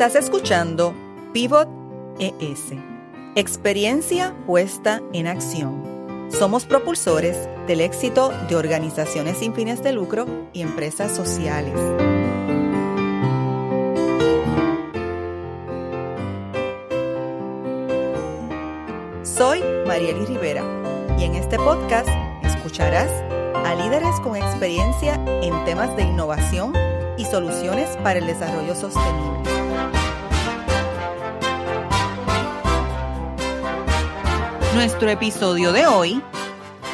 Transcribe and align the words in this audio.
Estás 0.00 0.16
escuchando 0.16 0.94
Pivot 1.34 1.68
ES, 2.18 2.72
experiencia 3.34 4.34
puesta 4.46 5.02
en 5.12 5.26
acción. 5.26 6.26
Somos 6.30 6.64
propulsores 6.64 7.36
del 7.66 7.82
éxito 7.82 8.32
de 8.48 8.56
organizaciones 8.56 9.36
sin 9.36 9.52
fines 9.52 9.82
de 9.82 9.92
lucro 9.92 10.24
y 10.54 10.62
empresas 10.62 11.14
sociales. 11.14 11.74
Soy 19.22 19.62
Marieli 19.86 20.24
Rivera 20.24 20.64
y 21.18 21.24
en 21.24 21.34
este 21.34 21.58
podcast 21.58 22.08
escucharás 22.42 23.10
a 23.54 23.74
líderes 23.74 24.18
con 24.20 24.34
experiencia 24.34 25.22
en 25.42 25.62
temas 25.66 25.94
de 25.98 26.04
innovación 26.04 26.72
y 27.18 27.26
soluciones 27.26 27.98
para 27.98 28.18
el 28.18 28.26
desarrollo 28.26 28.74
sostenible. 28.74 29.59
Nuestro 34.74 35.10
episodio 35.10 35.72
de 35.72 35.88
hoy, 35.88 36.22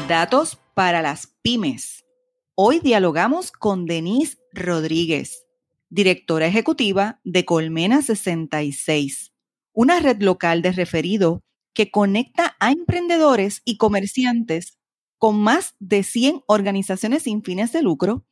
datos 0.09 0.59
para 0.73 1.03
las 1.03 1.37
pymes. 1.43 2.07
Hoy 2.55 2.81
dialogamos 2.81 3.53
con 3.53 3.85
Denise 3.85 4.39
Rodríguez, 4.55 5.45
directora 5.91 6.47
ejecutiva 6.47 7.21
de 7.23 7.45
Colmena 7.45 8.01
66, 8.01 9.35
una 9.75 10.01
red 10.01 10.23
local 10.23 10.63
de 10.63 10.73
referido 10.73 11.45
que 11.75 11.91
conecta 11.91 12.57
a 12.61 12.73
emprendedores 12.73 13.61
y 13.67 13.77
comerciantes 13.77 14.79
con 15.19 15.39
más 15.39 15.75
de 15.79 16.03
100 16.03 16.45
organizaciones 16.47 17.25
sin 17.25 17.43
fines 17.43 17.73
de 17.73 17.83
lucro, 17.83 18.25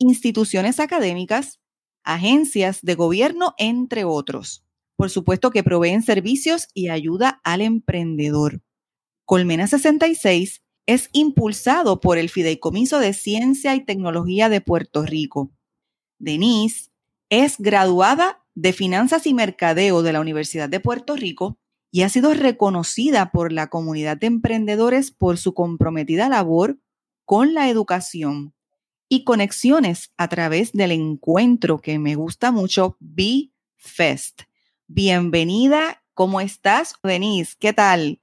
instituciones 0.00 0.80
académicas, 0.80 1.60
agencias 2.02 2.80
de 2.82 2.96
gobierno, 2.96 3.54
entre 3.58 4.02
otros. 4.02 4.64
Por 4.96 5.08
supuesto 5.08 5.52
que 5.52 5.62
proveen 5.62 6.02
servicios 6.02 6.66
y 6.74 6.88
ayuda 6.88 7.40
al 7.44 7.60
emprendedor. 7.60 8.60
Colmena 9.28 9.66
66 9.66 10.62
es 10.86 11.10
impulsado 11.12 12.00
por 12.00 12.16
el 12.16 12.30
Fideicomiso 12.30 12.98
de 12.98 13.12
Ciencia 13.12 13.74
y 13.74 13.84
Tecnología 13.84 14.48
de 14.48 14.62
Puerto 14.62 15.02
Rico. 15.02 15.50
Denise 16.18 16.88
es 17.28 17.56
graduada 17.58 18.42
de 18.54 18.72
Finanzas 18.72 19.26
y 19.26 19.34
Mercadeo 19.34 20.00
de 20.00 20.14
la 20.14 20.20
Universidad 20.20 20.70
de 20.70 20.80
Puerto 20.80 21.14
Rico 21.14 21.58
y 21.90 22.04
ha 22.04 22.08
sido 22.08 22.32
reconocida 22.32 23.30
por 23.30 23.52
la 23.52 23.66
comunidad 23.66 24.16
de 24.16 24.28
emprendedores 24.28 25.10
por 25.10 25.36
su 25.36 25.52
comprometida 25.52 26.30
labor 26.30 26.78
con 27.26 27.52
la 27.52 27.68
educación 27.68 28.54
y 29.10 29.24
conexiones 29.24 30.10
a 30.16 30.28
través 30.28 30.72
del 30.72 30.92
encuentro 30.92 31.82
que 31.82 31.98
me 31.98 32.14
gusta 32.14 32.50
mucho, 32.50 32.96
Be 32.98 33.50
Fest. 33.76 34.44
Bienvenida, 34.86 36.02
¿cómo 36.14 36.40
estás, 36.40 36.94
Denise? 37.02 37.56
¿Qué 37.58 37.74
tal? 37.74 38.22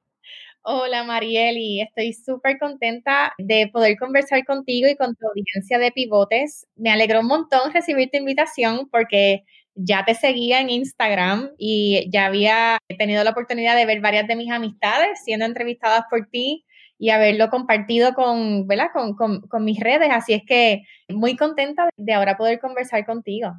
Hola 0.67 1.03
Marieli, 1.03 1.79
estoy 1.79 2.13
súper 2.13 2.57
contenta 2.57 3.35
de 3.37 3.69
poder 3.71 3.97
conversar 3.97 4.43
contigo 4.45 4.89
y 4.89 4.95
con 4.95 5.15
tu 5.15 5.27
audiencia 5.27 5.77
de 5.77 5.91
pivotes. 5.91 6.65
Me 6.75 6.89
alegró 6.89 7.19
un 7.19 7.27
montón 7.27 7.71
recibir 7.71 8.09
tu 8.09 8.17
invitación 8.17 8.89
porque 8.89 9.43
ya 9.75 10.05
te 10.05 10.15
seguía 10.15 10.61
en 10.61 10.71
Instagram 10.71 11.51
y 11.59 12.09
ya 12.11 12.25
había 12.25 12.79
tenido 12.97 13.23
la 13.23 13.29
oportunidad 13.29 13.75
de 13.75 13.85
ver 13.85 14.01
varias 14.01 14.27
de 14.27 14.35
mis 14.35 14.49
amistades 14.49 15.19
siendo 15.23 15.45
entrevistadas 15.45 16.05
por 16.09 16.29
ti 16.31 16.65
y 16.97 17.11
haberlo 17.11 17.51
compartido 17.51 18.15
con, 18.15 18.65
¿verdad? 18.65 18.87
Con, 18.91 19.15
con, 19.15 19.41
con 19.41 19.63
mis 19.65 19.79
redes. 19.79 20.09
Así 20.11 20.33
es 20.33 20.41
que 20.47 20.81
muy 21.09 21.35
contenta 21.35 21.89
de 21.95 22.13
ahora 22.13 22.37
poder 22.37 22.59
conversar 22.59 23.05
contigo. 23.05 23.53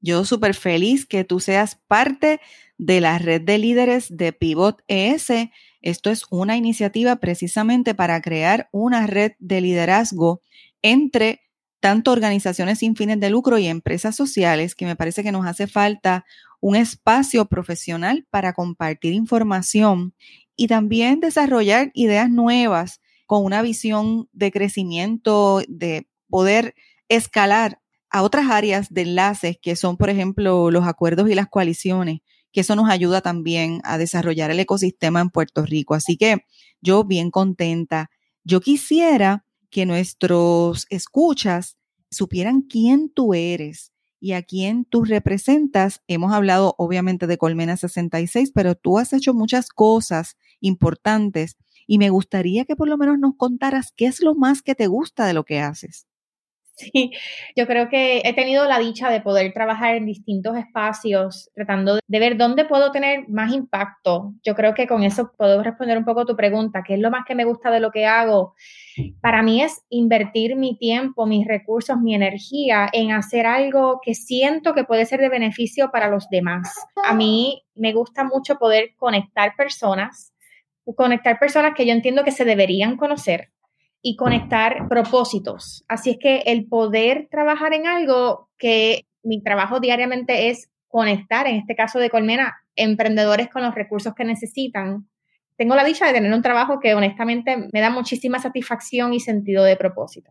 Yo 0.00 0.26
súper 0.26 0.54
feliz 0.54 1.06
que 1.06 1.24
tú 1.24 1.40
seas 1.40 1.76
parte 1.88 2.40
de 2.76 3.00
la 3.00 3.18
red 3.18 3.40
de 3.40 3.56
líderes 3.56 4.14
de 4.14 4.32
Pivot 4.32 4.82
ES 4.86 5.30
esto 5.86 6.10
es 6.10 6.24
una 6.30 6.56
iniciativa 6.56 7.14
precisamente 7.14 7.94
para 7.94 8.20
crear 8.20 8.68
una 8.72 9.06
red 9.06 9.32
de 9.38 9.60
liderazgo 9.60 10.42
entre 10.82 11.42
tanto 11.78 12.10
organizaciones 12.10 12.80
sin 12.80 12.96
fines 12.96 13.20
de 13.20 13.30
lucro 13.30 13.56
y 13.56 13.68
empresas 13.68 14.16
sociales, 14.16 14.74
que 14.74 14.84
me 14.84 14.96
parece 14.96 15.22
que 15.22 15.30
nos 15.30 15.46
hace 15.46 15.68
falta 15.68 16.24
un 16.60 16.74
espacio 16.74 17.46
profesional 17.46 18.26
para 18.30 18.52
compartir 18.52 19.12
información 19.12 20.12
y 20.56 20.66
también 20.66 21.20
desarrollar 21.20 21.92
ideas 21.94 22.30
nuevas 22.30 23.00
con 23.26 23.44
una 23.44 23.62
visión 23.62 24.28
de 24.32 24.50
crecimiento, 24.50 25.62
de 25.68 26.08
poder 26.28 26.74
escalar 27.08 27.80
a 28.10 28.22
otras 28.22 28.50
áreas 28.50 28.92
de 28.92 29.02
enlaces 29.02 29.56
que 29.62 29.76
son, 29.76 29.96
por 29.96 30.10
ejemplo, 30.10 30.72
los 30.72 30.84
acuerdos 30.84 31.30
y 31.30 31.36
las 31.36 31.46
coaliciones 31.46 32.22
que 32.52 32.60
eso 32.60 32.76
nos 32.76 32.88
ayuda 32.88 33.20
también 33.20 33.80
a 33.84 33.98
desarrollar 33.98 34.50
el 34.50 34.60
ecosistema 34.60 35.20
en 35.20 35.30
Puerto 35.30 35.64
Rico. 35.64 35.94
Así 35.94 36.16
que 36.16 36.38
yo 36.80 37.04
bien 37.04 37.30
contenta. 37.30 38.10
Yo 38.44 38.60
quisiera 38.60 39.44
que 39.70 39.86
nuestros 39.86 40.86
escuchas 40.90 41.76
supieran 42.10 42.62
quién 42.62 43.10
tú 43.10 43.34
eres 43.34 43.92
y 44.20 44.32
a 44.32 44.42
quién 44.42 44.84
tú 44.84 45.04
representas. 45.04 46.02
Hemos 46.06 46.32
hablado 46.32 46.74
obviamente 46.78 47.26
de 47.26 47.38
Colmena 47.38 47.76
66, 47.76 48.52
pero 48.54 48.74
tú 48.74 48.98
has 48.98 49.12
hecho 49.12 49.34
muchas 49.34 49.68
cosas 49.68 50.36
importantes 50.60 51.56
y 51.86 51.98
me 51.98 52.10
gustaría 52.10 52.64
que 52.64 52.76
por 52.76 52.88
lo 52.88 52.96
menos 52.96 53.18
nos 53.18 53.36
contaras 53.36 53.92
qué 53.96 54.06
es 54.06 54.22
lo 54.22 54.34
más 54.34 54.62
que 54.62 54.74
te 54.74 54.86
gusta 54.86 55.26
de 55.26 55.34
lo 55.34 55.44
que 55.44 55.60
haces. 55.60 56.06
Sí, 56.76 57.10
yo 57.56 57.66
creo 57.66 57.88
que 57.88 58.20
he 58.22 58.34
tenido 58.34 58.66
la 58.66 58.78
dicha 58.78 59.08
de 59.08 59.22
poder 59.22 59.50
trabajar 59.54 59.94
en 59.94 60.04
distintos 60.04 60.58
espacios, 60.58 61.50
tratando 61.54 61.98
de 62.06 62.18
ver 62.18 62.36
dónde 62.36 62.66
puedo 62.66 62.92
tener 62.92 63.26
más 63.30 63.50
impacto. 63.54 64.34
Yo 64.44 64.54
creo 64.54 64.74
que 64.74 64.86
con 64.86 65.02
eso 65.02 65.32
puedo 65.38 65.62
responder 65.62 65.96
un 65.96 66.04
poco 66.04 66.26
tu 66.26 66.36
pregunta, 66.36 66.82
¿qué 66.86 66.94
es 66.94 67.00
lo 67.00 67.10
más 67.10 67.24
que 67.26 67.34
me 67.34 67.46
gusta 67.46 67.70
de 67.70 67.80
lo 67.80 67.90
que 67.90 68.04
hago? 68.04 68.54
Para 69.22 69.42
mí 69.42 69.62
es 69.62 69.84
invertir 69.88 70.54
mi 70.56 70.76
tiempo, 70.76 71.24
mis 71.24 71.46
recursos, 71.46 71.96
mi 71.98 72.14
energía 72.14 72.88
en 72.92 73.12
hacer 73.12 73.46
algo 73.46 74.00
que 74.04 74.14
siento 74.14 74.74
que 74.74 74.84
puede 74.84 75.06
ser 75.06 75.20
de 75.20 75.30
beneficio 75.30 75.90
para 75.90 76.10
los 76.10 76.28
demás. 76.28 76.74
A 77.04 77.14
mí 77.14 77.62
me 77.74 77.94
gusta 77.94 78.22
mucho 78.22 78.56
poder 78.58 78.90
conectar 78.96 79.54
personas, 79.56 80.34
conectar 80.94 81.38
personas 81.38 81.72
que 81.74 81.86
yo 81.86 81.92
entiendo 81.92 82.22
que 82.22 82.32
se 82.32 82.44
deberían 82.44 82.98
conocer 82.98 83.48
y 84.08 84.14
conectar 84.14 84.86
propósitos. 84.88 85.84
Así 85.88 86.10
es 86.10 86.18
que 86.20 86.44
el 86.46 86.68
poder 86.68 87.26
trabajar 87.28 87.74
en 87.74 87.88
algo 87.88 88.48
que 88.56 89.04
mi 89.24 89.42
trabajo 89.42 89.80
diariamente 89.80 90.48
es 90.48 90.70
conectar, 90.86 91.48
en 91.48 91.56
este 91.56 91.74
caso 91.74 91.98
de 91.98 92.08
Colmena, 92.08 92.54
emprendedores 92.76 93.48
con 93.48 93.64
los 93.64 93.74
recursos 93.74 94.14
que 94.14 94.22
necesitan. 94.22 95.08
Tengo 95.56 95.74
la 95.74 95.82
dicha 95.82 96.06
de 96.06 96.12
tener 96.12 96.32
un 96.32 96.40
trabajo 96.40 96.78
que 96.78 96.94
honestamente 96.94 97.56
me 97.72 97.80
da 97.80 97.90
muchísima 97.90 98.38
satisfacción 98.38 99.12
y 99.12 99.18
sentido 99.18 99.64
de 99.64 99.74
propósito. 99.74 100.30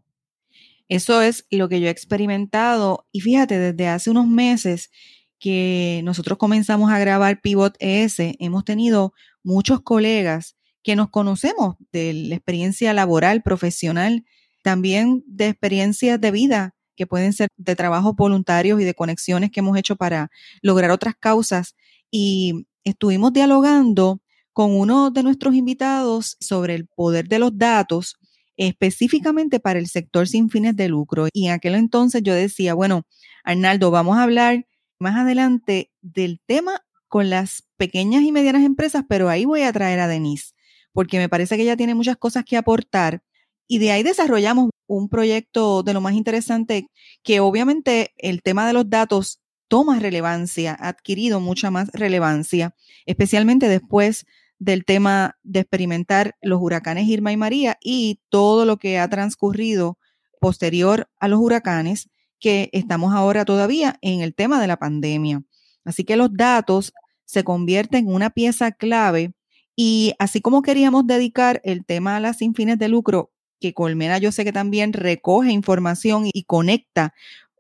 Eso 0.87 1.21
es 1.21 1.45
lo 1.51 1.67
que 1.67 1.81
yo 1.81 1.87
he 1.87 1.91
experimentado 1.91 3.05
y 3.11 3.19
fíjate, 3.19 3.59
desde 3.59 3.89
hace 3.89 4.09
unos 4.09 4.25
meses 4.25 4.89
que 5.37 5.99
nosotros 6.05 6.37
comenzamos 6.37 6.93
a 6.93 6.99
grabar 6.99 7.41
Pivot 7.41 7.75
ES, 7.79 8.19
hemos 8.39 8.63
tenido 8.63 9.11
muchos 9.43 9.81
colegas 9.81 10.54
que 10.85 10.95
nos 10.95 11.09
conocemos 11.09 11.77
de 11.91 12.13
la 12.13 12.35
experiencia 12.35 12.93
laboral, 12.93 13.41
profesional, 13.41 14.23
también 14.61 15.23
de 15.25 15.47
experiencias 15.47 16.21
de 16.21 16.29
vida 16.29 16.75
que 16.95 17.07
pueden 17.07 17.33
ser 17.33 17.49
de 17.57 17.75
trabajos 17.75 18.15
voluntarios 18.15 18.79
y 18.79 18.83
de 18.83 18.93
conexiones 18.93 19.49
que 19.49 19.61
hemos 19.61 19.77
hecho 19.79 19.95
para 19.95 20.29
lograr 20.61 20.91
otras 20.91 21.15
causas. 21.19 21.75
Y 22.11 22.67
estuvimos 22.83 23.33
dialogando 23.33 24.21
con 24.53 24.79
uno 24.79 25.09
de 25.09 25.23
nuestros 25.23 25.55
invitados 25.55 26.37
sobre 26.39 26.75
el 26.75 26.85
poder 26.85 27.27
de 27.27 27.39
los 27.39 27.57
datos, 27.57 28.17
específicamente 28.55 29.59
para 29.59 29.79
el 29.79 29.87
sector 29.87 30.27
sin 30.27 30.51
fines 30.51 30.75
de 30.75 30.87
lucro. 30.87 31.27
Y 31.33 31.47
en 31.47 31.53
aquel 31.53 31.73
entonces 31.73 32.21
yo 32.21 32.35
decía, 32.35 32.75
bueno, 32.75 33.07
Arnaldo, 33.43 33.89
vamos 33.89 34.17
a 34.17 34.23
hablar 34.23 34.67
más 34.99 35.15
adelante 35.15 35.91
del 36.03 36.39
tema 36.45 36.85
con 37.07 37.31
las 37.31 37.63
pequeñas 37.75 38.21
y 38.21 38.31
medianas 38.31 38.63
empresas, 38.63 39.03
pero 39.09 39.29
ahí 39.29 39.45
voy 39.45 39.63
a 39.63 39.73
traer 39.73 39.99
a 39.99 40.07
Denise 40.07 40.54
porque 40.95 41.17
me 41.17 41.27
parece 41.27 41.57
que 41.57 41.63
ella 41.63 41.75
tiene 41.75 41.93
muchas 41.93 42.15
cosas 42.15 42.45
que 42.45 42.55
aportar. 42.55 43.21
Y 43.67 43.79
de 43.79 43.91
ahí 43.91 44.01
desarrollamos 44.01 44.69
un 44.87 45.09
proyecto 45.09 45.83
de 45.83 45.93
lo 45.93 45.99
más 45.99 46.13
interesante, 46.13 46.87
que 47.21 47.41
obviamente 47.41 48.13
el 48.17 48.41
tema 48.41 48.65
de 48.65 48.71
los 48.71 48.89
datos 48.89 49.41
toma 49.67 49.99
relevancia, 49.99 50.77
ha 50.79 50.87
adquirido 50.87 51.41
mucha 51.41 51.69
más 51.69 51.89
relevancia, 51.91 52.75
especialmente 53.05 53.67
después 53.67 54.25
del 54.57 54.85
tema 54.85 55.35
de 55.43 55.59
experimentar 55.61 56.37
los 56.41 56.61
huracanes 56.61 57.09
Irma 57.09 57.33
y 57.33 57.37
María 57.37 57.77
y 57.81 58.21
todo 58.29 58.63
lo 58.63 58.77
que 58.77 58.97
ha 58.97 59.09
transcurrido 59.09 59.97
posterior 60.39 61.09
a 61.19 61.27
los 61.27 61.41
huracanes, 61.41 62.09
que 62.39 62.69
estamos 62.71 63.13
ahora 63.13 63.43
todavía 63.43 63.97
en 64.01 64.21
el 64.21 64.33
tema 64.33 64.61
de 64.61 64.67
la 64.67 64.77
pandemia. 64.77 65.43
Así 65.83 66.05
que 66.05 66.15
los 66.15 66.31
datos 66.31 66.93
se 67.25 67.43
convierten 67.43 68.07
en 68.07 68.13
una 68.13 68.29
pieza 68.29 68.71
clave 68.71 69.33
y 69.75 70.13
así 70.19 70.41
como 70.41 70.61
queríamos 70.61 71.05
dedicar 71.05 71.61
el 71.63 71.85
tema 71.85 72.15
a 72.15 72.19
las 72.19 72.37
sin 72.37 72.55
fines 72.55 72.79
de 72.79 72.87
lucro, 72.87 73.31
que 73.59 73.73
Colmena 73.73 74.17
yo 74.17 74.31
sé 74.31 74.43
que 74.43 74.53
también 74.53 74.93
recoge 74.93 75.51
información 75.51 76.29
y 76.31 76.43
conecta 76.43 77.13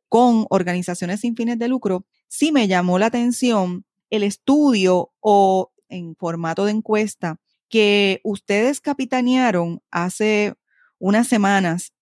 con 0.09 0.45
organizaciones 0.49 1.21
sin 1.21 1.35
fines 1.35 1.59
de 1.59 1.67
lucro, 1.67 2.05
sí 2.27 2.51
me 2.51 2.67
llamó 2.67 2.99
la 2.99 3.07
atención 3.07 3.85
el 4.09 4.23
estudio 4.23 5.11
o 5.19 5.71
en 5.89 6.15
formato 6.15 6.65
de 6.65 6.71
encuesta 6.71 7.39
que 7.69 8.21
ustedes 8.23 8.79
capitanearon 8.81 9.81
hace 9.91 10.53
unas 10.99 11.27
semanas 11.27 11.93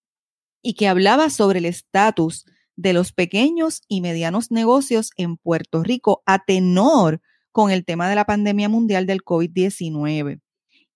y 0.62 0.74
que 0.74 0.88
hablaba 0.88 1.30
sobre 1.30 1.58
el 1.58 1.64
estatus 1.64 2.46
de 2.76 2.92
los 2.92 3.12
pequeños 3.12 3.82
y 3.88 4.00
medianos 4.00 4.50
negocios 4.50 5.10
en 5.16 5.36
Puerto 5.36 5.82
Rico 5.82 6.22
a 6.26 6.44
tenor 6.44 7.20
con 7.54 7.70
el 7.70 7.84
tema 7.84 8.08
de 8.08 8.16
la 8.16 8.24
pandemia 8.24 8.68
mundial 8.68 9.06
del 9.06 9.22
COVID-19. 9.22 10.40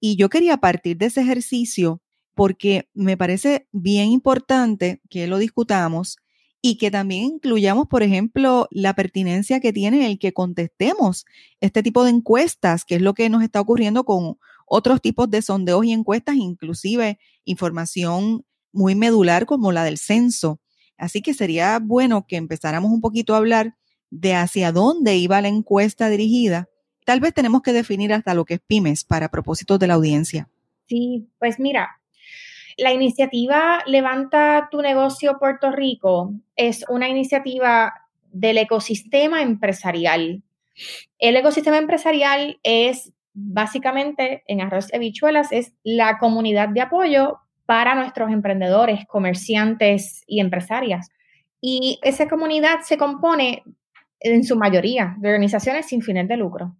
Y 0.01 0.17
yo 0.17 0.29
quería 0.29 0.57
partir 0.57 0.97
de 0.99 1.07
ese 1.07 1.21
ejercicio 1.21 2.03
porque 2.35 2.89
me 2.95 3.17
parece 3.17 3.69
bien 3.71 4.09
importante 4.09 5.01
que 5.09 5.29
lo 5.29 5.39
discutamos 5.39 6.17
y 6.61 6.77
que 6.77 6.91
también 6.91 7.23
incluyamos, 7.23 7.87
por 7.87 8.03
ejemplo, 8.03 8.67
la 8.73 8.95
pertinencia 8.95 9.61
que 9.61 9.73
tiene 9.73 10.07
el 10.07 10.19
que 10.19 10.33
contestemos 10.33 11.27
este 11.61 11.85
tipo 11.85 12.03
de 12.03 12.11
encuestas, 12.11 12.85
que 12.85 12.97
es 12.97 13.03
lo 13.03 13.15
que 13.15 13.31
nos 13.31 13.45
está 13.45 13.61
ocurriendo 13.61 14.03
con 14.03 14.37
otros 14.67 15.01
tipos 15.01 15.31
de 15.31 15.43
sondeos 15.43 15.85
y 15.85 15.93
encuestas, 15.93 16.35
inclusive 16.35 17.21
información 17.45 18.45
muy 18.73 18.97
medular 18.97 19.47
como 19.47 19.71
la 19.71 19.85
del 19.85 19.97
censo. 19.97 20.61
Así 20.97 21.23
que 21.23 21.35
sería 21.35 21.79
bueno 21.81 22.27
que 22.27 22.35
empezáramos 22.35 22.91
un 22.91 23.01
poquito 23.01 23.35
a 23.35 23.39
hablar 23.39 23.77
de 24.11 24.35
hacia 24.35 24.73
dónde 24.73 25.17
iba 25.17 25.41
la 25.41 25.49
encuesta 25.49 26.09
dirigida. 26.09 26.69
Tal 27.05 27.21
vez 27.21 27.35
tenemos 27.35 27.63
que 27.63 27.73
definir 27.73 28.13
hasta 28.13 28.35
lo 28.35 28.45
que 28.45 28.55
es 28.55 28.61
pymes 28.61 29.05
para 29.05 29.31
propósitos 29.31 29.79
de 29.79 29.87
la 29.87 29.95
audiencia. 29.95 30.49
Sí, 30.87 31.29
pues 31.39 31.59
mira, 31.59 32.01
la 32.77 32.93
iniciativa 32.93 33.83
Levanta 33.87 34.69
tu 34.71 34.81
negocio 34.81 35.39
Puerto 35.39 35.71
Rico 35.71 36.33
es 36.57 36.85
una 36.89 37.09
iniciativa 37.09 37.93
del 38.31 38.59
ecosistema 38.59 39.43
empresarial. 39.43 40.43
El 41.19 41.37
ecosistema 41.37 41.79
empresarial 41.79 42.61
es 42.63 43.13
básicamente 43.35 44.43
en 44.47 44.61
arroz 44.61 44.93
y 44.93 44.99
bichuelas, 44.99 45.53
es 45.53 45.75
la 45.83 46.19
comunidad 46.19 46.69
de 46.69 46.81
apoyo 46.83 47.39
para 47.67 47.95
nuestros 47.95 48.31
emprendedores, 48.31 49.01
comerciantes 49.07 50.23
y 50.27 50.41
empresarias. 50.41 51.11
Y 51.61 51.99
esa 52.03 52.29
comunidad 52.29 52.81
se 52.83 52.97
compone 52.97 53.63
en 54.21 54.45
su 54.45 54.57
mayoría 54.57 55.17
de 55.19 55.29
organizaciones 55.29 55.87
sin 55.87 56.03
fines 56.03 56.29
de 56.29 56.37
lucro. 56.37 56.77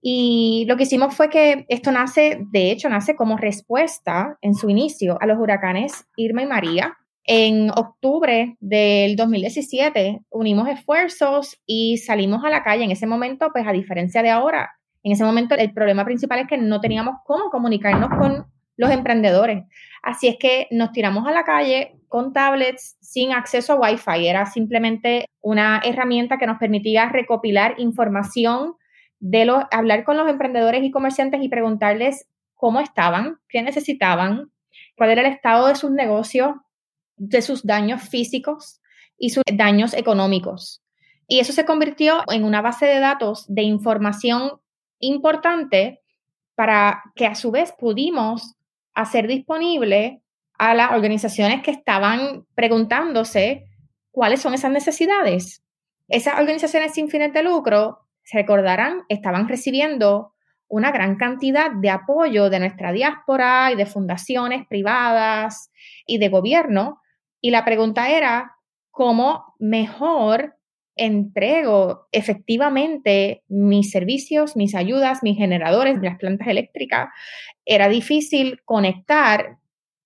Y 0.00 0.64
lo 0.68 0.76
que 0.76 0.82
hicimos 0.82 1.14
fue 1.14 1.30
que 1.30 1.64
esto 1.68 1.92
nace, 1.92 2.40
de 2.50 2.70
hecho, 2.72 2.88
nace 2.88 3.14
como 3.14 3.36
respuesta 3.36 4.36
en 4.40 4.54
su 4.54 4.68
inicio 4.68 5.16
a 5.20 5.26
los 5.26 5.38
huracanes 5.38 6.06
Irma 6.16 6.42
y 6.42 6.46
María. 6.46 6.96
En 7.24 7.70
octubre 7.70 8.56
del 8.58 9.14
2017 9.14 10.22
unimos 10.30 10.68
esfuerzos 10.68 11.60
y 11.66 11.98
salimos 11.98 12.44
a 12.44 12.50
la 12.50 12.64
calle. 12.64 12.82
En 12.82 12.90
ese 12.90 13.06
momento, 13.06 13.50
pues 13.52 13.64
a 13.66 13.72
diferencia 13.72 14.22
de 14.22 14.30
ahora, 14.30 14.72
en 15.04 15.12
ese 15.12 15.24
momento 15.24 15.54
el 15.54 15.72
problema 15.72 16.04
principal 16.04 16.40
es 16.40 16.48
que 16.48 16.58
no 16.58 16.80
teníamos 16.80 17.16
cómo 17.24 17.50
comunicarnos 17.50 18.08
con 18.08 18.46
los 18.76 18.90
emprendedores. 18.90 19.64
Así 20.02 20.26
es 20.26 20.36
que 20.36 20.66
nos 20.72 20.90
tiramos 20.90 21.28
a 21.28 21.32
la 21.32 21.44
calle 21.44 21.94
con 22.12 22.34
tablets 22.34 22.98
sin 23.00 23.32
acceso 23.32 23.72
a 23.72 23.76
Wi-Fi. 23.76 24.28
Era 24.28 24.44
simplemente 24.44 25.30
una 25.40 25.80
herramienta 25.82 26.36
que 26.36 26.46
nos 26.46 26.58
permitía 26.58 27.08
recopilar 27.08 27.76
información 27.78 28.74
de 29.18 29.46
los, 29.46 29.64
hablar 29.70 30.04
con 30.04 30.18
los 30.18 30.28
emprendedores 30.28 30.84
y 30.84 30.90
comerciantes 30.90 31.40
y 31.42 31.48
preguntarles 31.48 32.28
cómo 32.52 32.80
estaban, 32.80 33.38
qué 33.48 33.62
necesitaban, 33.62 34.52
cuál 34.94 35.08
era 35.08 35.22
el 35.22 35.32
estado 35.32 35.68
de 35.68 35.74
sus 35.74 35.90
negocios, 35.90 36.50
de 37.16 37.40
sus 37.40 37.64
daños 37.64 38.02
físicos 38.02 38.82
y 39.16 39.30
sus 39.30 39.44
daños 39.50 39.94
económicos. 39.94 40.82
Y 41.26 41.38
eso 41.38 41.54
se 41.54 41.64
convirtió 41.64 42.24
en 42.30 42.44
una 42.44 42.60
base 42.60 42.84
de 42.84 43.00
datos 43.00 43.46
de 43.48 43.62
información 43.62 44.60
importante 44.98 46.02
para 46.56 47.02
que 47.14 47.24
a 47.24 47.34
su 47.34 47.52
vez 47.52 47.72
pudimos 47.72 48.54
hacer 48.92 49.28
disponible 49.28 50.21
a 50.62 50.74
las 50.74 50.92
organizaciones 50.92 51.60
que 51.60 51.72
estaban 51.72 52.46
preguntándose 52.54 53.64
cuáles 54.12 54.40
son 54.40 54.54
esas 54.54 54.70
necesidades. 54.70 55.60
Esas 56.06 56.38
organizaciones 56.38 56.94
sin 56.94 57.08
fines 57.08 57.32
de 57.32 57.42
lucro, 57.42 58.06
se 58.22 58.38
recordarán, 58.38 59.02
estaban 59.08 59.48
recibiendo 59.48 60.34
una 60.68 60.92
gran 60.92 61.16
cantidad 61.16 61.72
de 61.72 61.90
apoyo 61.90 62.48
de 62.48 62.60
nuestra 62.60 62.92
diáspora 62.92 63.72
y 63.72 63.74
de 63.74 63.86
fundaciones 63.86 64.64
privadas 64.68 65.72
y 66.06 66.18
de 66.18 66.28
gobierno. 66.28 67.00
Y 67.40 67.50
la 67.50 67.64
pregunta 67.64 68.10
era, 68.10 68.52
¿cómo 68.92 69.56
mejor 69.58 70.54
entrego 70.94 72.06
efectivamente 72.12 73.42
mis 73.48 73.90
servicios, 73.90 74.54
mis 74.54 74.76
ayudas, 74.76 75.24
mis 75.24 75.38
generadores, 75.38 75.98
las 76.00 76.18
plantas 76.18 76.46
eléctricas, 76.46 77.08
era 77.64 77.88
difícil 77.88 78.60
conectar 78.64 79.58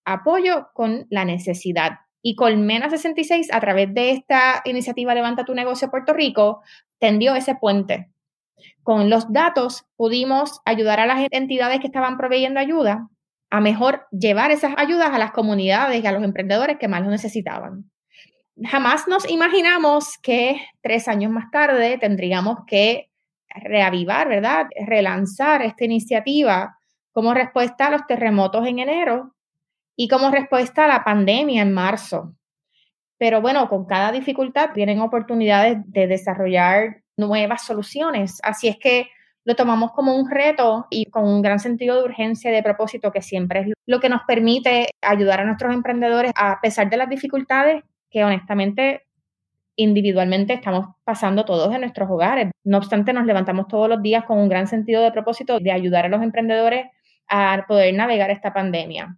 apoyo 0.06 0.68
con 0.72 1.06
la 1.10 1.26
necesidad. 1.26 1.98
Y 2.22 2.34
Colmena 2.34 2.88
66, 2.88 3.52
a 3.52 3.60
través 3.60 3.92
de 3.92 4.12
esta 4.12 4.62
iniciativa 4.64 5.14
Levanta 5.14 5.44
tu 5.44 5.54
negocio 5.54 5.90
Puerto 5.90 6.14
Rico, 6.14 6.62
tendió 6.98 7.34
ese 7.34 7.54
puente. 7.54 8.10
Con 8.82 9.10
los 9.10 9.30
datos 9.30 9.84
pudimos 9.96 10.62
ayudar 10.64 11.00
a 11.00 11.06
las 11.06 11.28
entidades 11.30 11.80
que 11.80 11.88
estaban 11.88 12.16
proveyendo 12.16 12.58
ayuda 12.58 13.10
a 13.50 13.60
mejor 13.60 14.06
llevar 14.10 14.50
esas 14.50 14.72
ayudas 14.78 15.10
a 15.12 15.18
las 15.18 15.32
comunidades 15.32 16.02
y 16.02 16.06
a 16.06 16.12
los 16.12 16.24
emprendedores 16.24 16.78
que 16.78 16.88
más 16.88 17.02
lo 17.02 17.10
necesitaban 17.10 17.90
jamás 18.64 19.06
nos 19.06 19.28
imaginamos 19.28 20.18
que 20.22 20.60
tres 20.80 21.08
años 21.08 21.30
más 21.30 21.50
tarde 21.50 21.98
tendríamos 21.98 22.60
que 22.66 23.10
reavivar, 23.48 24.28
¿verdad? 24.28 24.66
Relanzar 24.86 25.62
esta 25.62 25.84
iniciativa 25.84 26.78
como 27.12 27.34
respuesta 27.34 27.86
a 27.86 27.90
los 27.90 28.06
terremotos 28.06 28.66
en 28.66 28.78
enero 28.78 29.34
y 29.96 30.08
como 30.08 30.30
respuesta 30.30 30.84
a 30.84 30.88
la 30.88 31.04
pandemia 31.04 31.62
en 31.62 31.72
marzo. 31.72 32.34
Pero 33.18 33.40
bueno, 33.40 33.68
con 33.68 33.86
cada 33.86 34.12
dificultad 34.12 34.70
vienen 34.74 35.00
oportunidades 35.00 35.78
de 35.86 36.06
desarrollar 36.06 37.02
nuevas 37.16 37.64
soluciones. 37.64 38.38
Así 38.42 38.68
es 38.68 38.76
que 38.78 39.08
lo 39.44 39.54
tomamos 39.54 39.92
como 39.92 40.14
un 40.14 40.30
reto 40.30 40.86
y 40.90 41.06
con 41.06 41.24
un 41.24 41.40
gran 41.40 41.60
sentido 41.60 41.96
de 41.96 42.04
urgencia 42.04 42.50
y 42.50 42.54
de 42.54 42.62
propósito 42.62 43.12
que 43.12 43.22
siempre 43.22 43.60
es 43.60 43.66
lo 43.86 44.00
que 44.00 44.08
nos 44.08 44.22
permite 44.26 44.90
ayudar 45.00 45.40
a 45.40 45.44
nuestros 45.44 45.72
emprendedores 45.72 46.32
a 46.34 46.60
pesar 46.60 46.90
de 46.90 46.96
las 46.96 47.08
dificultades 47.08 47.82
que 48.10 48.24
honestamente 48.24 49.06
individualmente 49.76 50.54
estamos 50.54 50.88
pasando 51.04 51.44
todos 51.44 51.72
en 51.74 51.82
nuestros 51.82 52.10
hogares. 52.10 52.50
No 52.64 52.78
obstante, 52.78 53.12
nos 53.12 53.26
levantamos 53.26 53.68
todos 53.68 53.88
los 53.88 54.02
días 54.02 54.24
con 54.24 54.38
un 54.38 54.48
gran 54.48 54.66
sentido 54.66 55.02
de 55.02 55.12
propósito 55.12 55.60
de 55.60 55.70
ayudar 55.70 56.06
a 56.06 56.08
los 56.08 56.22
emprendedores 56.22 56.86
a 57.28 57.64
poder 57.68 57.94
navegar 57.94 58.30
esta 58.30 58.52
pandemia. 58.52 59.16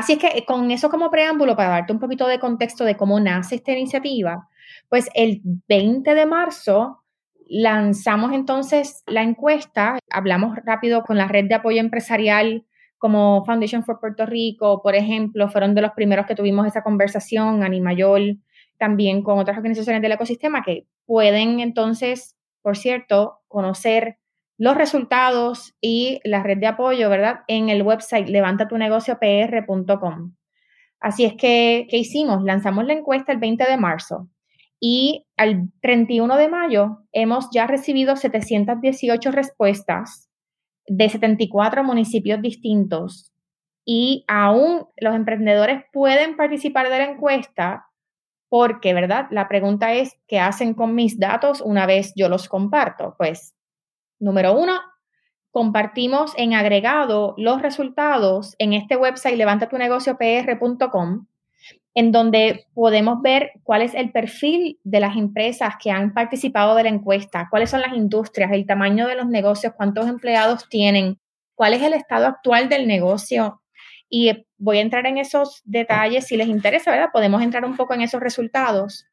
Así 0.00 0.14
es 0.14 0.18
que 0.18 0.28
eh, 0.28 0.46
con 0.46 0.70
eso 0.70 0.88
como 0.88 1.10
preámbulo, 1.10 1.54
para 1.56 1.68
darte 1.68 1.92
un 1.92 2.00
poquito 2.00 2.26
de 2.26 2.38
contexto 2.38 2.84
de 2.84 2.96
cómo 2.96 3.20
nace 3.20 3.56
esta 3.56 3.72
iniciativa, 3.72 4.48
pues 4.88 5.10
el 5.12 5.42
20 5.44 6.14
de 6.14 6.24
marzo 6.24 7.04
lanzamos 7.46 8.32
entonces 8.32 9.02
la 9.06 9.22
encuesta, 9.22 9.98
hablamos 10.10 10.56
rápido 10.64 11.02
con 11.02 11.18
la 11.18 11.28
red 11.28 11.48
de 11.48 11.54
apoyo 11.54 11.80
empresarial 11.80 12.64
como 12.96 13.44
Foundation 13.44 13.84
for 13.84 14.00
Puerto 14.00 14.24
Rico, 14.24 14.80
por 14.82 14.94
ejemplo, 14.94 15.50
fueron 15.50 15.74
de 15.74 15.82
los 15.82 15.92
primeros 15.92 16.24
que 16.24 16.34
tuvimos 16.34 16.66
esa 16.66 16.82
conversación, 16.82 17.62
Animayol, 17.62 18.40
también 18.78 19.22
con 19.22 19.38
otras 19.38 19.58
organizaciones 19.58 20.00
del 20.00 20.12
ecosistema 20.12 20.62
que 20.62 20.86
pueden 21.04 21.60
entonces, 21.60 22.38
por 22.62 22.78
cierto, 22.78 23.40
conocer 23.48 24.16
los 24.60 24.76
resultados 24.76 25.74
y 25.80 26.20
la 26.22 26.42
red 26.42 26.58
de 26.58 26.66
apoyo, 26.66 27.08
¿verdad? 27.08 27.40
En 27.48 27.70
el 27.70 27.82
website 27.82 28.28
levantatunegociopr.com. 28.28 30.34
Así 31.00 31.24
es 31.24 31.32
que, 31.32 31.86
¿qué 31.88 31.96
hicimos? 31.96 32.44
Lanzamos 32.44 32.84
la 32.84 32.92
encuesta 32.92 33.32
el 33.32 33.38
20 33.38 33.64
de 33.64 33.78
marzo 33.78 34.28
y 34.78 35.26
al 35.38 35.70
31 35.80 36.36
de 36.36 36.50
mayo 36.50 36.98
hemos 37.12 37.48
ya 37.50 37.66
recibido 37.66 38.16
718 38.16 39.30
respuestas 39.30 40.28
de 40.86 41.08
74 41.08 41.82
municipios 41.82 42.42
distintos 42.42 43.32
y 43.86 44.26
aún 44.28 44.88
los 44.98 45.14
emprendedores 45.14 45.84
pueden 45.90 46.36
participar 46.36 46.90
de 46.90 46.98
la 46.98 47.12
encuesta 47.12 47.86
porque, 48.50 48.92
¿verdad? 48.92 49.26
La 49.30 49.48
pregunta 49.48 49.94
es, 49.94 50.18
¿qué 50.28 50.38
hacen 50.38 50.74
con 50.74 50.94
mis 50.94 51.18
datos 51.18 51.62
una 51.62 51.86
vez 51.86 52.12
yo 52.14 52.28
los 52.28 52.46
comparto? 52.46 53.14
Pues, 53.16 53.54
número 54.20 54.56
uno, 54.56 54.80
compartimos 55.50 56.32
en 56.36 56.54
agregado 56.54 57.34
los 57.36 57.60
resultados 57.60 58.54
en 58.58 58.72
este 58.72 58.96
website 58.96 59.36
levantatunegociopr.com 59.36 61.26
en 61.94 62.12
donde 62.12 62.66
podemos 62.74 63.20
ver 63.20 63.52
cuál 63.64 63.82
es 63.82 63.94
el 63.94 64.12
perfil 64.12 64.78
de 64.84 65.00
las 65.00 65.16
empresas 65.16 65.74
que 65.82 65.90
han 65.90 66.14
participado 66.14 66.76
de 66.76 66.84
la 66.84 66.88
encuesta, 66.88 67.48
cuáles 67.50 67.70
son 67.70 67.80
las 67.80 67.94
industrias, 67.94 68.52
el 68.52 68.66
tamaño 68.66 69.08
de 69.08 69.16
los 69.16 69.26
negocios, 69.26 69.74
cuántos 69.76 70.08
empleados 70.08 70.68
tienen, 70.68 71.18
cuál 71.54 71.74
es 71.74 71.82
el 71.82 71.94
estado 71.94 72.26
actual 72.26 72.68
del 72.68 72.86
negocio. 72.86 73.60
Y 74.08 74.46
voy 74.56 74.78
a 74.78 74.82
entrar 74.82 75.06
en 75.06 75.18
esos 75.18 75.62
detalles 75.64 76.26
si 76.26 76.36
les 76.36 76.48
interesa, 76.48 76.90
¿verdad? 76.90 77.10
Podemos 77.12 77.42
entrar 77.42 77.64
un 77.64 77.76
poco 77.76 77.94
en 77.94 78.02
esos 78.02 78.20
resultados. 78.20 79.06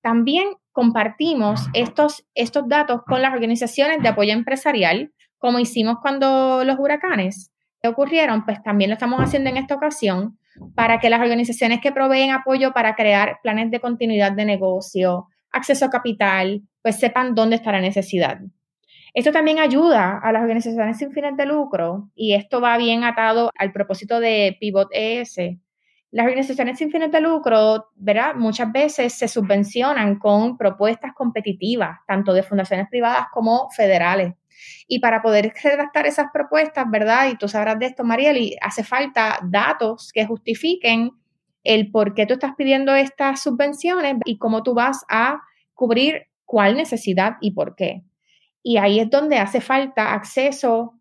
También 0.00 0.48
compartimos 0.74 1.68
estos, 1.72 2.26
estos 2.34 2.68
datos 2.68 3.02
con 3.06 3.22
las 3.22 3.32
organizaciones 3.32 4.02
de 4.02 4.08
apoyo 4.08 4.32
empresarial, 4.32 5.12
como 5.38 5.60
hicimos 5.60 5.98
cuando 6.02 6.64
los 6.64 6.78
huracanes 6.78 7.52
ocurrieron, 7.88 8.44
pues 8.44 8.62
también 8.62 8.90
lo 8.90 8.94
estamos 8.94 9.20
haciendo 9.20 9.50
en 9.50 9.56
esta 9.56 9.76
ocasión 9.76 10.38
para 10.74 10.98
que 10.98 11.10
las 11.10 11.20
organizaciones 11.20 11.80
que 11.80 11.92
proveen 11.92 12.30
apoyo 12.30 12.72
para 12.72 12.94
crear 12.94 13.38
planes 13.42 13.70
de 13.70 13.80
continuidad 13.80 14.32
de 14.32 14.44
negocio, 14.44 15.28
acceso 15.50 15.86
a 15.86 15.90
capital, 15.90 16.62
pues 16.82 16.98
sepan 16.98 17.34
dónde 17.34 17.56
está 17.56 17.72
la 17.72 17.80
necesidad. 17.80 18.40
Esto 19.14 19.30
también 19.30 19.60
ayuda 19.60 20.18
a 20.18 20.32
las 20.32 20.42
organizaciones 20.42 20.98
sin 20.98 21.12
fines 21.12 21.36
de 21.36 21.46
lucro 21.46 22.10
y 22.16 22.34
esto 22.34 22.60
va 22.60 22.76
bien 22.78 23.04
atado 23.04 23.50
al 23.56 23.72
propósito 23.72 24.18
de 24.18 24.56
Pivot 24.58 24.88
ES. 24.90 25.36
Las 26.14 26.26
organizaciones 26.26 26.78
sin 26.78 26.92
fines 26.92 27.10
de 27.10 27.20
lucro, 27.20 27.88
¿verdad? 27.96 28.36
Muchas 28.36 28.70
veces 28.70 29.14
se 29.14 29.26
subvencionan 29.26 30.20
con 30.20 30.56
propuestas 30.56 31.12
competitivas, 31.12 31.98
tanto 32.06 32.32
de 32.32 32.44
fundaciones 32.44 32.86
privadas 32.88 33.26
como 33.32 33.68
federales. 33.70 34.32
Y 34.86 35.00
para 35.00 35.22
poder 35.22 35.52
redactar 35.60 36.06
esas 36.06 36.26
propuestas, 36.32 36.88
¿verdad? 36.88 37.30
Y 37.32 37.36
tú 37.36 37.48
sabrás 37.48 37.80
de 37.80 37.86
esto, 37.86 38.04
Marieli, 38.04 38.56
hace 38.60 38.84
falta 38.84 39.40
datos 39.42 40.12
que 40.14 40.24
justifiquen 40.24 41.10
el 41.64 41.90
por 41.90 42.14
qué 42.14 42.26
tú 42.26 42.34
estás 42.34 42.52
pidiendo 42.56 42.94
estas 42.94 43.42
subvenciones 43.42 44.18
y 44.24 44.38
cómo 44.38 44.62
tú 44.62 44.72
vas 44.72 45.04
a 45.08 45.42
cubrir 45.72 46.28
cuál 46.44 46.76
necesidad 46.76 47.38
y 47.40 47.54
por 47.54 47.74
qué. 47.74 48.04
Y 48.62 48.76
ahí 48.76 49.00
es 49.00 49.10
donde 49.10 49.38
hace 49.38 49.60
falta 49.60 50.14
acceso 50.14 50.94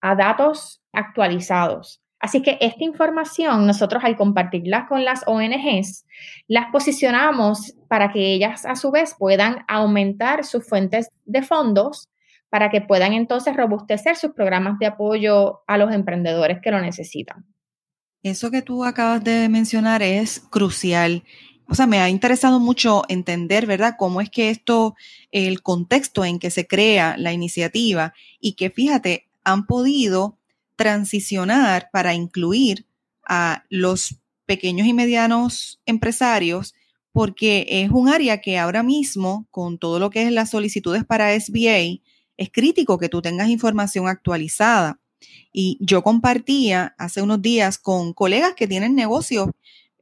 a 0.00 0.14
datos 0.14 0.80
actualizados. 0.92 2.04
Así 2.20 2.42
que 2.42 2.58
esta 2.60 2.82
información, 2.82 3.66
nosotros 3.66 4.02
al 4.04 4.16
compartirla 4.16 4.86
con 4.88 5.04
las 5.04 5.22
ONGs, 5.26 6.04
las 6.48 6.66
posicionamos 6.72 7.74
para 7.88 8.12
que 8.12 8.32
ellas 8.32 8.66
a 8.66 8.74
su 8.74 8.90
vez 8.90 9.14
puedan 9.16 9.64
aumentar 9.68 10.44
sus 10.44 10.66
fuentes 10.66 11.10
de 11.26 11.42
fondos 11.42 12.08
para 12.50 12.70
que 12.70 12.80
puedan 12.80 13.12
entonces 13.12 13.56
robustecer 13.56 14.16
sus 14.16 14.32
programas 14.32 14.78
de 14.78 14.86
apoyo 14.86 15.60
a 15.66 15.78
los 15.78 15.92
emprendedores 15.92 16.58
que 16.62 16.70
lo 16.70 16.80
necesitan. 16.80 17.44
Eso 18.22 18.50
que 18.50 18.62
tú 18.62 18.84
acabas 18.84 19.22
de 19.22 19.48
mencionar 19.48 20.02
es 20.02 20.40
crucial. 20.40 21.22
O 21.68 21.74
sea, 21.74 21.86
me 21.86 22.00
ha 22.00 22.08
interesado 22.08 22.58
mucho 22.58 23.02
entender, 23.08 23.66
¿verdad?, 23.66 23.94
cómo 23.98 24.20
es 24.20 24.30
que 24.30 24.50
esto, 24.50 24.96
el 25.30 25.62
contexto 25.62 26.24
en 26.24 26.38
que 26.38 26.50
se 26.50 26.66
crea 26.66 27.16
la 27.18 27.32
iniciativa 27.32 28.14
y 28.40 28.54
que, 28.54 28.70
fíjate, 28.70 29.28
han 29.44 29.66
podido 29.66 30.37
transicionar 30.78 31.90
para 31.92 32.14
incluir 32.14 32.86
a 33.26 33.64
los 33.68 34.20
pequeños 34.46 34.86
y 34.86 34.94
medianos 34.94 35.80
empresarios 35.84 36.74
porque 37.12 37.66
es 37.68 37.90
un 37.90 38.08
área 38.08 38.40
que 38.40 38.58
ahora 38.58 38.84
mismo, 38.84 39.48
con 39.50 39.78
todo 39.78 39.98
lo 39.98 40.08
que 40.08 40.22
es 40.22 40.30
las 40.30 40.50
solicitudes 40.50 41.04
para 41.04 41.38
SBA, 41.38 42.00
es 42.36 42.50
crítico 42.52 42.96
que 42.96 43.08
tú 43.08 43.20
tengas 43.20 43.48
información 43.48 44.06
actualizada. 44.06 45.00
Y 45.52 45.78
yo 45.80 46.04
compartía 46.04 46.94
hace 46.96 47.20
unos 47.22 47.42
días 47.42 47.76
con 47.78 48.12
colegas 48.12 48.54
que 48.54 48.68
tienen 48.68 48.94
negocios, 48.94 49.48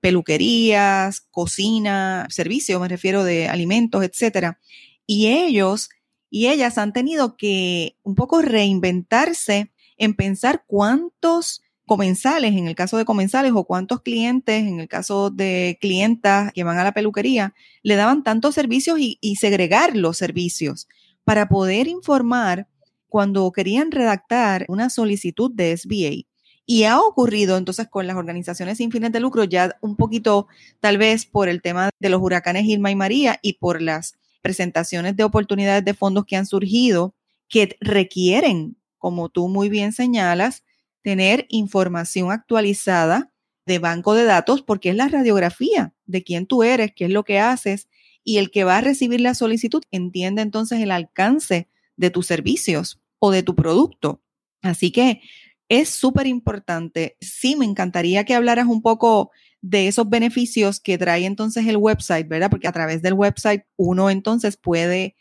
peluquerías, 0.03 1.23
cocina, 1.31 2.27
servicios, 2.29 2.79
me 2.83 2.89
refiero 2.89 3.25
de 3.25 3.49
alimentos, 3.49 4.05
etcétera. 4.05 4.61
Y 5.07 5.29
ellos 5.29 5.89
y 6.29 6.49
ellas 6.49 6.77
han 6.77 6.93
tenido 6.93 7.39
que 7.39 7.97
un 8.03 8.15
poco 8.15 8.43
reinventarse 8.43 9.73
en 9.97 10.15
pensar 10.15 10.65
cuántos 10.67 11.63
comensales, 11.87 12.53
en 12.53 12.67
el 12.67 12.75
caso 12.75 12.97
de 12.97 13.05
comensales, 13.05 13.53
o 13.55 13.65
cuántos 13.65 14.03
clientes, 14.03 14.63
en 14.63 14.81
el 14.81 14.89
caso 14.89 15.31
de 15.31 15.79
clientas 15.81 16.53
que 16.53 16.65
van 16.65 16.79
a 16.79 16.85
la 16.85 16.93
peluquería, 16.93 17.55
le 17.83 17.97
daban 17.97 18.25
tantos 18.25 18.55
servicios 18.55 18.99
y, 18.99 19.19
y 19.21 19.37
segregar 19.37 19.97
los 19.97 20.19
servicios 20.19 20.89
para 21.25 21.49
poder 21.49 21.87
informar 21.87 22.67
cuando 23.09 23.51
querían 23.53 23.93
redactar 23.93 24.67
una 24.69 24.91
solicitud 24.91 25.51
de 25.55 25.77
SBA. 25.77 26.27
Y 26.69 26.83
ha 26.83 27.01
ocurrido 27.01 27.57
entonces 27.57 27.87
con 27.89 28.09
las 28.09 28.17
organizaciones 28.17 28.79
sin 28.79 28.91
fines 28.91 29.13
de 29.13 29.21
lucro, 29.21 29.45
ya 29.45 29.77
un 29.81 29.95
poquito 29.97 30.49
tal 30.81 30.99
vez 30.99 31.25
por 31.25 31.49
el 31.49 31.63
tema 31.63 31.91
de 32.01 32.09
los 32.11 32.21
huracanes 32.21 32.65
Irma 32.65 32.91
y 32.91 32.97
María 32.97 33.39
y 33.41 33.55
por 33.55 33.81
las 33.81 34.17
presentaciones 34.43 35.17
de 35.17 35.25
oportunidades 35.25 35.85
de 35.85 35.95
fondos 35.95 36.25
que 36.27 36.37
han 36.37 36.47
surgido, 36.47 37.15
que 37.49 37.77
requieren, 37.81 38.77
como 39.07 39.29
tú 39.29 39.47
muy 39.47 39.69
bien 39.69 39.93
señalas, 39.93 40.65
tener 41.01 41.47
información 41.49 42.33
actualizada 42.33 43.31
de 43.65 43.79
banco 43.79 44.15
de 44.15 44.25
datos 44.25 44.63
porque 44.63 44.91
es 44.91 44.97
la 44.97 45.07
radiografía 45.07 45.95
de 46.07 46.25
quién 46.25 46.45
tú 46.45 46.65
eres, 46.65 46.91
qué 46.93 47.05
es 47.05 47.13
lo 47.13 47.23
que 47.23 47.39
haces 47.39 47.87
y 48.25 48.39
el 48.39 48.51
que 48.51 48.65
va 48.65 48.79
a 48.79 48.81
recibir 48.81 49.21
la 49.21 49.35
solicitud 49.35 49.81
entiende 49.93 50.43
entonces 50.43 50.81
el 50.81 50.91
alcance 50.91 51.69
de 51.97 52.11
tus 52.11 52.27
servicios 52.27 53.01
o 53.21 53.31
de 53.31 53.45
tu 53.45 53.55
producto. 53.55 54.23
Así 54.61 54.91
que 54.91 55.21
es 55.69 55.89
súper 55.89 56.27
importante. 56.27 57.17
Sí, 57.21 57.55
me 57.55 57.65
encantaría 57.65 58.25
que 58.25 58.35
hablaras 58.35 58.67
un 58.67 58.83
poco 58.83 59.31
de 59.63 59.87
esos 59.87 60.11
beneficios 60.11 60.81
que 60.81 60.99
trae 60.99 61.27
entonces 61.27 61.65
el 61.69 61.77
website, 61.77 62.27
¿verdad? 62.27 62.51
Porque 62.51 62.67
a 62.67 62.73
través 62.73 63.03
del 63.03 63.13
website 63.13 63.63
uno 63.77 64.11
entonces 64.11 64.57
puede 64.57 65.15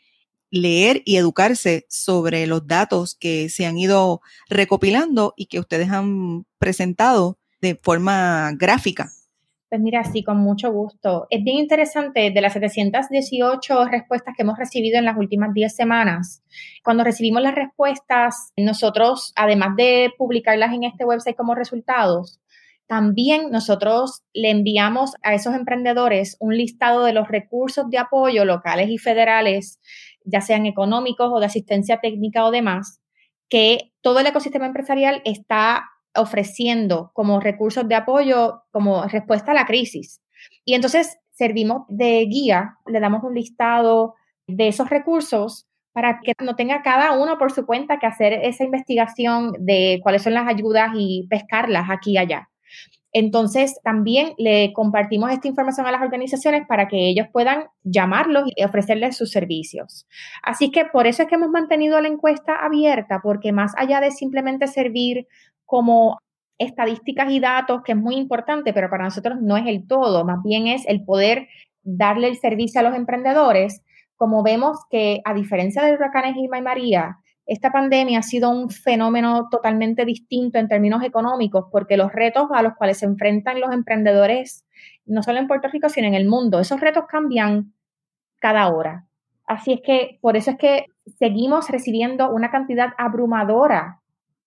leer 0.50 1.02
y 1.04 1.16
educarse 1.16 1.86
sobre 1.88 2.46
los 2.46 2.66
datos 2.66 3.14
que 3.14 3.48
se 3.48 3.66
han 3.66 3.78
ido 3.78 4.20
recopilando 4.48 5.34
y 5.36 5.46
que 5.46 5.60
ustedes 5.60 5.90
han 5.90 6.44
presentado 6.58 7.38
de 7.60 7.78
forma 7.82 8.52
gráfica. 8.56 9.08
Pues 9.68 9.80
mira, 9.80 10.04
sí, 10.04 10.22
con 10.22 10.36
mucho 10.38 10.70
gusto. 10.70 11.26
Es 11.28 11.42
bien 11.42 11.58
interesante 11.58 12.30
de 12.30 12.40
las 12.40 12.52
718 12.52 13.86
respuestas 13.86 14.34
que 14.36 14.42
hemos 14.42 14.58
recibido 14.58 14.98
en 14.98 15.04
las 15.04 15.16
últimas 15.16 15.52
10 15.52 15.74
semanas. 15.74 16.44
Cuando 16.84 17.02
recibimos 17.02 17.42
las 17.42 17.56
respuestas, 17.56 18.52
nosotros, 18.56 19.32
además 19.34 19.74
de 19.76 20.12
publicarlas 20.16 20.72
en 20.72 20.84
este 20.84 21.04
website 21.04 21.36
como 21.36 21.56
resultados, 21.56 22.40
también 22.86 23.50
nosotros 23.50 24.22
le 24.32 24.50
enviamos 24.50 25.14
a 25.24 25.34
esos 25.34 25.54
emprendedores 25.54 26.36
un 26.38 26.56
listado 26.56 27.04
de 27.04 27.12
los 27.12 27.26
recursos 27.26 27.90
de 27.90 27.98
apoyo 27.98 28.44
locales 28.44 28.88
y 28.88 28.98
federales, 28.98 29.80
ya 30.26 30.40
sean 30.40 30.66
económicos 30.66 31.30
o 31.32 31.40
de 31.40 31.46
asistencia 31.46 32.00
técnica 32.00 32.44
o 32.44 32.50
demás, 32.50 33.00
que 33.48 33.92
todo 34.02 34.20
el 34.20 34.26
ecosistema 34.26 34.66
empresarial 34.66 35.22
está 35.24 35.84
ofreciendo 36.14 37.10
como 37.14 37.40
recursos 37.40 37.86
de 37.88 37.94
apoyo, 37.94 38.62
como 38.70 39.04
respuesta 39.04 39.52
a 39.52 39.54
la 39.54 39.66
crisis. 39.66 40.20
Y 40.64 40.74
entonces 40.74 41.18
servimos 41.30 41.82
de 41.88 42.26
guía, 42.26 42.76
le 42.86 43.00
damos 43.00 43.22
un 43.22 43.34
listado 43.34 44.14
de 44.46 44.68
esos 44.68 44.90
recursos 44.90 45.66
para 45.92 46.20
que 46.22 46.32
no 46.42 46.56
tenga 46.56 46.82
cada 46.82 47.12
uno 47.18 47.38
por 47.38 47.52
su 47.52 47.64
cuenta 47.64 47.98
que 47.98 48.06
hacer 48.06 48.32
esa 48.32 48.64
investigación 48.64 49.52
de 49.58 50.00
cuáles 50.02 50.22
son 50.22 50.34
las 50.34 50.46
ayudas 50.46 50.90
y 50.94 51.26
pescarlas 51.28 51.88
aquí 51.88 52.12
y 52.12 52.18
allá. 52.18 52.48
Entonces, 53.18 53.80
también 53.82 54.34
le 54.36 54.74
compartimos 54.74 55.30
esta 55.30 55.48
información 55.48 55.86
a 55.86 55.90
las 55.90 56.02
organizaciones 56.02 56.66
para 56.68 56.86
que 56.86 57.08
ellos 57.08 57.26
puedan 57.32 57.64
llamarlos 57.82 58.44
y 58.54 58.62
ofrecerles 58.62 59.16
sus 59.16 59.30
servicios. 59.30 60.06
Así 60.42 60.70
que 60.70 60.84
por 60.84 61.06
eso 61.06 61.22
es 61.22 61.28
que 61.30 61.36
hemos 61.36 61.48
mantenido 61.48 61.98
la 62.02 62.08
encuesta 62.08 62.56
abierta, 62.56 63.20
porque 63.22 63.52
más 63.52 63.72
allá 63.78 64.02
de 64.02 64.10
simplemente 64.10 64.66
servir 64.66 65.26
como 65.64 66.18
estadísticas 66.58 67.30
y 67.30 67.40
datos, 67.40 67.80
que 67.86 67.92
es 67.92 67.98
muy 67.98 68.16
importante, 68.16 68.74
pero 68.74 68.90
para 68.90 69.04
nosotros 69.04 69.38
no 69.40 69.56
es 69.56 69.66
el 69.66 69.86
todo, 69.88 70.26
más 70.26 70.42
bien 70.44 70.66
es 70.66 70.86
el 70.86 71.02
poder 71.02 71.48
darle 71.82 72.28
el 72.28 72.36
servicio 72.36 72.80
a 72.80 72.84
los 72.84 72.94
emprendedores. 72.94 73.82
Como 74.16 74.42
vemos 74.42 74.76
que 74.90 75.22
a 75.24 75.32
diferencia 75.32 75.82
del 75.82 75.94
huracanes 75.94 76.36
Irma 76.36 76.58
y 76.58 76.62
María, 76.62 77.16
esta 77.46 77.70
pandemia 77.70 78.18
ha 78.18 78.22
sido 78.22 78.50
un 78.50 78.70
fenómeno 78.70 79.48
totalmente 79.50 80.04
distinto 80.04 80.58
en 80.58 80.68
términos 80.68 81.02
económicos 81.04 81.66
porque 81.70 81.96
los 81.96 82.12
retos 82.12 82.48
a 82.52 82.62
los 82.62 82.74
cuales 82.74 82.98
se 82.98 83.06
enfrentan 83.06 83.60
los 83.60 83.72
emprendedores, 83.72 84.66
no 85.04 85.22
solo 85.22 85.38
en 85.38 85.46
Puerto 85.46 85.68
Rico, 85.68 85.88
sino 85.88 86.08
en 86.08 86.14
el 86.14 86.26
mundo, 86.26 86.58
esos 86.58 86.80
retos 86.80 87.04
cambian 87.08 87.72
cada 88.40 88.68
hora. 88.68 89.06
Así 89.46 89.74
es 89.74 89.80
que 89.80 90.18
por 90.20 90.36
eso 90.36 90.50
es 90.50 90.58
que 90.58 90.86
seguimos 91.18 91.70
recibiendo 91.70 92.30
una 92.30 92.50
cantidad 92.50 92.90
abrumadora 92.98 94.00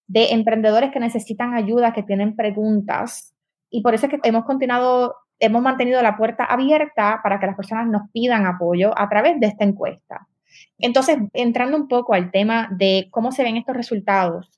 de 0.08 0.32
emprendedores 0.32 0.92
que 0.92 1.00
necesitan 1.00 1.54
ayuda, 1.54 1.94
que 1.94 2.04
tienen 2.04 2.36
preguntas. 2.36 3.34
Y 3.70 3.82
por 3.82 3.94
eso 3.94 4.08
es 4.08 4.12
que 4.12 4.20
hemos 4.28 4.44
continuado, 4.44 5.16
hemos 5.40 5.62
mantenido 5.62 6.02
la 6.02 6.18
puerta 6.18 6.44
abierta 6.44 7.22
para 7.24 7.40
que 7.40 7.46
las 7.46 7.56
personas 7.56 7.88
nos 7.88 8.10
pidan 8.12 8.46
apoyo 8.46 8.92
a 8.98 9.08
través 9.08 9.40
de 9.40 9.48
esta 9.48 9.64
encuesta. 9.64 10.28
Entonces, 10.78 11.18
entrando 11.34 11.78
un 11.78 11.88
poco 11.88 12.14
al 12.14 12.32
tema 12.32 12.70
de 12.72 13.08
cómo 13.12 13.32
se 13.32 13.44
ven 13.44 13.58
estos 13.58 13.76
resultados, 13.76 14.50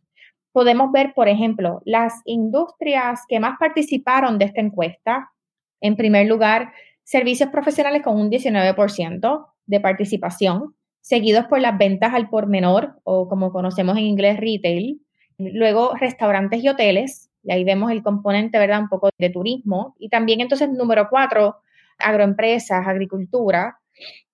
podemos 0.52 0.92
ver, 0.92 1.14
por 1.14 1.30
ejemplo, 1.30 1.82
las 1.86 2.22
industrias 2.26 3.22
que 3.28 3.40
más 3.40 3.58
participaron 3.60 4.38
de 4.38 4.46
esta 4.46 4.62
encuesta. 4.62 5.32
En 5.80 5.96
primer 5.96 6.28
lugar, 6.28 6.74
servicios 7.04 7.50
profesionales 7.50 8.04
con 8.04 8.20
un 8.20 8.30
19% 8.30 9.48
de 9.66 9.80
participación, 9.80 10.76
seguidos 11.02 11.46
por 11.46 11.60
las 11.60 11.78
ventas 11.78 12.14
al 12.14 12.30
por 12.30 12.48
menor 12.48 13.00
o 13.04 13.28
como 13.28 13.52
conocemos 13.52 13.98
en 13.98 14.04
inglés 14.04 14.38
retail, 14.40 15.02
Luego, 15.50 15.96
restaurantes 15.96 16.64
y 16.64 16.70
hoteles, 16.70 17.30
y 17.44 17.52
ahí 17.52 17.64
vemos 17.64 17.92
el 17.92 18.04
componente, 18.04 18.60
¿verdad? 18.60 18.82
Un 18.82 18.90
poco 18.90 19.10
de 19.18 19.30
turismo. 19.30 19.96
Y 19.98 20.10
también 20.10 20.42
entonces, 20.42 20.70
número 20.70 21.08
cuatro, 21.10 21.58
agroempresas, 21.98 22.88
agricultura. 22.88 23.80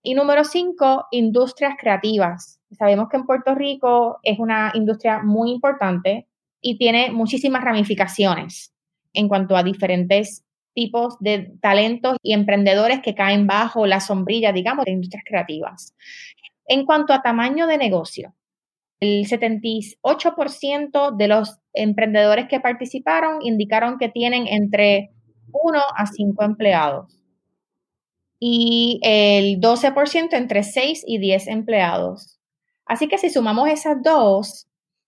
Y 0.02 0.14
número 0.14 0.44
cinco, 0.44 1.06
industrias 1.12 1.76
creativas. 1.80 2.60
Sabemos 2.72 3.10
que 3.10 3.18
en 3.18 3.26
Puerto 3.26 3.56
Rico 3.56 4.20
es 4.24 4.40
una 4.40 4.72
industria 4.74 5.22
muy 5.24 5.52
importante 5.52 6.28
y 6.62 6.78
tiene 6.78 7.12
muchísimas 7.12 7.64
ramificaciones 7.64 8.74
en 9.14 9.28
cuanto 9.28 9.56
a 9.56 9.64
diferentes 9.64 10.46
tipos 10.74 11.18
de 11.20 11.54
talentos 11.60 12.18
y 12.22 12.34
emprendedores 12.34 13.02
que 13.02 13.16
caen 13.16 13.48
bajo 13.48 13.88
la 13.88 14.00
sombrilla, 14.00 14.52
digamos, 14.52 14.86
de 14.86 14.92
industrias 14.92 15.24
creativas. 15.26 15.96
En 16.68 16.86
cuanto 16.86 17.14
a 17.14 17.22
tamaño 17.22 17.66
de 17.66 17.78
negocio, 17.78 18.36
el 19.00 19.26
78% 19.28 21.16
de 21.16 21.28
los 21.28 21.58
emprendedores 21.74 22.48
que 22.48 22.60
participaron 22.60 23.42
indicaron 23.42 23.98
que 23.98 24.10
tienen 24.10 24.48
entre 24.48 25.12
1 25.52 25.80
a 25.96 26.06
5 26.06 26.44
empleados 26.44 27.17
y 28.40 29.00
el 29.04 29.60
12% 29.60 30.34
entre 30.34 30.64
6 30.64 31.04
y 31.06 31.18
10 31.18 31.48
empleados. 31.48 32.40
Así 32.86 33.08
que 33.08 33.18
si 33.18 33.30
sumamos 33.30 33.70
esas 33.70 34.02
dos, 34.02 34.68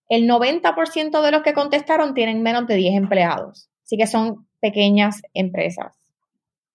el 0.10 0.28
90% 0.28 1.22
de 1.22 1.32
los 1.32 1.44
que 1.44 1.54
contestaron 1.54 2.14
tienen 2.14 2.42
menos 2.42 2.68
de 2.68 2.76
10 2.76 2.96
empleados. 2.96 3.70
Así 3.84 3.98
que 3.98 4.08
son 4.08 4.48
pequeñas 4.60 5.22
empresas. 5.34 5.96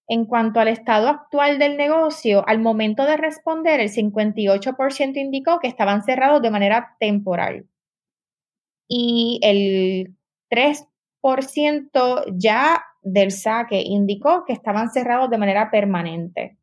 En 0.06 0.26
cuanto 0.26 0.60
al 0.60 0.68
estado 0.68 1.08
actual 1.08 1.58
del 1.58 1.76
negocio, 1.76 2.46
al 2.46 2.60
momento 2.60 3.04
de 3.04 3.16
responder, 3.16 3.80
el 3.80 3.90
58% 3.90 5.16
indicó 5.16 5.58
que 5.58 5.68
estaban 5.68 6.02
cerrados 6.02 6.42
de 6.42 6.50
manera 6.50 6.96
temporal. 7.00 7.66
Y 8.86 9.40
el 9.42 10.14
3% 10.50 12.24
ya 12.34 12.84
del 13.04 13.30
saque 13.30 13.80
indicó 13.82 14.44
que 14.44 14.52
estaban 14.52 14.90
cerrados 14.90 15.30
de 15.30 15.38
manera 15.38 15.70
permanente. 15.70 16.58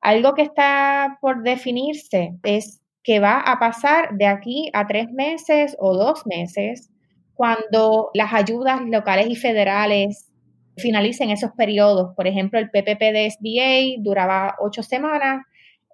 Algo 0.00 0.34
que 0.34 0.42
está 0.42 1.18
por 1.20 1.42
definirse 1.42 2.38
es 2.42 2.80
que 3.02 3.20
va 3.20 3.38
a 3.38 3.58
pasar 3.58 4.16
de 4.16 4.26
aquí 4.26 4.70
a 4.72 4.86
tres 4.86 5.10
meses 5.10 5.76
o 5.78 5.94
dos 5.94 6.26
meses 6.26 6.90
cuando 7.34 8.10
las 8.14 8.32
ayudas 8.32 8.80
locales 8.82 9.28
y 9.28 9.36
federales 9.36 10.30
finalicen 10.76 11.30
esos 11.30 11.52
periodos. 11.52 12.14
Por 12.16 12.26
ejemplo, 12.26 12.58
el 12.58 12.70
PPP 12.70 13.00
de 13.00 13.30
SBA 13.30 14.02
duraba 14.02 14.56
ocho 14.60 14.82
semanas, 14.82 15.44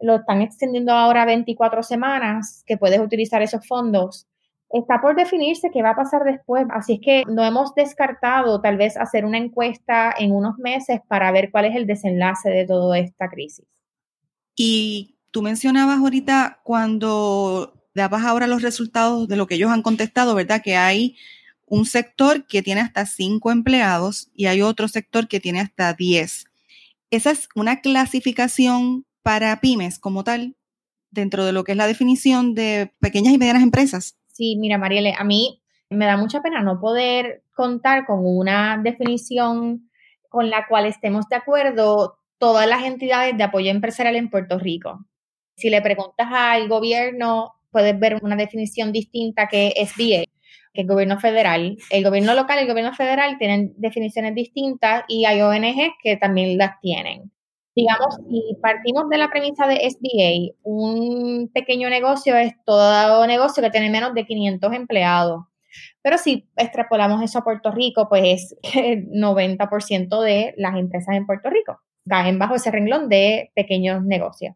lo 0.01 0.17
están 0.17 0.43
extendiendo 0.43 0.93
ahora 0.93 1.23
a 1.23 1.27
24 1.27 1.83
semanas 1.83 2.63
que 2.67 2.77
puedes 2.77 3.01
utilizar 3.01 3.43
esos 3.43 3.67
fondos. 3.67 4.27
Está 4.77 5.01
por 5.01 5.17
definirse 5.17 5.71
qué 5.73 5.83
va 5.83 5.91
a 5.91 5.97
pasar 5.97 6.23
después, 6.25 6.67
así 6.71 6.95
es 6.95 7.01
que 7.01 7.23
no 7.27 7.43
hemos 7.43 7.75
descartado 7.75 8.61
tal 8.61 8.77
vez 8.77 8.99
hacer 8.99 9.25
una 9.25 9.39
encuesta 9.39 10.15
en 10.19 10.33
unos 10.33 10.59
meses 10.59 11.01
para 11.09 11.33
ver 11.33 11.51
cuál 11.51 11.65
es 11.65 11.77
el 11.77 11.87
desenlace 11.87 12.51
de 12.51 12.67
toda 12.67 12.99
esta 12.99 13.31
crisis. 13.31 13.65
Y 14.55 15.17
tú 15.31 15.41
mencionabas 15.41 15.99
ahorita 15.99 16.61
cuando 16.63 17.73
dabas 17.95 18.25
ahora 18.25 18.47
los 18.47 18.61
resultados 18.61 19.27
de 19.29 19.37
lo 19.37 19.47
que 19.47 19.55
ellos 19.55 19.71
han 19.71 19.81
contestado, 19.81 20.35
¿verdad? 20.35 20.61
Que 20.63 20.77
hay 20.77 21.17
un 21.65 21.87
sector 21.87 22.47
que 22.47 22.63
tiene 22.63 22.83
hasta 22.83 23.07
cinco 23.07 23.51
empleados 23.51 24.29
y 24.35 24.45
hay 24.45 24.61
otro 24.61 24.89
sector 24.89 25.27
que 25.27 25.41
tiene 25.41 25.61
hasta 25.61 25.95
10. 25.95 26.45
Esa 27.11 27.31
es 27.31 27.49
una 27.55 27.81
clasificación 27.81 29.07
para 29.23 29.59
pymes 29.61 29.99
como 29.99 30.23
tal, 30.23 30.55
dentro 31.11 31.47
de 31.47 31.53
lo 31.53 31.65
que 31.65 31.73
es 31.73 31.79
la 31.79 31.87
definición 31.87 32.55
de 32.55 32.93
pequeñas 33.01 33.33
y 33.33 33.39
medianas 33.39 33.63
empresas. 33.63 34.17
Sí, 34.37 34.57
mira, 34.57 34.77
Marielle, 34.77 35.15
a 35.17 35.25
mí 35.25 35.63
me 35.89 36.05
da 36.05 36.19
mucha 36.19 36.43
pena 36.43 36.61
no 36.61 36.79
poder 36.79 37.43
contar 37.55 38.05
con 38.05 38.21
una 38.23 38.79
definición 38.83 39.89
con 40.29 40.51
la 40.51 40.67
cual 40.67 40.85
estemos 40.85 41.27
de 41.31 41.37
acuerdo 41.37 42.19
todas 42.37 42.69
las 42.69 42.85
entidades 42.85 43.35
de 43.39 43.45
apoyo 43.45 43.71
empresarial 43.71 44.15
en 44.17 44.29
Puerto 44.29 44.59
Rico. 44.59 45.07
Si 45.57 45.71
le 45.71 45.81
preguntas 45.81 46.29
al 46.31 46.69
gobierno, 46.69 47.55
puedes 47.71 47.99
ver 47.99 48.19
una 48.21 48.37
definición 48.37 48.93
distinta 48.93 49.49
que 49.49 49.73
es 49.75 49.93
SBA 49.93 50.25
que 50.75 50.83
el 50.83 50.87
gobierno 50.87 51.19
federal. 51.19 51.79
El 51.89 52.05
gobierno 52.05 52.35
local 52.35 52.59
y 52.59 52.63
el 52.65 52.69
gobierno 52.69 52.93
federal 52.93 53.39
tienen 53.39 53.73
definiciones 53.79 54.35
distintas 54.35 55.05
y 55.09 55.25
hay 55.25 55.41
ONGs 55.41 55.95
que 56.03 56.19
también 56.19 56.59
las 56.59 56.79
tienen. 56.83 57.33
Digamos, 57.77 58.17
si 58.29 58.57
partimos 58.61 59.09
de 59.11 59.19
la 59.19 59.31
premisa 59.31 59.67
de 59.69 59.89
SBA, 59.89 60.57
un 60.63 61.51
pequeño 61.53 61.91
negocio 61.91 62.35
es 62.37 62.55
todo 62.65 63.27
negocio 63.27 63.63
que 63.63 63.71
tiene 63.71 63.91
menos 63.91 64.15
de 64.15 64.25
500 64.25 64.73
empleados. 64.73 65.45
Pero 66.03 66.17
si 66.17 66.49
extrapolamos 66.57 67.23
eso 67.23 67.39
a 67.39 67.45
Puerto 67.45 67.71
Rico, 67.71 68.09
pues 68.09 68.57
es 68.63 68.75
el 68.75 69.11
90% 69.11 70.23
de 70.23 70.55
las 70.57 70.75
empresas 70.77 71.15
en 71.15 71.27
Puerto 71.27 71.51
Rico 71.51 71.81
caen 72.09 72.39
bajo 72.39 72.55
ese 72.55 72.71
renglón 72.71 73.09
de 73.09 73.51
pequeños 73.55 74.05
negocios. 74.05 74.55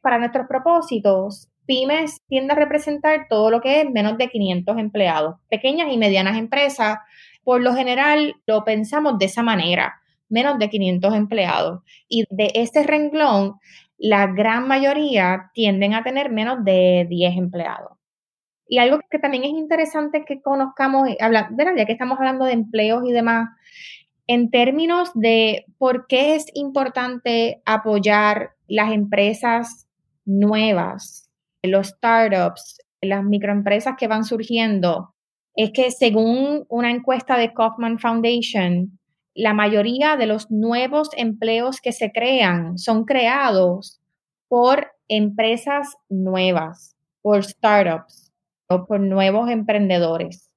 Para 0.00 0.18
nuestros 0.18 0.46
propósitos, 0.46 1.48
pymes 1.66 2.20
tiende 2.28 2.52
a 2.52 2.56
representar 2.56 3.26
todo 3.28 3.50
lo 3.50 3.60
que 3.60 3.80
es 3.80 3.90
menos 3.90 4.18
de 4.18 4.28
500 4.28 4.78
empleados. 4.78 5.36
Pequeñas 5.48 5.88
y 5.90 5.98
medianas 5.98 6.36
empresas, 6.36 6.98
por 7.42 7.60
lo 7.60 7.74
general, 7.74 8.36
lo 8.46 8.64
pensamos 8.64 9.18
de 9.18 9.26
esa 9.26 9.42
manera, 9.42 10.00
menos 10.34 10.58
de 10.58 10.68
500 10.68 11.14
empleados. 11.14 11.82
Y 12.08 12.24
de 12.28 12.50
este 12.54 12.82
renglón, 12.82 13.54
la 13.96 14.26
gran 14.26 14.68
mayoría 14.68 15.50
tienden 15.54 15.94
a 15.94 16.02
tener 16.02 16.30
menos 16.30 16.64
de 16.64 17.06
10 17.08 17.36
empleados. 17.38 17.92
Y 18.66 18.78
algo 18.78 18.98
que 19.10 19.18
también 19.18 19.44
es 19.44 19.50
interesante 19.50 20.24
que 20.26 20.42
conozcamos, 20.42 21.08
ya 21.18 21.86
que 21.86 21.92
estamos 21.92 22.18
hablando 22.18 22.44
de 22.44 22.52
empleos 22.52 23.04
y 23.06 23.12
demás, 23.12 23.48
en 24.26 24.50
términos 24.50 25.10
de 25.14 25.66
por 25.78 26.06
qué 26.06 26.34
es 26.34 26.46
importante 26.54 27.62
apoyar 27.66 28.50
las 28.66 28.92
empresas 28.92 29.86
nuevas 30.24 31.24
los 31.66 31.88
startups, 31.88 32.78
las 33.00 33.24
microempresas 33.24 33.94
que 33.98 34.08
van 34.08 34.24
surgiendo, 34.24 35.14
es 35.56 35.70
que 35.72 35.90
según 35.90 36.64
una 36.68 36.90
encuesta 36.90 37.36
de 37.36 37.52
Kaufman 37.52 37.98
Foundation, 37.98 38.98
la 39.34 39.52
mayoría 39.52 40.16
de 40.16 40.26
los 40.26 40.50
nuevos 40.50 41.10
empleos 41.16 41.80
que 41.80 41.92
se 41.92 42.12
crean 42.12 42.78
son 42.78 43.04
creados 43.04 44.00
por 44.48 44.92
empresas 45.08 45.96
nuevas, 46.08 46.96
por 47.20 47.44
startups 47.44 48.32
o 48.68 48.86
por 48.86 49.00
nuevos 49.00 49.50
emprendedores. 49.50 50.50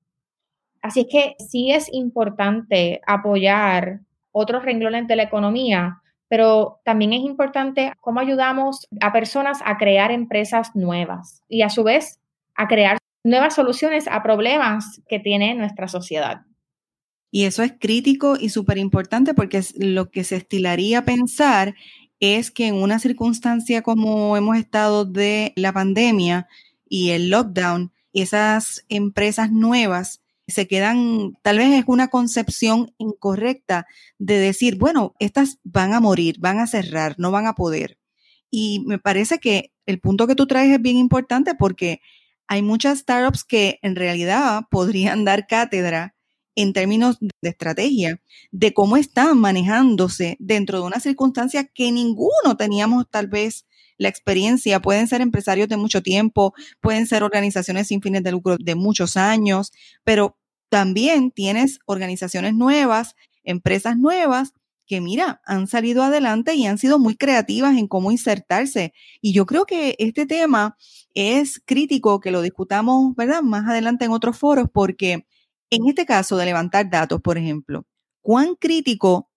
Así 0.81 1.07
que 1.07 1.35
sí 1.39 1.71
es 1.71 1.91
importante 1.91 3.01
apoyar 3.07 4.01
otros 4.31 4.63
renglones 4.63 5.07
de 5.07 5.15
la 5.15 5.23
economía, 5.23 6.01
pero 6.29 6.79
también 6.85 7.13
es 7.13 7.21
importante 7.21 7.93
cómo 7.99 8.19
ayudamos 8.19 8.87
a 9.01 9.11
personas 9.11 9.59
a 9.65 9.77
crear 9.77 10.11
empresas 10.11 10.75
nuevas 10.75 11.41
y 11.49 11.63
a 11.63 11.69
su 11.69 11.83
vez 11.83 12.19
a 12.55 12.67
crear 12.67 12.97
nuevas 13.23 13.55
soluciones 13.55 14.07
a 14.07 14.23
problemas 14.23 15.01
que 15.07 15.19
tiene 15.19 15.55
nuestra 15.55 15.87
sociedad. 15.87 16.46
Y 17.38 17.43
eso 17.43 17.62
es 17.62 17.73
crítico 17.80 18.36
y 18.36 18.50
súper 18.50 18.80
importante 18.80 19.36
porque 19.36 19.62
lo 19.76 20.10
que 20.10 20.23
se 20.23 20.38
estilaría 20.38 21.06
pensar 21.06 21.76
es 22.19 22.50
que 22.50 22.65
en 22.65 22.73
una 22.73 22.97
circunstancia 22.97 23.84
como 23.84 24.36
hemos 24.36 24.58
estado 24.58 25.06
de 25.06 25.54
la 25.56 25.71
pandemia 25.71 26.47
y 26.89 27.12
el 27.12 27.30
lockdown, 27.30 27.91
esas 28.12 28.86
empresas 28.89 29.52
nuevas 29.52 30.23
se 30.47 30.67
quedan, 30.67 31.38
tal 31.43 31.60
vez 31.60 31.73
es 31.73 31.84
una 31.86 32.08
concepción 32.08 32.95
incorrecta 32.97 33.86
de 34.17 34.39
decir, 34.39 34.80
bueno, 34.80 35.13
estas 35.19 35.60
van 35.63 35.93
a 35.93 36.00
morir, 36.00 36.38
van 36.39 36.58
a 36.58 36.65
cerrar, 36.65 37.13
no 37.19 37.30
van 37.30 37.45
a 37.45 37.54
poder. 37.54 38.00
Y 38.50 38.84
me 38.88 38.97
parece 38.97 39.38
que 39.38 39.71
el 39.86 40.00
punto 40.00 40.26
que 40.26 40.34
tú 40.34 40.47
traes 40.47 40.71
es 40.71 40.82
bien 40.82 40.97
importante 40.97 41.54
porque 41.54 42.02
hay 42.47 42.63
muchas 42.63 42.97
startups 42.97 43.43
que 43.43 43.78
en 43.84 43.95
realidad 43.95 44.63
podrían 44.71 45.23
dar 45.23 45.45
cátedra 45.45 46.15
en 46.58 46.74
términos 46.74 47.20
de 47.20 47.50
estrategia, 47.50 48.20
de 48.52 48.74
cómo 48.74 48.98
están 48.98 49.38
manejándose 49.38 50.38
dentro 50.39 50.80
de 50.80 50.88
una 50.88 51.00
circunstancia 51.00 51.65
que 51.65 51.91
ninguno 51.91 52.58
teníamos 52.58 53.06
tal 53.12 53.28
vez 53.28 53.67
la 54.00 54.10
experiencia. 54.10 54.82
Pueden 54.82 55.08
ser 55.08 55.22
empresarios 55.22 55.70
de 55.70 55.78
mucho 55.78 56.02
tiempo, 56.02 56.56
pueden 56.82 57.06
ser 57.06 57.22
organizaciones 57.22 57.88
sin 57.88 58.02
fines 58.02 58.24
de 58.24 58.32
lucro 58.32 58.58
de 58.60 58.74
muchos 58.74 59.17
años, 59.17 59.72
pero 60.04 60.36
también 60.70 61.30
tienes 61.30 61.78
organizaciones 61.86 62.56
nuevas, 62.56 63.15
empresas 63.43 63.96
nuevas 63.96 64.52
que 64.88 65.00
mira, 65.00 65.41
han 65.46 65.67
salido 65.67 66.02
adelante 66.02 66.56
y 66.56 66.65
han 66.65 66.80
sido 66.80 66.98
muy 66.98 67.15
creativas 67.15 67.78
en 67.78 67.88
cómo 67.88 68.10
insertarse. 68.12 68.93
Y 69.22 69.34
yo 69.34 69.46
creo 69.46 69.65
que 69.65 69.96
este 70.00 70.26
tema 70.26 70.76
es 71.13 71.62
crítico 71.63 72.20
que 72.20 72.32
lo 72.32 72.41
discutamos, 72.41 73.13
¿verdad? 73.15 73.43
Más 73.43 73.67
adelante 73.67 74.06
en 74.06 74.12
otros 74.12 74.38
foros, 74.38 74.70
porque 74.74 75.28
en 75.69 75.88
este 75.88 76.06
caso 76.06 76.38
de 76.38 76.45
levantar 76.45 76.89
datos, 76.89 77.21
por 77.21 77.38
ejemplo, 77.38 77.86
¿cuán 78.21 78.56
crítico 78.56 79.30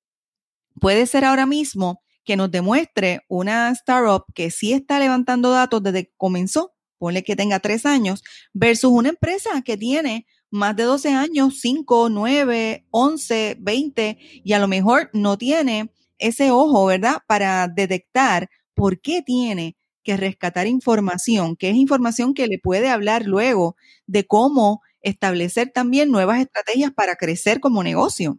puede 0.81 1.07
ser 1.07 1.25
ahora 1.25 1.47
mismo 1.47 2.03
que 2.25 2.37
nos 2.37 2.51
demuestre 2.51 3.21
una 3.29 3.71
startup 3.71 4.25
que 4.35 4.51
sí 4.51 4.73
está 4.73 4.99
levantando 4.99 5.51
datos 5.51 5.83
desde 5.83 6.05
que 6.05 6.13
comenzó, 6.17 6.73
ponle 6.99 7.25
que 7.25 7.37
tenga 7.37 7.61
tres 7.61 7.87
años, 7.87 8.23
versus 8.53 8.91
una 8.93 9.09
empresa 9.11 9.63
que 9.65 9.77
tiene 9.77 10.27
más 10.51 10.77
de 10.77 10.85
12 10.85 11.11
años, 11.11 11.61
5, 11.61 12.09
9, 12.11 12.87
11, 12.91 13.57
20, 13.61 14.19
y 14.45 14.53
a 14.53 14.59
lo 14.59 14.69
mejor 14.69 15.11
no 15.13 15.39
tiene 15.39 15.93
ese 16.19 16.51
ojo, 16.51 16.87
¿verdad? 16.87 17.19
Para 17.27 17.69
detectar 17.69 18.51
¿por 18.75 19.01
qué 19.01 19.23
tiene 19.23 19.77
que 20.03 20.17
rescatar 20.17 20.67
información, 20.67 21.57
que 21.57 21.71
es 21.71 21.77
información 21.77 22.35
que 22.35 22.47
le 22.47 22.59
puede 22.59 22.89
hablar 22.89 23.27
luego 23.27 23.77
de 24.07 24.27
cómo 24.27 24.81
establecer 25.03 25.71
también 25.71 26.11
nuevas 26.11 26.41
estrategias 26.41 26.93
para 26.93 27.17
crecer 27.17 27.61
como 27.61 27.83
negocio? 27.83 28.39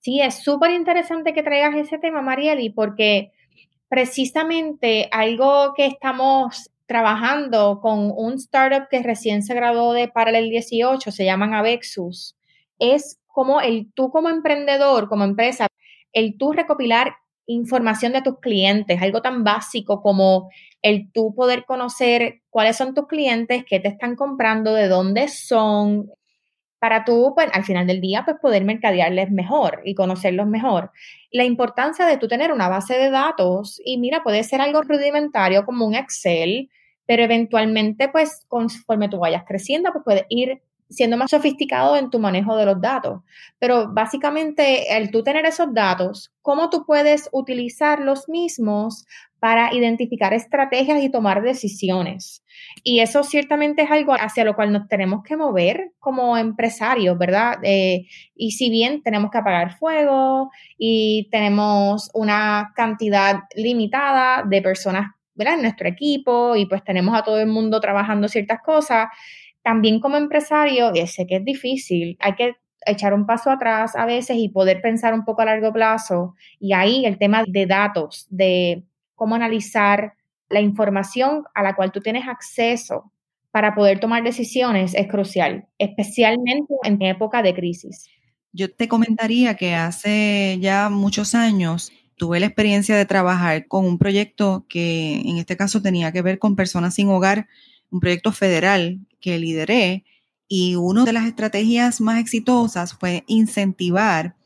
Sí, 0.00 0.20
es 0.20 0.42
súper 0.42 0.72
interesante 0.72 1.32
que 1.32 1.42
traigas 1.42 1.74
ese 1.76 1.98
tema, 1.98 2.20
Marieli, 2.20 2.70
porque 2.70 3.32
precisamente 3.88 5.08
algo 5.12 5.72
que 5.74 5.86
estamos 5.86 6.70
trabajando 6.86 7.80
con 7.80 8.12
un 8.14 8.34
startup 8.34 8.88
que 8.90 9.02
recién 9.02 9.42
se 9.42 9.54
graduó 9.54 9.92
de 9.92 10.08
Paralel 10.08 10.50
18, 10.50 11.10
se 11.10 11.24
llaman 11.24 11.54
Avexus, 11.54 12.36
es 12.78 13.18
como 13.26 13.60
el 13.60 13.92
tú 13.94 14.10
como 14.10 14.28
emprendedor, 14.28 15.08
como 15.08 15.24
empresa, 15.24 15.66
el 16.12 16.36
tú 16.36 16.52
recopilar 16.52 17.16
información 17.46 18.12
de 18.12 18.22
tus 18.22 18.38
clientes, 18.40 19.00
algo 19.02 19.22
tan 19.22 19.44
básico 19.44 20.02
como 20.02 20.50
el 20.82 21.10
tú 21.12 21.34
poder 21.34 21.64
conocer 21.64 22.42
cuáles 22.50 22.76
son 22.76 22.94
tus 22.94 23.06
clientes, 23.06 23.64
qué 23.68 23.80
te 23.80 23.88
están 23.88 24.16
comprando, 24.16 24.74
de 24.74 24.88
dónde 24.88 25.28
son, 25.28 26.10
para 26.78 27.04
tú, 27.04 27.32
pues, 27.34 27.48
al 27.52 27.64
final 27.64 27.86
del 27.86 28.00
día, 28.00 28.24
pues 28.24 28.36
poder 28.42 28.64
mercadearles 28.64 29.30
mejor 29.30 29.80
y 29.84 29.94
conocerlos 29.94 30.46
mejor. 30.46 30.90
La 31.32 31.44
importancia 31.44 32.06
de 32.06 32.18
tú 32.18 32.28
tener 32.28 32.52
una 32.52 32.68
base 32.68 32.98
de 32.98 33.10
datos 33.10 33.80
y 33.84 33.98
mira, 33.98 34.22
puede 34.22 34.44
ser 34.44 34.60
algo 34.60 34.82
rudimentario 34.82 35.64
como 35.64 35.86
un 35.86 35.94
Excel, 35.94 36.70
pero 37.06 37.22
eventualmente, 37.22 38.08
pues, 38.08 38.44
conforme 38.48 39.08
tú 39.08 39.18
vayas 39.18 39.44
creciendo, 39.46 39.92
pues 39.92 40.04
puedes 40.04 40.26
ir 40.28 40.62
siendo 40.88 41.16
más 41.16 41.30
sofisticado 41.30 41.96
en 41.96 42.10
tu 42.10 42.18
manejo 42.18 42.56
de 42.56 42.66
los 42.66 42.80
datos. 42.80 43.22
Pero 43.58 43.92
básicamente, 43.92 44.96
el 44.96 45.10
tú 45.10 45.22
tener 45.22 45.44
esos 45.46 45.72
datos, 45.72 46.32
¿cómo 46.42 46.70
tú 46.70 46.84
puedes 46.86 47.28
utilizar 47.32 48.00
los 48.00 48.28
mismos 48.28 49.06
para 49.40 49.74
identificar 49.74 50.32
estrategias 50.32 51.02
y 51.02 51.10
tomar 51.10 51.42
decisiones? 51.42 52.42
Y 52.82 53.00
eso 53.00 53.22
ciertamente 53.22 53.82
es 53.82 53.90
algo 53.90 54.14
hacia 54.14 54.44
lo 54.44 54.54
cual 54.54 54.72
nos 54.72 54.88
tenemos 54.88 55.22
que 55.22 55.36
mover 55.36 55.92
como 55.98 56.36
empresarios, 56.36 57.18
¿verdad? 57.18 57.58
Eh, 57.62 58.06
y 58.34 58.52
si 58.52 58.70
bien 58.70 59.02
tenemos 59.02 59.30
que 59.30 59.38
apagar 59.38 59.76
fuego 59.76 60.50
y 60.78 61.28
tenemos 61.30 62.10
una 62.14 62.72
cantidad 62.74 63.40
limitada 63.54 64.44
de 64.46 64.62
personas, 64.62 65.12
¿verdad? 65.34 65.54
En 65.54 65.62
nuestro 65.62 65.88
equipo 65.88 66.56
y 66.56 66.66
pues 66.66 66.84
tenemos 66.84 67.16
a 67.16 67.22
todo 67.22 67.40
el 67.40 67.48
mundo 67.48 67.80
trabajando 67.80 68.28
ciertas 68.28 68.60
cosas, 68.62 69.08
también 69.64 69.98
como 69.98 70.16
empresario, 70.16 70.92
sé 71.06 71.26
que 71.26 71.36
es 71.36 71.44
difícil, 71.44 72.18
hay 72.20 72.34
que 72.34 72.54
echar 72.86 73.14
un 73.14 73.24
paso 73.24 73.50
atrás 73.50 73.96
a 73.96 74.04
veces 74.04 74.36
y 74.38 74.50
poder 74.50 74.82
pensar 74.82 75.14
un 75.14 75.24
poco 75.24 75.40
a 75.40 75.46
largo 75.46 75.72
plazo. 75.72 76.34
Y 76.60 76.74
ahí 76.74 77.06
el 77.06 77.18
tema 77.18 77.44
de 77.48 77.66
datos, 77.66 78.26
de 78.28 78.84
cómo 79.14 79.34
analizar 79.34 80.12
la 80.50 80.60
información 80.60 81.44
a 81.54 81.62
la 81.62 81.74
cual 81.74 81.92
tú 81.92 82.00
tienes 82.00 82.28
acceso 82.28 83.10
para 83.50 83.74
poder 83.74 84.00
tomar 84.00 84.22
decisiones 84.22 84.94
es 84.94 85.08
crucial, 85.08 85.66
especialmente 85.78 86.74
en 86.82 87.00
época 87.00 87.42
de 87.42 87.54
crisis. 87.54 88.06
Yo 88.52 88.70
te 88.70 88.86
comentaría 88.86 89.54
que 89.54 89.74
hace 89.74 90.58
ya 90.60 90.90
muchos 90.90 91.34
años 91.34 91.90
tuve 92.16 92.38
la 92.38 92.46
experiencia 92.46 92.96
de 92.96 93.06
trabajar 93.06 93.66
con 93.66 93.86
un 93.86 93.96
proyecto 93.96 94.66
que 94.68 95.22
en 95.24 95.38
este 95.38 95.56
caso 95.56 95.80
tenía 95.80 96.12
que 96.12 96.20
ver 96.20 96.38
con 96.38 96.54
personas 96.54 96.94
sin 96.94 97.08
hogar, 97.08 97.48
un 97.90 98.00
proyecto 98.00 98.30
federal 98.30 99.00
que 99.24 99.38
lideré 99.38 100.04
y 100.48 100.74
una 100.74 101.06
de 101.06 101.14
las 101.14 101.24
estrategias 101.24 102.02
más 102.02 102.20
exitosas 102.20 102.92
fue 102.92 103.24
incentivar 103.26 104.36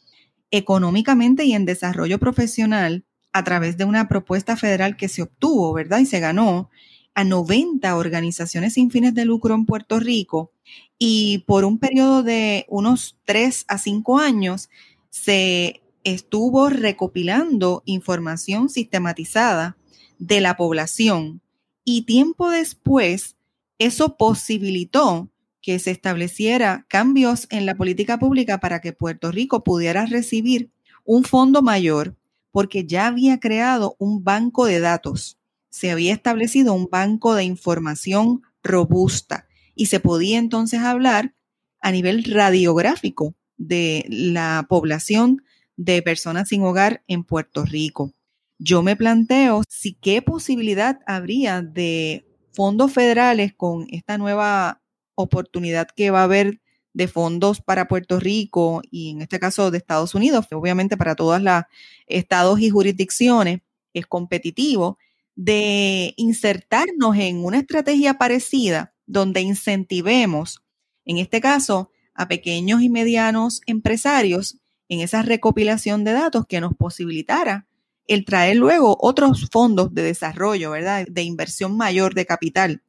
económicamente 0.52 1.44
y 1.44 1.52
en 1.52 1.64
desarrollo 1.64 2.20
profesional 2.20 3.04
a 3.32 3.42
través 3.42 3.76
de 3.76 3.84
una 3.84 4.06
propuesta 4.06 4.56
federal 4.56 4.96
que 4.96 5.08
se 5.08 5.22
obtuvo, 5.22 5.72
¿verdad? 5.72 5.98
Y 5.98 6.06
se 6.06 6.20
ganó 6.20 6.70
a 7.16 7.24
90 7.24 7.96
organizaciones 7.96 8.74
sin 8.74 8.92
fines 8.92 9.14
de 9.14 9.24
lucro 9.24 9.56
en 9.56 9.66
Puerto 9.66 9.98
Rico 9.98 10.52
y 10.96 11.38
por 11.38 11.64
un 11.64 11.78
periodo 11.78 12.22
de 12.22 12.64
unos 12.68 13.18
3 13.24 13.64
a 13.66 13.78
5 13.78 14.20
años 14.20 14.70
se 15.10 15.82
estuvo 16.04 16.70
recopilando 16.70 17.82
información 17.84 18.68
sistematizada 18.68 19.76
de 20.20 20.40
la 20.40 20.56
población 20.56 21.40
y 21.82 22.02
tiempo 22.02 22.48
después 22.48 23.34
eso 23.78 24.16
posibilitó 24.16 25.30
que 25.60 25.78
se 25.78 25.90
estableciera 25.90 26.86
cambios 26.88 27.46
en 27.50 27.66
la 27.66 27.76
política 27.76 28.18
pública 28.18 28.58
para 28.58 28.80
que 28.80 28.92
Puerto 28.92 29.30
Rico 29.30 29.64
pudiera 29.64 30.06
recibir 30.06 30.70
un 31.04 31.24
fondo 31.24 31.62
mayor 31.62 32.16
porque 32.50 32.86
ya 32.86 33.06
había 33.06 33.38
creado 33.40 33.96
un 33.98 34.24
banco 34.24 34.66
de 34.66 34.80
datos, 34.80 35.38
se 35.70 35.90
había 35.90 36.12
establecido 36.12 36.72
un 36.72 36.88
banco 36.90 37.34
de 37.34 37.44
información 37.44 38.42
robusta 38.62 39.46
y 39.74 39.86
se 39.86 40.00
podía 40.00 40.38
entonces 40.38 40.80
hablar 40.80 41.34
a 41.80 41.92
nivel 41.92 42.24
radiográfico 42.24 43.34
de 43.56 44.04
la 44.08 44.66
población 44.68 45.42
de 45.76 46.02
personas 46.02 46.48
sin 46.48 46.62
hogar 46.62 47.04
en 47.06 47.24
Puerto 47.24 47.64
Rico. 47.64 48.12
Yo 48.58 48.82
me 48.82 48.96
planteo 48.96 49.62
si 49.68 49.94
qué 49.94 50.20
posibilidad 50.20 51.00
habría 51.06 51.62
de 51.62 52.27
fondos 52.58 52.92
federales 52.92 53.54
con 53.54 53.86
esta 53.88 54.18
nueva 54.18 54.82
oportunidad 55.14 55.86
que 55.94 56.10
va 56.10 56.22
a 56.22 56.24
haber 56.24 56.60
de 56.92 57.06
fondos 57.06 57.60
para 57.60 57.86
Puerto 57.86 58.18
Rico 58.18 58.82
y 58.90 59.10
en 59.10 59.22
este 59.22 59.38
caso 59.38 59.70
de 59.70 59.78
Estados 59.78 60.16
Unidos, 60.16 60.46
obviamente 60.50 60.96
para 60.96 61.14
todos 61.14 61.40
los 61.40 61.62
estados 62.08 62.58
y 62.58 62.70
jurisdicciones 62.70 63.60
es 63.94 64.08
competitivo, 64.08 64.98
de 65.36 66.14
insertarnos 66.16 67.16
en 67.16 67.44
una 67.44 67.58
estrategia 67.58 68.14
parecida 68.14 68.92
donde 69.06 69.40
incentivemos, 69.40 70.60
en 71.04 71.18
este 71.18 71.40
caso, 71.40 71.92
a 72.12 72.26
pequeños 72.26 72.82
y 72.82 72.88
medianos 72.88 73.60
empresarios 73.66 74.58
en 74.88 74.98
esa 74.98 75.22
recopilación 75.22 76.02
de 76.02 76.10
datos 76.10 76.44
que 76.48 76.60
nos 76.60 76.74
posibilitara 76.74 77.68
el 78.08 78.24
traer 78.24 78.56
luego 78.56 78.96
otros 79.00 79.48
fondos 79.50 79.94
de 79.94 80.02
desarrollo, 80.02 80.72
¿verdad? 80.72 81.06
De 81.08 81.22
inversión 81.22 81.76
mayor 81.76 82.14
de 82.14 82.26
capital. 82.26 82.82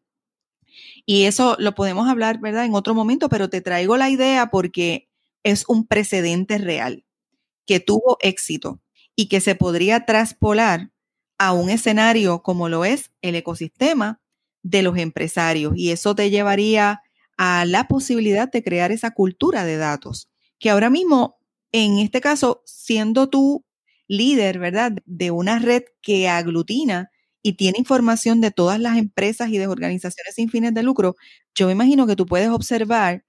Y 1.05 1.25
eso 1.25 1.55
lo 1.59 1.75
podemos 1.75 2.09
hablar, 2.09 2.39
¿verdad? 2.39 2.65
En 2.65 2.73
otro 2.73 2.95
momento, 2.95 3.29
pero 3.29 3.49
te 3.49 3.61
traigo 3.61 3.97
la 3.97 4.09
idea 4.09 4.49
porque 4.49 5.09
es 5.43 5.65
un 5.67 5.85
precedente 5.85 6.57
real 6.57 7.05
que 7.65 7.79
tuvo 7.79 8.17
éxito 8.21 8.81
y 9.15 9.27
que 9.27 9.41
se 9.41 9.55
podría 9.55 10.05
traspolar 10.05 10.91
a 11.37 11.53
un 11.53 11.69
escenario 11.69 12.41
como 12.41 12.69
lo 12.69 12.85
es 12.85 13.11
el 13.21 13.35
ecosistema 13.35 14.21
de 14.63 14.81
los 14.81 14.97
empresarios. 14.97 15.73
Y 15.75 15.91
eso 15.91 16.15
te 16.15 16.29
llevaría 16.29 17.01
a 17.37 17.65
la 17.65 17.87
posibilidad 17.87 18.51
de 18.51 18.63
crear 18.63 18.91
esa 18.91 19.11
cultura 19.11 19.63
de 19.65 19.77
datos, 19.77 20.29
que 20.59 20.69
ahora 20.69 20.89
mismo, 20.89 21.37
en 21.71 21.99
este 21.99 22.21
caso, 22.21 22.61
siendo 22.65 23.29
tú 23.29 23.65
líder, 24.09 24.59
¿verdad? 24.59 24.93
De 25.07 25.31
una 25.31 25.59
red 25.59 25.83
que 26.03 26.29
aglutina 26.29 27.11
y 27.43 27.53
tiene 27.55 27.79
información 27.79 28.41
de 28.41 28.51
todas 28.51 28.79
las 28.81 28.97
empresas 28.99 29.49
y 29.51 29.59
de 29.59 29.67
organizaciones 29.67 30.35
sin 30.35 30.49
fines 30.51 30.75
de 30.75 30.83
lucro, 30.83 31.15
yo 31.55 31.67
me 31.67 31.73
imagino 31.73 32.07
que 32.07 32.17
tú 32.17 32.27
puedes 32.27 32.49
observar 32.49 33.23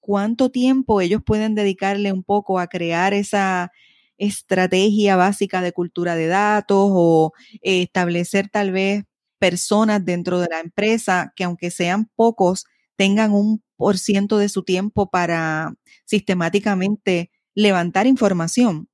cuánto 0.00 0.50
tiempo 0.50 1.00
ellos 1.00 1.22
pueden 1.26 1.54
dedicarle 1.56 2.12
un 2.12 2.22
poco 2.24 2.60
a 2.60 2.68
crear 2.68 3.14
esa 3.14 3.72
estrategia 4.18 5.16
básica 5.16 5.60
de 5.62 5.72
cultura 5.72 6.14
de 6.16 6.26
datos 6.28 6.88
o 6.92 7.32
establecer 7.62 8.48
tal 8.50 8.72
vez 8.72 9.04
personas 9.38 10.04
dentro 10.04 10.40
de 10.40 10.48
la 10.50 10.60
empresa 10.60 11.32
que 11.36 11.44
aunque 11.44 11.70
sean 11.70 12.10
pocos, 12.16 12.64
tengan 12.96 13.32
un 13.32 13.62
por 13.76 13.98
ciento 13.98 14.38
de 14.38 14.48
su 14.48 14.62
tiempo 14.64 15.10
para 15.10 15.74
sistemáticamente 16.06 17.30
levantar 17.54 18.06
información. 18.06 18.88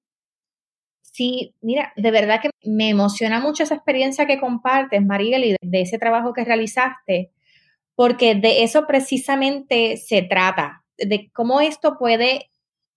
Sí, 1.13 1.55
mira, 1.61 1.93
de 1.97 2.11
verdad 2.11 2.41
que 2.41 2.51
me 2.65 2.89
emociona 2.89 3.39
mucho 3.39 3.65
esa 3.65 3.75
experiencia 3.75 4.27
que 4.27 4.41
compartes, 4.41 5.05
Mariel, 5.05 5.45
y 5.45 5.57
de 5.61 5.81
ese 5.83 5.99
trabajo 5.99 6.33
que 6.33 6.45
realizaste, 6.45 7.31
porque 7.95 8.35
de 8.35 8.63
eso 8.63 8.87
precisamente 8.87 9.99
se 9.99 10.23
trata, 10.23 10.85
de 10.97 11.31
cómo 11.35 11.61
esto 11.61 11.99
puede 11.99 12.49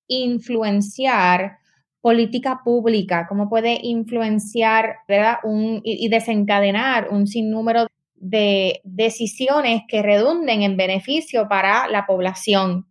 influenciar 0.07 1.57
política 1.99 2.61
pública, 2.63 3.25
cómo 3.27 3.49
puede 3.49 3.79
influenciar. 3.81 4.97
Un, 5.43 5.81
y 5.83 6.07
desencadenar 6.07 7.09
un 7.09 7.27
sinnúmero 7.27 7.87
de 8.13 8.79
decisiones 8.85 9.81
que 9.89 10.01
redunden 10.01 10.61
en 10.61 10.77
beneficio 10.77 11.49
para 11.49 11.89
la 11.89 12.05
población. 12.05 12.87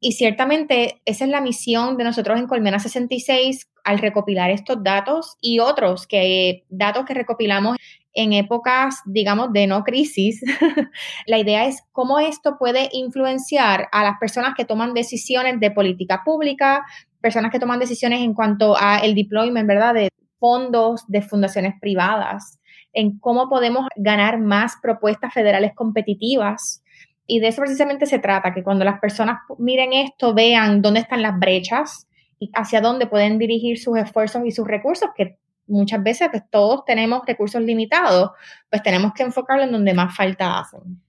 Y 0.00 0.12
ciertamente 0.12 1.00
esa 1.06 1.24
es 1.24 1.30
la 1.30 1.40
misión 1.40 1.96
de 1.96 2.04
nosotros 2.04 2.38
en 2.38 2.46
Colmena 2.46 2.78
66 2.78 3.66
al 3.86 3.98
recopilar 3.98 4.50
estos 4.50 4.82
datos 4.82 5.36
y 5.40 5.60
otros 5.60 6.06
que 6.06 6.64
datos 6.68 7.04
que 7.06 7.14
recopilamos 7.14 7.76
en 8.12 8.32
épocas, 8.32 9.00
digamos, 9.04 9.52
de 9.52 9.66
no 9.66 9.84
crisis. 9.84 10.42
la 11.26 11.38
idea 11.38 11.66
es 11.66 11.82
cómo 11.92 12.18
esto 12.18 12.56
puede 12.58 12.88
influenciar 12.92 13.88
a 13.92 14.02
las 14.02 14.18
personas 14.18 14.54
que 14.56 14.64
toman 14.64 14.92
decisiones 14.92 15.60
de 15.60 15.70
política 15.70 16.22
pública, 16.24 16.84
personas 17.20 17.52
que 17.52 17.60
toman 17.60 17.78
decisiones 17.78 18.22
en 18.22 18.34
cuanto 18.34 18.76
a 18.76 18.98
el 18.98 19.14
deployment, 19.14 19.68
¿verdad? 19.68 19.94
De 19.94 20.08
fondos 20.40 21.04
de 21.06 21.22
fundaciones 21.22 21.74
privadas. 21.80 22.58
en 22.98 23.18
cómo 23.18 23.50
podemos 23.50 23.86
ganar 23.94 24.40
más 24.40 24.76
propuestas 24.80 25.34
federales 25.34 25.72
competitivas. 25.74 26.82
Y 27.26 27.40
de 27.40 27.48
eso 27.48 27.60
precisamente 27.60 28.06
se 28.06 28.18
trata, 28.18 28.54
que 28.54 28.62
cuando 28.62 28.86
las 28.86 29.00
personas 29.00 29.40
miren 29.58 29.92
esto, 29.92 30.32
vean 30.32 30.80
dónde 30.80 31.00
están 31.00 31.20
las 31.20 31.38
brechas 31.38 32.05
y 32.38 32.50
hacia 32.54 32.80
dónde 32.80 33.06
pueden 33.06 33.38
dirigir 33.38 33.78
sus 33.78 33.96
esfuerzos 33.96 34.42
y 34.44 34.52
sus 34.52 34.66
recursos, 34.66 35.10
que 35.16 35.38
muchas 35.66 36.02
veces 36.02 36.28
pues, 36.30 36.42
todos 36.50 36.84
tenemos 36.84 37.22
recursos 37.26 37.62
limitados, 37.62 38.30
pues 38.70 38.82
tenemos 38.82 39.12
que 39.14 39.22
enfocarlo 39.22 39.64
en 39.64 39.72
donde 39.72 39.94
más 39.94 40.14
falta 40.14 40.58
hacen. 40.58 41.00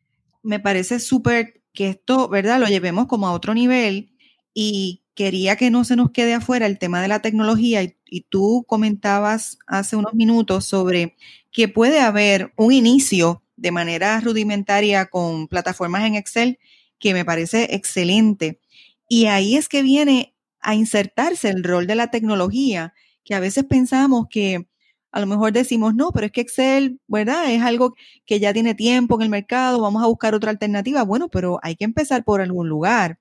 Me 0.44 0.60
parece 0.60 1.00
súper 1.00 1.62
que 1.74 1.90
esto, 1.90 2.28
¿verdad? 2.30 2.60
Lo 2.60 2.68
llevemos 2.68 3.08
como 3.08 3.28
a 3.28 3.34
otro 3.34 3.54
nivel 3.54 4.12
y 4.54 5.04
quería 5.14 5.56
que 5.56 5.70
no 5.70 5.84
se 5.84 5.96
nos 5.96 6.12
quede 6.12 6.34
afuera 6.34 6.66
el 6.66 6.80
tema 6.80 7.02
de 7.02 7.08
la 7.08 7.22
tecnología 7.22 7.84
y, 7.84 7.98
y, 8.06 8.22
tú 8.22 8.64
comentabas 8.68 9.60
hace 9.68 9.96
unos 9.96 10.14
minutos 10.14 10.66
sobre 10.66 11.16
que 11.52 11.68
puede 11.68 12.00
haber 12.00 12.54
un 12.56 12.72
inicio 12.72 13.44
de 13.56 13.72
manera 13.72 14.20
rudimentaria 14.22 15.08
con 15.08 15.48
plataformas 15.48 16.06
en 16.06 16.16
Excel 16.16 16.60
que 17.00 17.14
me 17.14 17.26
parece 17.26 17.76
excelente. 17.76 18.60
Y 19.08 19.26
ahí 19.26 19.56
es 19.56 19.70
que 19.70 19.82
viene 19.82 20.34
a 20.68 20.76
insertarse 20.76 21.50
el 21.50 21.64
rol 21.64 21.88
de 21.88 21.96
la 21.96 22.12
tecnología, 22.12 22.94
que 23.24 23.34
a 23.34 23.40
veces 23.40 23.64
pensamos 23.64 24.26
que 24.30 24.68
a 25.14 25.22
lo 25.22 25.26
mejor 25.26 25.54
decimos, 25.54 25.96
no, 25.96 26.12
pero 26.12 26.26
es 26.26 26.34
que 26.34 26.42
Excel, 26.42 27.00
¿verdad? 27.08 27.50
Es 27.54 27.62
algo 27.62 27.96
que 28.26 28.42
ya 28.42 28.52
tiene 28.52 28.76
tiempo 28.76 29.16
en 29.16 29.22
el 29.22 29.30
mercado, 29.30 29.80
vamos 29.80 30.04
a 30.04 30.08
buscar 30.08 30.36
otra 30.36 30.52
alternativa. 30.52 31.04
Bueno, 31.04 31.30
pero 31.30 31.58
hay 31.64 31.78
que 31.78 31.86
empezar 31.86 32.26
por 32.26 32.42
algún 32.42 32.68
lugar. 32.68 33.18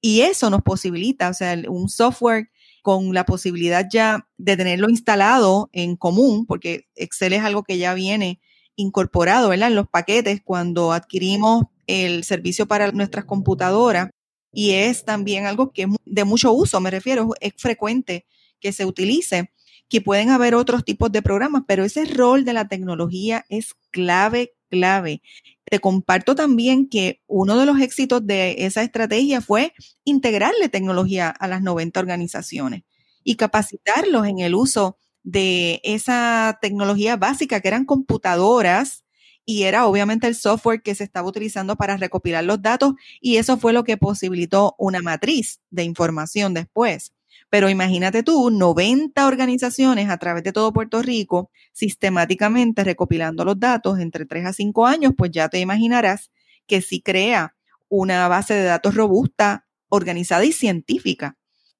Y 0.00 0.22
eso 0.22 0.48
nos 0.48 0.62
posibilita, 0.62 1.28
o 1.28 1.34
sea, 1.34 1.54
un 1.68 1.90
software 1.90 2.48
con 2.80 3.12
la 3.12 3.26
posibilidad 3.26 3.86
ya 3.92 4.26
de 4.38 4.56
tenerlo 4.56 4.88
instalado 4.88 5.68
en 5.74 5.96
común, 5.96 6.46
porque 6.46 6.86
Excel 6.94 7.34
es 7.34 7.42
algo 7.42 7.62
que 7.62 7.76
ya 7.76 7.92
viene 7.92 8.40
incorporado, 8.74 9.50
¿verdad? 9.50 9.68
En 9.68 9.74
los 9.74 9.88
paquetes 9.88 10.40
cuando 10.42 10.92
adquirimos 10.92 11.64
el 11.86 12.24
servicio 12.24 12.66
para 12.66 12.90
nuestras 12.92 13.26
computadoras 13.26 14.08
y 14.56 14.70
es 14.70 15.04
también 15.04 15.44
algo 15.44 15.70
que 15.70 15.82
es 15.82 15.88
de 16.06 16.24
mucho 16.24 16.50
uso, 16.50 16.80
me 16.80 16.90
refiero, 16.90 17.28
es 17.42 17.52
frecuente 17.58 18.24
que 18.58 18.72
se 18.72 18.86
utilice 18.86 19.52
que 19.90 20.00
pueden 20.00 20.30
haber 20.30 20.54
otros 20.54 20.82
tipos 20.82 21.12
de 21.12 21.20
programas, 21.20 21.64
pero 21.68 21.84
ese 21.84 22.06
rol 22.06 22.46
de 22.46 22.54
la 22.54 22.66
tecnología 22.66 23.44
es 23.50 23.74
clave, 23.90 24.54
clave. 24.70 25.20
Te 25.66 25.78
comparto 25.78 26.34
también 26.34 26.88
que 26.88 27.20
uno 27.26 27.58
de 27.58 27.66
los 27.66 27.78
éxitos 27.78 28.26
de 28.26 28.64
esa 28.64 28.82
estrategia 28.82 29.42
fue 29.42 29.74
integrarle 30.04 30.70
tecnología 30.70 31.28
a 31.28 31.48
las 31.48 31.60
90 31.60 32.00
organizaciones 32.00 32.84
y 33.22 33.36
capacitarlos 33.36 34.26
en 34.26 34.38
el 34.38 34.54
uso 34.54 34.96
de 35.22 35.82
esa 35.84 36.58
tecnología 36.62 37.16
básica 37.16 37.60
que 37.60 37.68
eran 37.68 37.84
computadoras 37.84 39.04
y 39.46 39.62
era 39.62 39.86
obviamente 39.86 40.26
el 40.26 40.34
software 40.34 40.82
que 40.82 40.94
se 40.94 41.04
estaba 41.04 41.28
utilizando 41.28 41.76
para 41.76 41.96
recopilar 41.96 42.44
los 42.44 42.60
datos 42.60 42.94
y 43.20 43.36
eso 43.36 43.56
fue 43.56 43.72
lo 43.72 43.84
que 43.84 43.96
posibilitó 43.96 44.74
una 44.76 45.00
matriz 45.00 45.60
de 45.70 45.84
información 45.84 46.52
después. 46.52 47.12
Pero 47.48 47.70
imagínate 47.70 48.24
tú, 48.24 48.50
90 48.50 49.24
organizaciones 49.26 50.10
a 50.10 50.18
través 50.18 50.42
de 50.42 50.52
todo 50.52 50.72
Puerto 50.72 51.00
Rico, 51.00 51.50
sistemáticamente 51.72 52.82
recopilando 52.82 53.44
los 53.44 53.58
datos 53.58 54.00
entre 54.00 54.26
3 54.26 54.46
a 54.46 54.52
5 54.52 54.84
años, 54.84 55.12
pues 55.16 55.30
ya 55.30 55.48
te 55.48 55.60
imaginarás 55.60 56.32
que 56.66 56.82
si 56.82 57.00
crea 57.00 57.54
una 57.88 58.26
base 58.26 58.54
de 58.54 58.64
datos 58.64 58.96
robusta, 58.96 59.66
organizada 59.88 60.44
y 60.44 60.50
científica. 60.50 61.35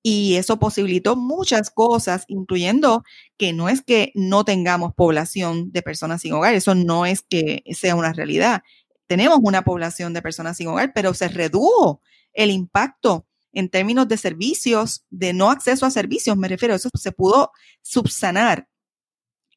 Y 0.08 0.36
eso 0.36 0.60
posibilitó 0.60 1.16
muchas 1.16 1.68
cosas, 1.68 2.26
incluyendo 2.28 3.02
que 3.36 3.52
no 3.52 3.68
es 3.68 3.82
que 3.82 4.12
no 4.14 4.44
tengamos 4.44 4.94
población 4.94 5.72
de 5.72 5.82
personas 5.82 6.22
sin 6.22 6.32
hogar, 6.32 6.54
eso 6.54 6.76
no 6.76 7.06
es 7.06 7.22
que 7.22 7.64
sea 7.72 7.96
una 7.96 8.12
realidad. 8.12 8.62
Tenemos 9.08 9.40
una 9.42 9.64
población 9.64 10.12
de 10.12 10.22
personas 10.22 10.58
sin 10.58 10.68
hogar, 10.68 10.92
pero 10.94 11.12
se 11.12 11.26
redujo 11.26 12.02
el 12.34 12.52
impacto 12.52 13.26
en 13.52 13.68
términos 13.68 14.06
de 14.06 14.16
servicios, 14.16 15.04
de 15.10 15.32
no 15.32 15.50
acceso 15.50 15.84
a 15.86 15.90
servicios, 15.90 16.36
me 16.36 16.46
refiero, 16.46 16.76
eso 16.76 16.88
se 16.94 17.10
pudo 17.10 17.50
subsanar. 17.82 18.68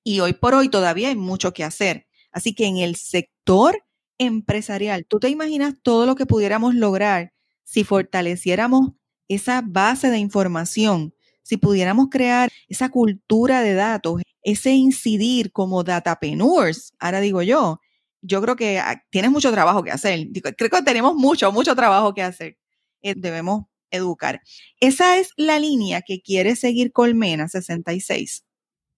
Y 0.04 0.20
hoy 0.22 0.34
por 0.34 0.56
hoy 0.56 0.70
todavía 0.70 1.10
hay 1.10 1.16
mucho 1.16 1.54
que 1.54 1.64
hacer. 1.64 2.08
Así 2.32 2.56
que 2.56 2.66
en 2.66 2.78
el 2.78 2.96
sector 2.96 3.86
empresarial, 4.18 5.06
¿tú 5.06 5.20
te 5.20 5.30
imaginas 5.30 5.76
todo 5.84 6.08
lo 6.08 6.16
que 6.16 6.26
pudiéramos 6.26 6.74
lograr 6.74 7.34
si 7.66 7.84
fortaleciéramos 7.84 8.94
esa 9.30 9.62
base 9.66 10.10
de 10.10 10.18
información, 10.18 11.14
si 11.44 11.56
pudiéramos 11.58 12.10
crear 12.10 12.50
esa 12.68 12.90
cultura 12.90 13.62
de 13.62 13.74
datos, 13.74 14.22
ese 14.44 14.72
incidir 14.72 15.52
como 15.52 15.84
datapreneurs, 15.84 16.94
ahora 17.00 17.22
digo 17.22 17.42
yo, 17.42 17.80
yo 18.22 18.42
creo 18.42 18.56
que 18.56 18.80
ah, 18.80 19.02
tienes 19.10 19.32
mucho 19.32 19.52
trabajo 19.52 19.84
que 19.84 19.92
hacer. 19.92 20.28
Creo 20.58 20.70
que 20.70 20.82
tenemos 20.84 21.16
mucho, 21.16 21.52
mucho 21.52 21.76
trabajo 21.76 22.14
que 22.14 22.22
hacer. 22.22 22.58
Eh, 23.02 23.14
debemos 23.16 23.66
educar. 23.92 24.42
Esa 24.80 25.18
es 25.18 25.32
la 25.38 25.60
línea 25.60 26.02
que 26.02 26.22
quiere 26.22 26.56
seguir 26.56 26.92
Colmena 26.92 27.48
66. 27.48 28.46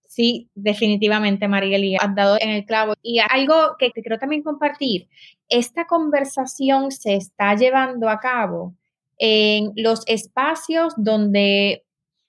Sí, 0.08 0.50
definitivamente, 0.56 1.48
Marieli, 1.48 1.96
has 1.96 2.14
dado 2.16 2.38
en 2.42 2.50
el 2.50 2.66
clavo. 2.66 2.96
Y 3.02 3.20
algo 3.20 3.76
que 3.80 3.92
te 3.92 4.02
quiero 4.02 4.18
también 4.18 4.44
compartir, 4.44 5.08
esta 5.48 5.88
conversación 5.88 6.92
se 6.92 7.16
está 7.16 7.56
llevando 7.56 8.10
a 8.10 8.20
cabo 8.20 8.76
en 9.22 9.72
los 9.76 10.02
espacios 10.08 10.96
donde 10.98 11.86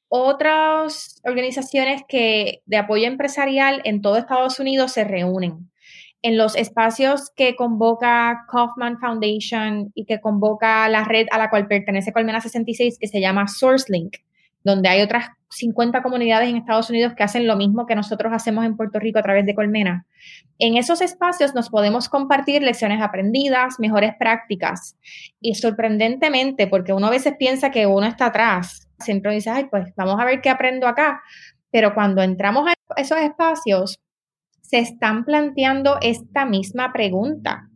otras 0.08 1.22
organizaciones 1.24 2.02
que 2.06 2.60
de 2.66 2.76
apoyo 2.76 3.06
empresarial 3.06 3.80
en 3.84 4.02
todo 4.02 4.18
Estados 4.18 4.60
Unidos 4.60 4.92
se 4.92 5.04
reúnen. 5.04 5.70
En 6.20 6.36
los 6.36 6.54
espacios 6.54 7.30
que 7.34 7.56
convoca 7.56 8.44
Kaufman 8.52 8.98
Foundation 9.00 9.90
y 9.94 10.04
que 10.04 10.20
convoca 10.20 10.86
la 10.90 11.02
red 11.04 11.26
a 11.30 11.38
la 11.38 11.48
cual 11.48 11.66
pertenece 11.66 12.12
Colmena 12.12 12.42
66, 12.42 12.98
que 13.00 13.08
se 13.08 13.22
llama 13.22 13.48
SourceLink, 13.48 14.18
donde 14.64 14.88
hay 14.88 15.02
otras 15.02 15.26
50 15.50 16.02
comunidades 16.02 16.48
en 16.48 16.56
Estados 16.56 16.88
Unidos 16.88 17.12
que 17.16 17.22
hacen 17.22 17.46
lo 17.46 17.56
mismo 17.56 17.86
que 17.86 17.94
nosotros 17.94 18.32
hacemos 18.32 18.64
en 18.64 18.76
Puerto 18.76 18.98
Rico 18.98 19.18
a 19.18 19.22
través 19.22 19.44
de 19.44 19.54
Colmena. 19.54 20.06
En 20.58 20.76
esos 20.76 21.00
espacios 21.00 21.54
nos 21.54 21.68
podemos 21.68 22.08
compartir 22.08 22.62
lecciones 22.62 23.02
aprendidas, 23.02 23.78
mejores 23.78 24.12
prácticas. 24.18 24.96
Y 25.40 25.54
sorprendentemente, 25.54 26.66
porque 26.66 26.92
uno 26.92 27.08
a 27.08 27.10
veces 27.10 27.34
piensa 27.38 27.70
que 27.70 27.86
uno 27.86 28.06
está 28.06 28.26
atrás, 28.26 28.88
siempre 28.98 29.34
dice, 29.34 29.50
ay, 29.50 29.66
pues 29.70 29.92
vamos 29.96 30.18
a 30.18 30.24
ver 30.24 30.40
qué 30.40 30.48
aprendo 30.48 30.86
acá. 30.86 31.22
Pero 31.70 31.94
cuando 31.94 32.22
entramos 32.22 32.66
a 32.68 33.00
esos 33.00 33.18
espacios, 33.18 33.98
se 34.60 34.78
están 34.78 35.24
planteando 35.24 35.98
esta 36.00 36.46
misma 36.46 36.92
pregunta. 36.92 37.68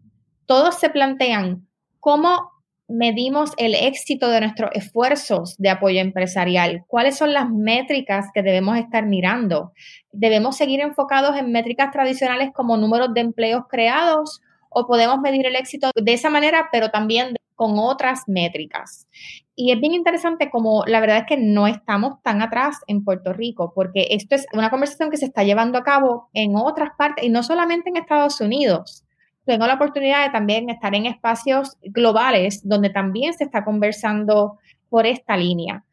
Todos 0.47 0.79
se 0.79 0.89
plantean 0.89 1.67
cómo 2.01 2.53
medimos 2.89 3.53
el 3.57 3.75
éxito 3.75 4.29
de 4.29 4.41
nuestros 4.41 4.71
esfuerzos 4.75 5.57
de 5.59 5.71
apoyo 5.71 6.01
empresarial, 6.01 6.85
cuáles 6.87 7.17
son 7.17 7.33
las 7.33 7.51
métricas 7.51 8.27
que 8.33 8.43
debemos 8.43 8.79
estar 8.79 9.07
mirando. 9.07 9.73
¿Debemos 10.13 10.57
seguir 10.57 10.81
enfocados 10.81 11.37
en 11.37 11.53
métricas 11.53 11.91
tradicionales 11.91 12.51
como 12.55 12.77
números 12.77 13.13
de 13.15 13.21
empleos 13.21 13.65
creados 13.69 14.41
o 14.71 14.87
podemos 14.87 15.19
medir 15.21 15.47
el 15.47 15.57
éxito 15.57 15.91
de 15.95 16.13
esa 16.13 16.31
manera, 16.31 16.69
pero 16.71 16.91
también 16.91 17.35
con 17.57 17.79
otras 17.79 18.25
métricas. 18.29 19.09
Y 19.55 19.73
es 19.73 19.81
bien 19.81 19.95
interesante 19.95 20.51
como 20.51 20.85
la 20.87 21.01
verdad 21.01 21.19
es 21.19 21.25
que 21.27 21.39
no 21.39 21.67
estamos 21.67 22.23
tan 22.23 22.43
atrás 22.43 22.81
en 22.87 23.03
Puerto 23.03 23.33
Rico, 23.33 23.73
porque 23.75 24.09
esto 24.11 24.35
es 24.35 24.47
una 24.53 24.69
conversación 24.69 25.11
que 25.11 25.17
se 25.17 25.25
está 25.25 25.43
llevando 25.43 25.79
a 25.79 25.83
cabo 25.83 26.29
en 26.35 26.55
otras 26.55 26.91
partes, 26.99 27.25
y 27.25 27.31
no 27.31 27.43
solamente 27.43 27.89
en 27.89 27.97
Estados 27.97 28.41
Unidos. 28.43 29.06
Tengo 29.47 29.67
la 29.67 29.75
oportunidad 29.75 30.27
de 30.27 30.33
también 30.33 30.69
estar 30.69 30.95
en 30.95 31.07
espacios 31.07 31.77
globales 31.83 32.61
donde 32.69 32.91
también 32.91 33.33
se 33.33 33.45
está 33.45 33.65
conversando 33.65 34.59
por 34.89 35.07
esta 35.07 35.37
línea. 35.37 35.85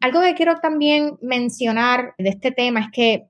Algo 0.00 0.20
que 0.22 0.34
quiero 0.34 0.56
también 0.56 1.18
mencionar 1.20 2.14
de 2.18 2.30
este 2.30 2.50
tema 2.50 2.80
es 2.80 2.86
que 2.90 3.26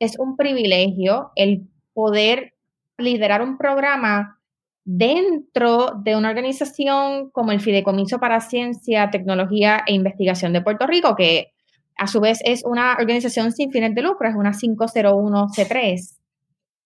es 0.00 0.18
un 0.18 0.36
privilegio 0.36 1.30
el 1.36 1.68
poder 1.94 2.54
liderar 2.98 3.42
un 3.42 3.56
programa 3.58 4.40
dentro 4.84 5.92
de 6.02 6.16
una 6.16 6.30
organización 6.30 7.30
como 7.30 7.52
el 7.52 7.60
Fideicomiso 7.60 8.18
para 8.18 8.40
Ciencia, 8.40 9.10
Tecnología 9.10 9.84
e 9.86 9.92
Investigación 9.92 10.52
de 10.52 10.62
Puerto 10.62 10.86
Rico, 10.86 11.14
que 11.14 11.52
a 11.96 12.06
su 12.06 12.20
vez 12.20 12.40
es 12.44 12.64
una 12.64 12.96
organización 12.98 13.52
sin 13.52 13.70
fines 13.70 13.94
de 13.94 14.02
lucro, 14.02 14.28
es 14.28 14.34
una 14.34 14.52
501C3. 14.52 16.17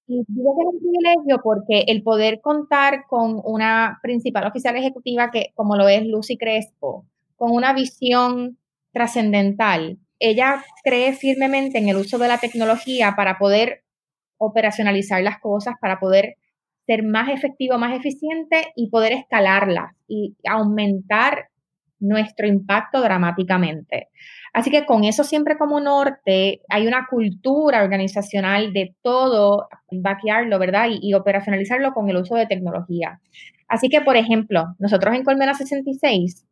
Y 0.06 0.24
digo 0.28 0.54
que 0.56 0.62
es 0.62 0.74
un 0.74 0.78
privilegio 0.80 1.40
porque 1.42 1.84
el 1.86 2.02
poder 2.02 2.40
contar 2.40 3.04
con 3.08 3.40
una 3.44 3.98
principal 4.02 4.46
oficial 4.46 4.76
ejecutiva 4.76 5.30
que, 5.30 5.52
como 5.54 5.76
lo 5.76 5.88
es 5.88 6.04
Lucy 6.04 6.36
Crespo, 6.36 7.06
con 7.36 7.52
una 7.52 7.72
visión 7.72 8.58
trascendental, 8.92 9.98
ella 10.18 10.64
cree 10.84 11.14
firmemente 11.14 11.78
en 11.78 11.88
el 11.88 11.96
uso 11.96 12.18
de 12.18 12.28
la 12.28 12.38
tecnología 12.38 13.14
para 13.16 13.38
poder 13.38 13.82
operacionalizar 14.38 15.22
las 15.22 15.38
cosas, 15.40 15.74
para 15.80 15.98
poder 15.98 16.36
ser 16.86 17.04
más 17.04 17.28
efectivo, 17.28 17.78
más 17.78 17.96
eficiente 17.96 18.72
y 18.76 18.90
poder 18.90 19.12
escalarlas 19.12 19.92
y 20.08 20.36
aumentar 20.48 21.48
nuestro 22.00 22.46
impacto 22.46 23.00
dramáticamente. 23.00 24.08
Así 24.52 24.70
que 24.70 24.84
con 24.84 25.04
eso 25.04 25.24
siempre 25.24 25.56
como 25.56 25.80
norte 25.80 26.60
hay 26.68 26.86
una 26.86 27.06
cultura 27.08 27.82
organizacional 27.82 28.72
de 28.72 28.94
todo, 29.02 29.68
vaquearlo, 29.90 30.58
¿verdad? 30.58 30.88
Y, 30.90 30.98
y, 31.02 31.14
operacionalizarlo 31.14 31.92
con 31.92 32.10
el 32.10 32.18
uso 32.18 32.34
de 32.34 32.46
tecnología. 32.46 33.20
Así 33.66 33.88
que, 33.88 34.02
por 34.02 34.16
ejemplo, 34.16 34.66
nosotros 34.78 35.14
en 35.14 35.24
Colmena 35.24 35.54
66 35.54 36.44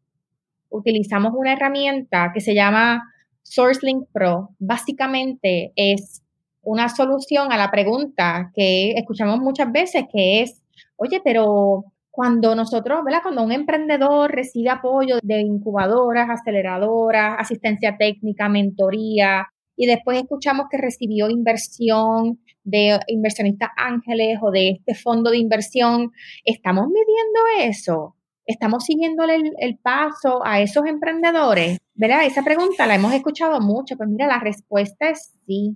utilizamos 0.70 1.32
una 1.34 1.52
herramienta 1.52 2.30
que 2.32 2.40
se 2.40 2.54
llama 2.54 3.02
SourceLink 3.42 4.08
Pro. 4.12 4.50
Básicamente 4.58 5.72
es 5.76 6.22
una 6.62 6.88
solución 6.88 7.52
a 7.52 7.56
la 7.56 7.70
pregunta 7.70 8.50
que 8.54 8.92
escuchamos 8.92 9.38
muchas 9.40 9.70
veces, 9.72 10.04
que 10.12 10.42
es, 10.42 10.62
oye, 10.96 11.20
pero 11.22 11.84
cuando 12.20 12.54
nosotros, 12.54 13.00
¿verdad? 13.02 13.22
Cuando 13.22 13.42
un 13.42 13.50
emprendedor 13.50 14.30
recibe 14.30 14.68
apoyo 14.68 15.20
de 15.22 15.40
incubadoras, 15.40 16.28
aceleradoras, 16.28 17.36
asistencia 17.38 17.96
técnica, 17.98 18.46
mentoría, 18.50 19.46
y 19.74 19.86
después 19.86 20.18
escuchamos 20.18 20.66
que 20.70 20.76
recibió 20.76 21.30
inversión 21.30 22.40
de 22.62 23.00
inversionistas 23.06 23.70
ángeles 23.74 24.38
o 24.42 24.50
de 24.50 24.68
este 24.68 24.94
fondo 24.94 25.30
de 25.30 25.38
inversión, 25.38 26.10
¿estamos 26.44 26.88
midiendo 26.88 27.70
eso? 27.70 28.16
¿Estamos 28.44 28.84
siguiéndole 28.84 29.36
el, 29.36 29.52
el 29.58 29.78
paso 29.78 30.44
a 30.44 30.60
esos 30.60 30.84
emprendedores? 30.84 31.78
¿Verdad? 31.94 32.26
Esa 32.26 32.42
pregunta 32.42 32.86
la 32.86 32.96
hemos 32.96 33.14
escuchado 33.14 33.62
mucho, 33.62 33.96
pues 33.96 34.10
mira, 34.10 34.26
la 34.26 34.40
respuesta 34.40 35.08
es 35.08 35.32
sí 35.46 35.74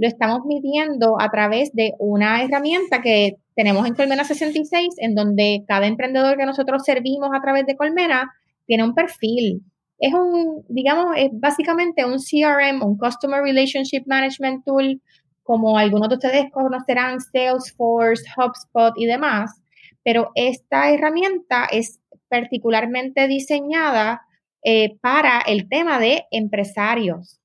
lo 0.00 0.08
estamos 0.08 0.46
midiendo 0.46 1.20
a 1.20 1.30
través 1.30 1.72
de 1.74 1.92
una 1.98 2.42
herramienta 2.42 3.02
que 3.02 3.36
tenemos 3.60 3.86
en 3.86 3.94
Colmena 3.94 4.24
66, 4.24 4.94
en 5.00 5.14
donde 5.14 5.64
cada 5.68 5.86
emprendedor 5.86 6.38
que 6.38 6.46
nosotros 6.46 6.82
servimos 6.82 7.28
a 7.34 7.42
través 7.42 7.66
de 7.66 7.76
Colmena 7.76 8.32
tiene 8.64 8.84
un 8.84 8.94
perfil. 8.94 9.60
Es 9.98 10.14
un, 10.14 10.64
digamos, 10.70 11.14
es 11.18 11.28
básicamente 11.30 12.06
un 12.06 12.16
CRM, 12.16 12.82
un 12.82 12.96
Customer 12.96 13.42
Relationship 13.42 14.04
Management 14.06 14.64
Tool, 14.64 15.02
como 15.42 15.76
algunos 15.76 16.08
de 16.08 16.14
ustedes 16.14 16.50
conocerán, 16.50 17.20
Salesforce, 17.20 18.24
HubSpot 18.34 18.94
y 18.96 19.04
demás. 19.04 19.60
Pero 20.02 20.30
esta 20.36 20.90
herramienta 20.90 21.66
es 21.70 22.00
particularmente 22.30 23.28
diseñada 23.28 24.22
eh, 24.64 24.96
para 25.02 25.40
el 25.42 25.68
tema 25.68 25.98
de 25.98 26.24
empresarios. 26.30 27.38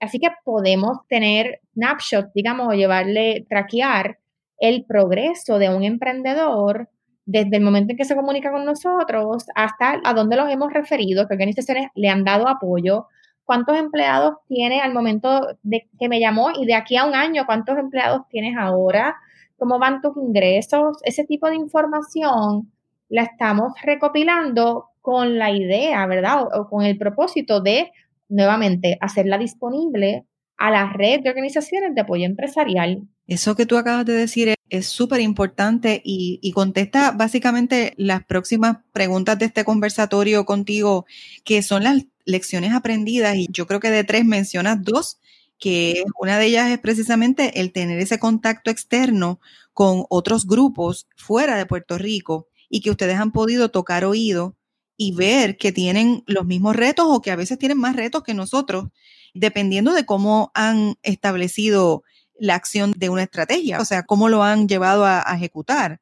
Así 0.00 0.18
que 0.18 0.28
podemos 0.44 0.98
tener 1.08 1.60
snapshots, 1.72 2.34
digamos, 2.34 2.68
o 2.68 2.72
llevarle, 2.72 3.46
traquear 3.48 4.18
el 4.62 4.84
progreso 4.84 5.58
de 5.58 5.74
un 5.74 5.82
emprendedor 5.82 6.88
desde 7.24 7.56
el 7.56 7.64
momento 7.64 7.92
en 7.92 7.96
que 7.96 8.04
se 8.04 8.14
comunica 8.14 8.52
con 8.52 8.64
nosotros 8.64 9.44
hasta 9.56 10.00
a 10.04 10.14
dónde 10.14 10.36
los 10.36 10.48
hemos 10.48 10.72
referido, 10.72 11.26
qué 11.26 11.34
organizaciones 11.34 11.88
le 11.96 12.08
han 12.08 12.24
dado 12.24 12.48
apoyo, 12.48 13.08
cuántos 13.42 13.76
empleados 13.76 14.36
tiene 14.46 14.80
al 14.80 14.94
momento 14.94 15.48
de 15.64 15.88
que 15.98 16.08
me 16.08 16.20
llamó 16.20 16.50
y 16.56 16.64
de 16.64 16.74
aquí 16.74 16.96
a 16.96 17.04
un 17.04 17.14
año, 17.16 17.44
cuántos 17.44 17.76
empleados 17.76 18.22
tienes 18.30 18.56
ahora, 18.56 19.16
cómo 19.56 19.80
van 19.80 20.00
tus 20.00 20.16
ingresos, 20.16 20.98
ese 21.02 21.24
tipo 21.24 21.48
de 21.48 21.56
información 21.56 22.72
la 23.08 23.24
estamos 23.24 23.72
recopilando 23.82 24.90
con 25.00 25.38
la 25.38 25.50
idea, 25.50 26.06
¿verdad? 26.06 26.44
o 26.54 26.68
con 26.68 26.84
el 26.84 26.96
propósito 26.96 27.60
de 27.60 27.90
nuevamente 28.28 28.96
hacerla 29.00 29.38
disponible 29.38 30.24
a 30.56 30.70
la 30.70 30.92
red 30.92 31.20
de 31.22 31.30
organizaciones 31.30 31.96
de 31.96 32.02
apoyo 32.02 32.24
empresarial. 32.24 33.02
Eso 33.32 33.56
que 33.56 33.64
tú 33.64 33.78
acabas 33.78 34.04
de 34.04 34.12
decir 34.12 34.54
es 34.68 34.86
súper 34.86 35.20
importante 35.20 36.02
y, 36.04 36.38
y, 36.42 36.52
contesta 36.52 37.12
básicamente 37.12 37.94
las 37.96 38.22
próximas 38.24 38.78
preguntas 38.92 39.38
de 39.38 39.46
este 39.46 39.64
conversatorio 39.64 40.44
contigo, 40.44 41.06
que 41.42 41.62
son 41.62 41.82
las 41.82 42.04
lecciones 42.26 42.74
aprendidas. 42.74 43.36
Y 43.36 43.48
yo 43.50 43.66
creo 43.66 43.80
que 43.80 43.90
de 43.90 44.04
tres 44.04 44.26
mencionas 44.26 44.82
dos, 44.82 45.18
que 45.58 46.04
una 46.20 46.38
de 46.38 46.44
ellas 46.44 46.70
es 46.72 46.78
precisamente 46.78 47.58
el 47.60 47.72
tener 47.72 47.98
ese 48.00 48.18
contacto 48.18 48.70
externo 48.70 49.40
con 49.72 50.04
otros 50.10 50.46
grupos 50.46 51.08
fuera 51.16 51.56
de 51.56 51.64
Puerto 51.64 51.96
Rico 51.96 52.48
y 52.68 52.82
que 52.82 52.90
ustedes 52.90 53.16
han 53.16 53.32
podido 53.32 53.70
tocar 53.70 54.04
oído 54.04 54.58
y 54.98 55.12
ver 55.12 55.56
que 55.56 55.72
tienen 55.72 56.22
los 56.26 56.44
mismos 56.44 56.76
retos 56.76 57.06
o 57.08 57.22
que 57.22 57.30
a 57.30 57.36
veces 57.36 57.58
tienen 57.58 57.78
más 57.78 57.96
retos 57.96 58.24
que 58.24 58.34
nosotros, 58.34 58.90
dependiendo 59.32 59.94
de 59.94 60.04
cómo 60.04 60.50
han 60.52 60.96
establecido 61.02 62.04
la 62.38 62.54
acción 62.54 62.92
de 62.96 63.08
una 63.08 63.24
estrategia, 63.24 63.80
o 63.80 63.84
sea, 63.84 64.04
cómo 64.04 64.28
lo 64.28 64.42
han 64.42 64.68
llevado 64.68 65.04
a, 65.04 65.22
ejecutar. 65.34 66.00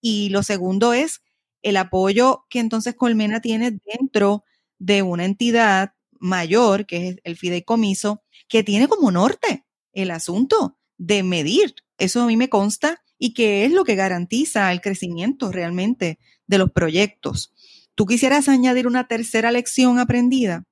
Y 0.00 0.28
lo 0.30 0.42
segundo 0.42 0.92
es 0.92 1.22
el 1.62 1.76
apoyo 1.76 2.44
que 2.48 2.60
entonces 2.60 2.94
Colmena 2.94 3.40
tiene 3.40 3.78
dentro 3.84 4.44
de 4.78 5.02
una 5.02 5.24
entidad 5.24 5.94
mayor, 6.18 6.86
que 6.86 7.08
es 7.08 7.16
el 7.24 7.36
fideicomiso, 7.36 8.22
que 8.48 8.62
tiene 8.62 8.88
como 8.88 9.10
norte 9.10 9.64
el 9.92 10.10
asunto 10.10 10.78
de 10.98 11.22
medir. 11.22 11.74
Eso 11.98 12.22
a 12.22 12.26
mí 12.26 12.36
me 12.36 12.48
consta 12.48 13.02
y 13.18 13.34
que 13.34 13.64
es 13.64 13.72
lo 13.72 13.84
que 13.84 13.94
garantiza 13.94 14.72
el 14.72 14.80
crecimiento 14.80 15.50
realmente 15.50 16.18
de 16.46 16.58
los 16.58 16.70
proyectos. 16.70 17.52
¿Tú 17.94 18.06
quisieras 18.06 18.48
añadir 18.48 18.86
una 18.86 19.08
tercera 19.08 19.50
lección 19.50 19.98
aprendida? 19.98 20.64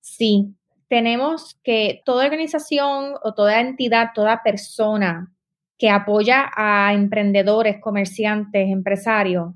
Sí, 0.00 0.55
tenemos 0.88 1.58
que 1.64 2.02
toda 2.04 2.26
organización 2.26 3.14
o 3.22 3.34
toda 3.34 3.60
entidad, 3.60 4.10
toda 4.14 4.42
persona 4.42 5.32
que 5.78 5.90
apoya 5.90 6.50
a 6.56 6.92
emprendedores, 6.94 7.80
comerciantes, 7.80 8.68
empresarios, 8.70 9.54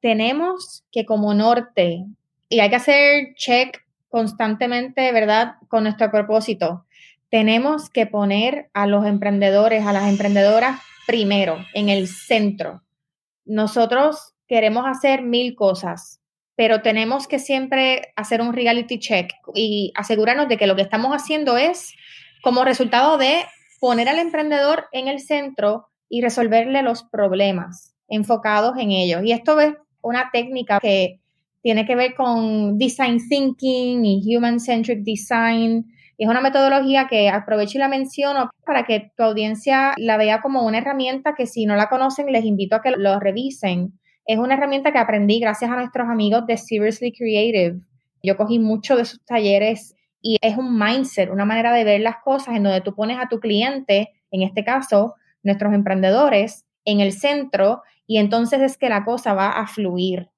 tenemos 0.00 0.84
que 0.90 1.06
como 1.06 1.34
norte, 1.34 2.04
y 2.48 2.60
hay 2.60 2.68
que 2.68 2.76
hacer 2.76 3.34
check 3.36 3.82
constantemente, 4.08 5.12
¿verdad? 5.12 5.54
Con 5.68 5.84
nuestro 5.84 6.10
propósito, 6.10 6.84
tenemos 7.30 7.88
que 7.88 8.06
poner 8.06 8.68
a 8.74 8.86
los 8.86 9.06
emprendedores, 9.06 9.86
a 9.86 9.92
las 9.92 10.08
emprendedoras 10.10 10.80
primero, 11.06 11.56
en 11.74 11.88
el 11.88 12.08
centro. 12.08 12.82
Nosotros 13.44 14.34
queremos 14.46 14.84
hacer 14.86 15.22
mil 15.22 15.54
cosas, 15.54 16.20
pero 16.62 16.80
tenemos 16.80 17.26
que 17.26 17.40
siempre 17.40 18.12
hacer 18.14 18.40
un 18.40 18.52
reality 18.52 19.00
check 19.00 19.32
y 19.52 19.92
asegurarnos 19.96 20.46
de 20.46 20.56
que 20.56 20.68
lo 20.68 20.76
que 20.76 20.82
estamos 20.82 21.10
haciendo 21.10 21.56
es 21.56 21.92
como 22.40 22.64
resultado 22.64 23.18
de 23.18 23.42
poner 23.80 24.08
al 24.08 24.20
emprendedor 24.20 24.84
en 24.92 25.08
el 25.08 25.18
centro 25.18 25.88
y 26.08 26.22
resolverle 26.22 26.82
los 26.82 27.02
problemas 27.02 27.96
enfocados 28.06 28.78
en 28.78 28.92
ellos. 28.92 29.22
Y 29.24 29.32
esto 29.32 29.58
es 29.58 29.74
una 30.02 30.30
técnica 30.32 30.78
que 30.78 31.18
tiene 31.62 31.84
que 31.84 31.96
ver 31.96 32.14
con 32.14 32.78
design 32.78 33.18
thinking 33.28 34.04
y 34.04 34.36
human 34.36 34.60
centric 34.60 35.00
design. 35.02 35.84
es 36.16 36.28
una 36.28 36.40
metodología 36.40 37.08
que 37.08 37.28
aprovecho 37.28 37.78
y 37.78 37.80
la 37.80 37.88
menciono 37.88 38.50
para 38.64 38.84
que 38.84 39.10
tu 39.16 39.24
audiencia 39.24 39.94
la 39.96 40.16
vea 40.16 40.40
como 40.40 40.64
una 40.64 40.78
herramienta 40.78 41.34
que 41.36 41.48
si 41.48 41.66
no 41.66 41.74
la 41.74 41.88
conocen 41.88 42.30
les 42.30 42.44
invito 42.44 42.76
a 42.76 42.82
que 42.82 42.92
lo 42.92 43.18
revisen 43.18 43.98
es 44.26 44.38
una 44.38 44.54
herramienta 44.54 44.92
que 44.92 44.98
aprendí 44.98 45.40
gracias 45.40 45.70
a 45.70 45.76
nuestros 45.76 46.08
amigos 46.08 46.46
de 46.46 46.56
Seriously 46.56 47.12
Creative. 47.12 47.80
Yo 48.22 48.36
cogí 48.36 48.58
mucho 48.58 48.96
de 48.96 49.04
sus 49.04 49.24
talleres 49.24 49.94
y 50.20 50.38
es 50.40 50.56
un 50.56 50.78
mindset, 50.78 51.30
una 51.30 51.44
manera 51.44 51.72
de 51.72 51.84
ver 51.84 52.00
las 52.00 52.16
cosas 52.24 52.54
en 52.56 52.62
donde 52.62 52.80
tú 52.80 52.94
pones 52.94 53.18
a 53.18 53.28
tu 53.28 53.40
cliente, 53.40 54.10
en 54.30 54.42
este 54.42 54.64
caso, 54.64 55.14
nuestros 55.42 55.74
emprendedores, 55.74 56.64
en 56.84 57.00
el 57.00 57.12
centro 57.12 57.82
y 58.06 58.18
entonces 58.18 58.60
es 58.60 58.76
que 58.76 58.88
la 58.88 59.04
cosa 59.04 59.34
va 59.34 59.50
a 59.50 59.66
fluir. 59.66 60.28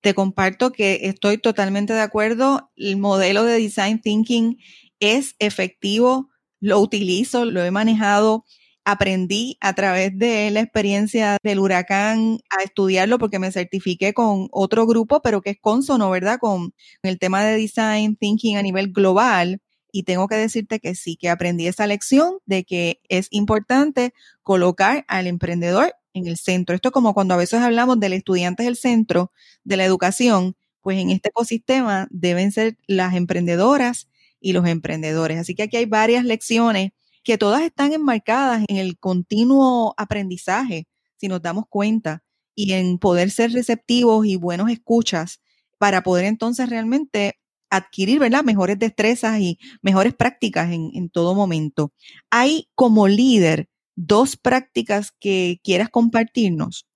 Te 0.00 0.14
comparto 0.14 0.72
que 0.72 1.00
estoy 1.02 1.36
totalmente 1.36 1.92
de 1.92 2.00
acuerdo. 2.00 2.70
El 2.76 2.96
modelo 2.96 3.44
de 3.44 3.58
design 3.58 4.00
thinking 4.00 4.58
es 4.98 5.34
efectivo, 5.38 6.30
lo 6.58 6.78
utilizo, 6.78 7.44
lo 7.44 7.62
he 7.62 7.70
manejado 7.70 8.44
aprendí 8.84 9.56
a 9.60 9.74
través 9.74 10.16
de 10.18 10.50
la 10.50 10.60
experiencia 10.60 11.38
del 11.42 11.58
huracán 11.58 12.40
a 12.50 12.62
estudiarlo 12.62 13.18
porque 13.18 13.38
me 13.38 13.52
certifiqué 13.52 14.14
con 14.14 14.48
otro 14.50 14.86
grupo, 14.86 15.20
pero 15.22 15.42
que 15.42 15.50
es 15.50 15.58
consono, 15.60 16.10
¿verdad? 16.10 16.38
Con 16.40 16.74
el 17.02 17.18
tema 17.18 17.44
de 17.44 17.56
design 17.56 18.16
thinking 18.16 18.56
a 18.56 18.62
nivel 18.62 18.92
global. 18.92 19.60
Y 19.92 20.04
tengo 20.04 20.28
que 20.28 20.36
decirte 20.36 20.78
que 20.78 20.94
sí, 20.94 21.16
que 21.16 21.28
aprendí 21.28 21.66
esa 21.66 21.86
lección 21.86 22.38
de 22.46 22.64
que 22.64 23.00
es 23.08 23.26
importante 23.30 24.14
colocar 24.42 25.04
al 25.08 25.26
emprendedor 25.26 25.94
en 26.14 26.26
el 26.26 26.36
centro. 26.36 26.74
Esto 26.74 26.88
es 26.88 26.92
como 26.92 27.14
cuando 27.14 27.34
a 27.34 27.38
veces 27.38 27.60
hablamos 27.60 27.98
del 27.98 28.12
estudiante 28.12 28.62
del 28.62 28.76
centro 28.76 29.32
de 29.64 29.76
la 29.76 29.84
educación, 29.84 30.56
pues 30.80 30.98
en 30.98 31.10
este 31.10 31.30
ecosistema 31.30 32.08
deben 32.10 32.52
ser 32.52 32.78
las 32.86 33.14
emprendedoras 33.14 34.08
y 34.40 34.52
los 34.52 34.66
emprendedores. 34.66 35.38
Así 35.38 35.54
que 35.54 35.64
aquí 35.64 35.76
hay 35.76 35.86
varias 35.86 36.24
lecciones 36.24 36.92
que 37.22 37.38
todas 37.38 37.62
están 37.62 37.92
enmarcadas 37.92 38.64
en 38.68 38.76
el 38.76 38.98
continuo 38.98 39.94
aprendizaje, 39.96 40.86
si 41.16 41.28
nos 41.28 41.42
damos 41.42 41.64
cuenta, 41.68 42.22
y 42.54 42.72
en 42.72 42.98
poder 42.98 43.30
ser 43.30 43.52
receptivos 43.52 44.26
y 44.26 44.36
buenos 44.36 44.70
escuchas 44.70 45.40
para 45.78 46.02
poder 46.02 46.24
entonces 46.24 46.68
realmente 46.68 47.38
adquirir 47.70 48.18
¿verdad? 48.18 48.42
mejores 48.42 48.78
destrezas 48.78 49.38
y 49.40 49.58
mejores 49.80 50.14
prácticas 50.14 50.72
en, 50.72 50.90
en 50.94 51.08
todo 51.08 51.34
momento. 51.34 51.92
Hay 52.30 52.68
como 52.74 53.08
líder 53.08 53.68
dos 53.94 54.36
prácticas 54.36 55.12
que 55.18 55.60
quieras 55.62 55.88
compartirnos. 55.88 56.86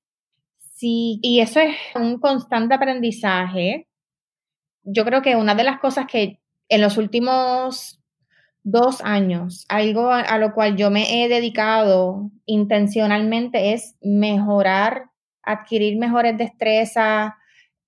Sí, 0.74 1.20
y 1.22 1.40
eso 1.40 1.60
es 1.60 1.76
un 1.94 2.18
constante 2.18 2.74
aprendizaje 2.74 3.88
yo 4.84 5.04
creo 5.04 5.22
que 5.22 5.36
una 5.36 5.54
de 5.54 5.64
las 5.64 5.80
cosas 5.80 6.06
que 6.06 6.40
en 6.68 6.80
los 6.80 6.96
últimos 6.98 8.00
dos 8.64 9.02
años, 9.02 9.66
algo 9.68 10.10
a, 10.10 10.38
lo 10.38 10.54
cual 10.54 10.76
yo 10.76 10.90
me 10.90 11.22
he 11.22 11.28
dedicado 11.28 12.30
intencionalmente 12.46 13.74
es 13.74 13.94
mejorar, 14.02 15.10
adquirir 15.42 15.98
mejores 15.98 16.36
destrezas 16.38 17.34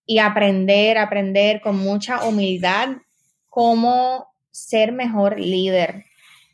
y 0.05 0.19
aprender, 0.19 0.99
aprender 0.99 1.63
con 1.63 1.79
mucha 1.79 2.25
humildad 2.25 2.91
cómo 3.49 4.29
ser 4.51 4.93
mejor 4.93 5.41
líder. 5.41 6.05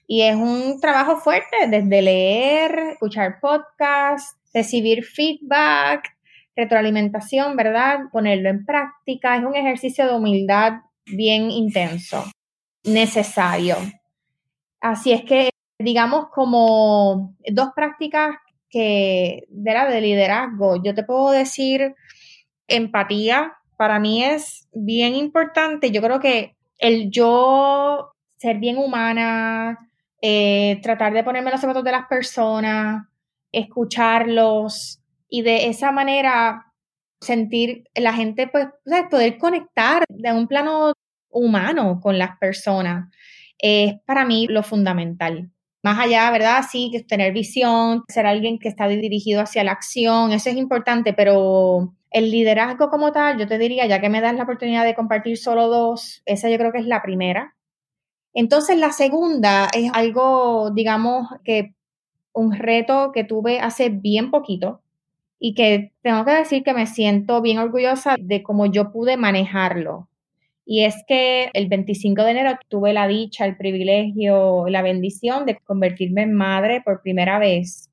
Y 0.07 0.23
es 0.23 0.37
un 0.37 0.81
trabajo 0.81 1.17
fuerte, 1.17 1.57
desde 1.69 2.03
leer, 2.03 2.79
escuchar 2.93 3.41
podcasts, 3.41 4.37
recibir 4.55 5.05
feedback, 5.05 6.17
retroalimentación, 6.55 7.57
¿verdad? 7.57 8.01
Ponerlo 8.13 8.51
en 8.51 8.65
práctica. 8.65 9.37
Es 9.37 9.45
un 9.45 9.57
ejercicio 9.57 10.07
de 10.07 10.15
humildad 10.15 10.75
bien 11.07 11.51
intenso, 11.51 12.25
necesario. 12.85 13.77
Así 14.83 15.13
es 15.13 15.23
que, 15.25 15.51
digamos, 15.79 16.27
como 16.35 17.37
dos 17.53 17.69
prácticas 17.75 18.35
que 18.69 19.45
de 19.49 19.73
la 19.73 19.87
de 19.89 20.01
liderazgo, 20.01 20.83
yo 20.83 20.93
te 20.93 21.05
puedo 21.05 21.31
decir 21.31 21.95
empatía, 22.67 23.53
para 23.77 24.01
mí 24.01 24.25
es 24.25 24.69
bien 24.73 25.15
importante. 25.15 25.93
Yo 25.93 26.03
creo 26.03 26.19
que 26.19 26.57
el 26.79 27.11
yo 27.13 28.13
ser 28.39 28.59
bien 28.59 28.77
humana, 28.77 29.79
eh, 30.21 30.81
tratar 30.83 31.13
de 31.13 31.23
ponerme 31.23 31.53
los 31.53 31.61
zapatos 31.61 31.85
de 31.85 31.93
las 31.93 32.07
personas, 32.09 33.07
escucharlos 33.53 35.01
y 35.29 35.43
de 35.43 35.69
esa 35.69 35.93
manera 35.93 36.73
sentir 37.21 37.85
la 37.95 38.15
gente, 38.15 38.49
pues, 38.49 38.67
poder 39.09 39.39
conectar 39.39 40.05
de 40.09 40.33
un 40.33 40.49
plano 40.49 40.93
humano 41.31 42.01
con 42.03 42.19
las 42.19 42.37
personas 42.39 43.09
es 43.63 43.95
para 44.05 44.27
mí 44.27 44.47
lo 44.49 44.63
fundamental. 44.63 45.51
Más 45.83 45.99
allá, 45.99 46.31
¿verdad? 46.31 46.63
Sí, 46.71 47.05
tener 47.09 47.33
visión, 47.33 48.05
ser 48.09 48.27
alguien 48.27 48.59
que 48.59 48.69
está 48.69 48.87
dirigido 48.87 49.41
hacia 49.41 49.65
la 49.65 49.73
acción, 49.73 50.33
eso 50.33 50.51
es 50.51 50.57
importante, 50.57 51.15
pero 51.15 51.95
el 52.11 52.31
liderazgo 52.31 52.91
como 52.91 53.11
tal, 53.11 53.39
yo 53.39 53.47
te 53.49 53.59
diría, 53.59 53.87
ya 53.87 54.01
que 54.01 54.11
me 54.11 54.21
das 54.21 54.35
la 54.35 54.45
oportunidad 54.45 54.85
de 54.85 54.95
compartir 54.95 55.39
solo 55.39 55.69
dos, 55.69 56.23
esa 56.27 56.51
yo 56.51 56.59
creo 56.59 56.73
que 56.73 56.79
es 56.79 56.87
la 56.87 57.03
primera. 57.03 57.57
Entonces, 58.35 58.79
la 58.79 58.93
segunda 58.93 59.69
es 59.75 59.91
algo, 59.95 60.71
digamos, 60.71 61.29
que 61.45 61.75
un 62.33 62.53
reto 62.53 63.13
que 63.13 63.25
tuve 63.25 63.61
hace 63.61 63.89
bien 63.91 64.31
poquito 64.31 64.83
y 65.39 65.55
que 65.55 65.93
tengo 66.03 66.25
que 66.25 66.33
decir 66.33 66.63
que 66.63 66.75
me 66.75 66.87
siento 66.87 67.43
bien 67.43 67.59
orgullosa 67.59 68.17
de 68.19 68.43
cómo 68.43 68.67
yo 68.67 68.93
pude 68.93 69.17
manejarlo. 69.17 70.09
Y 70.65 70.85
es 70.85 71.03
que 71.07 71.51
el 71.55 71.69
25 71.69 72.23
de 72.23 72.31
enero 72.31 72.59
tuve 72.69 72.93
la 72.93 73.09
dicha, 73.09 73.45
el 73.45 73.57
privilegio, 73.57 74.67
la 74.69 74.83
bendición 74.83 75.45
de 75.45 75.59
convertirme 75.59 76.23
en 76.23 76.35
madre 76.35 76.81
por 76.83 77.03
primera 77.03 77.39
vez. 77.39 77.91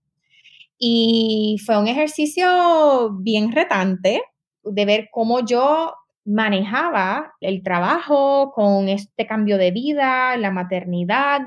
Y 0.77 1.57
fue 1.65 1.77
un 1.77 1.87
ejercicio 1.87 3.11
bien 3.19 3.51
retante 3.51 4.21
de 4.63 4.85
ver 4.85 5.09
cómo 5.11 5.45
yo 5.45 5.93
manejaba 6.25 7.33
el 7.41 7.63
trabajo 7.63 8.51
con 8.53 8.87
este 8.87 9.25
cambio 9.25 9.57
de 9.57 9.71
vida, 9.71 10.37
la 10.37 10.51
maternidad. 10.51 11.41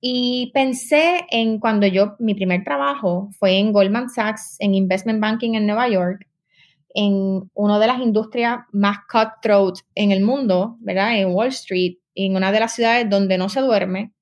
Y 0.00 0.50
pensé 0.52 1.24
en 1.30 1.58
cuando 1.58 1.86
yo, 1.86 2.14
mi 2.18 2.34
primer 2.34 2.62
trabajo 2.62 3.30
fue 3.38 3.58
en 3.58 3.72
Goldman 3.72 4.10
Sachs, 4.10 4.56
en 4.58 4.74
Investment 4.74 5.20
Banking 5.20 5.54
en 5.54 5.66
Nueva 5.66 5.88
York, 5.88 6.26
en 6.94 7.50
una 7.54 7.78
de 7.80 7.86
las 7.88 8.00
industrias 8.00 8.60
más 8.72 8.98
cutthroat 9.10 9.78
en 9.94 10.12
el 10.12 10.22
mundo, 10.22 10.76
¿verdad? 10.80 11.18
En 11.18 11.34
Wall 11.34 11.48
Street, 11.48 11.96
en 12.14 12.36
una 12.36 12.52
de 12.52 12.60
las 12.60 12.74
ciudades 12.74 13.10
donde 13.10 13.36
no 13.36 13.48
se 13.48 13.60
duerme, 13.60 14.12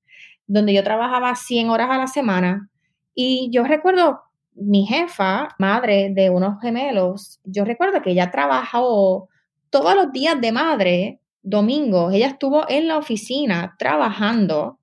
donde 0.47 0.73
yo 0.73 0.83
trabajaba 0.83 1.35
100 1.35 1.69
horas 1.69 1.89
a 1.91 1.99
la 1.99 2.07
semana. 2.07 2.69
Y 3.13 3.49
yo 3.51 3.63
recuerdo 3.63 4.21
mi 4.55 4.85
jefa, 4.85 5.49
madre 5.59 6.11
de 6.13 6.31
unos 6.31 6.59
gemelos, 6.61 7.39
yo 7.43 7.63
recuerdo 7.63 8.01
que 8.01 8.11
ella 8.11 8.31
trabajó 8.31 9.29
todos 9.69 9.95
los 9.95 10.11
días 10.11 10.39
de 10.41 10.51
madre, 10.51 11.19
domingos, 11.43 12.13
ella 12.13 12.27
estuvo 12.27 12.67
en 12.69 12.87
la 12.87 12.97
oficina 12.97 13.75
trabajando. 13.77 14.79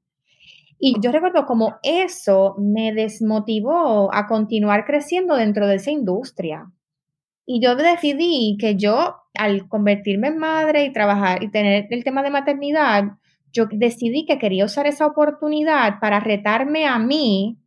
Y 0.78 0.95
yo 1.01 1.12
recuerdo 1.12 1.45
como 1.45 1.76
eso 1.82 2.55
me 2.59 2.93
desmotivó 2.93 4.14
a 4.14 4.26
continuar 4.26 4.84
creciendo 4.84 5.36
dentro 5.36 5.66
de 5.66 5.76
esa 5.76 5.91
industria. 5.91 6.70
Y 7.53 7.61
yo 7.61 7.74
decidí 7.74 8.57
que 8.61 8.76
yo, 8.76 9.16
al 9.34 9.66
convertirme 9.66 10.28
en 10.28 10.38
madre 10.38 10.84
y 10.84 10.92
trabajar 10.92 11.42
y 11.42 11.51
tener 11.51 11.88
el 11.90 12.05
tema 12.05 12.22
de 12.22 12.30
maternidad, 12.30 13.14
yo 13.53 13.66
decidí 13.72 14.24
que 14.24 14.38
quería 14.38 14.66
usar 14.66 14.86
esa 14.86 15.05
oportunidad 15.05 15.98
para 15.98 16.20
retarme 16.20 16.86
a 16.86 17.01
mí 17.01 17.59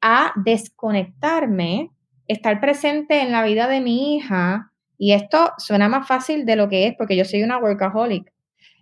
a 0.00 0.32
desconectarme, 0.36 1.90
estar 2.26 2.62
presente 2.62 3.20
en 3.20 3.30
la 3.30 3.44
vida 3.44 3.68
de 3.68 3.82
mi 3.82 4.16
hija. 4.16 4.72
Y 4.96 5.12
esto 5.12 5.52
suena 5.58 5.90
más 5.90 6.08
fácil 6.08 6.46
de 6.46 6.56
lo 6.56 6.70
que 6.70 6.86
es 6.86 6.94
porque 6.96 7.14
yo 7.14 7.26
soy 7.26 7.42
una 7.42 7.58
workaholic. 7.58 8.32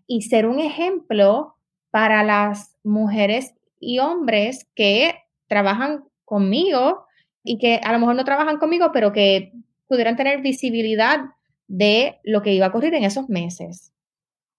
Y 0.07 0.23
ser 0.23 0.47
un 0.47 0.61
ejemplo 0.61 1.57
para 1.91 2.23
las 2.23 2.77
mujeres 2.85 3.55
y 3.81 3.99
hombres 3.99 4.69
que 4.77 5.17
trabajan 5.49 6.05
conmigo 6.25 7.07
y 7.43 7.59
que 7.59 7.81
a 7.83 7.93
lo 7.93 7.99
mejor 7.99 8.15
no 8.15 8.25
trabajan 8.25 8.59
conmigo, 8.59 8.91
pero 8.93 9.13
que 9.13 9.51
pudieran 9.87 10.17
tener 10.17 10.41
visibilidad 10.41 11.21
de 11.67 12.19
lo 12.23 12.43
que 12.43 12.53
iba 12.53 12.67
a 12.67 12.69
ocurrir 12.69 12.95
en 12.95 13.05
esos 13.05 13.29
meses. 13.29 13.93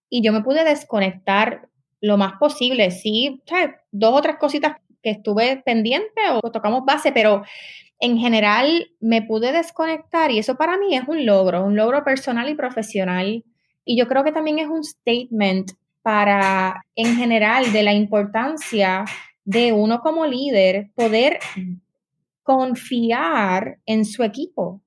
Y 0.10 0.24
yo 0.24 0.32
me 0.32 0.42
pude 0.42 0.64
desconectar 0.64 1.70
lo 2.02 2.18
más 2.18 2.34
posible, 2.40 2.92
sí, 2.92 3.42
dos 3.92 4.14
o 4.14 4.22
tres 4.22 4.38
cositas 4.38 4.78
que 5.02 5.12
estuve 5.12 5.62
pendiente 5.66 6.22
o 6.32 6.52
tocamos 6.52 6.86
base, 6.86 7.12
pero 7.12 7.44
en 8.00 8.18
general 8.18 8.88
me 9.00 9.22
pude 9.22 9.52
desconectar 9.52 10.32
y 10.32 10.40
eso 10.40 10.56
para 10.56 10.78
mí 10.78 10.96
es 10.96 11.08
un 11.08 11.26
logro, 11.26 11.64
un 11.64 11.76
logro 11.76 12.04
personal 12.04 12.50
y 12.50 12.56
profesional. 12.56 13.44
Y 13.86 13.98
yo 13.98 14.08
creo 14.08 14.24
que 14.24 14.32
también 14.32 14.60
es 14.60 14.68
un 14.68 14.84
statement 14.84 15.72
para, 16.02 16.86
en 16.96 17.16
general, 17.16 17.72
de 17.72 17.84
la 17.84 17.94
importancia 17.94 19.06
de 19.44 19.72
uno 19.72 20.02
como 20.02 20.26
líder 20.26 20.90
poder 20.96 21.40
confiar 22.44 23.80
en 23.86 24.06
su 24.06 24.24
equipo, 24.24 24.82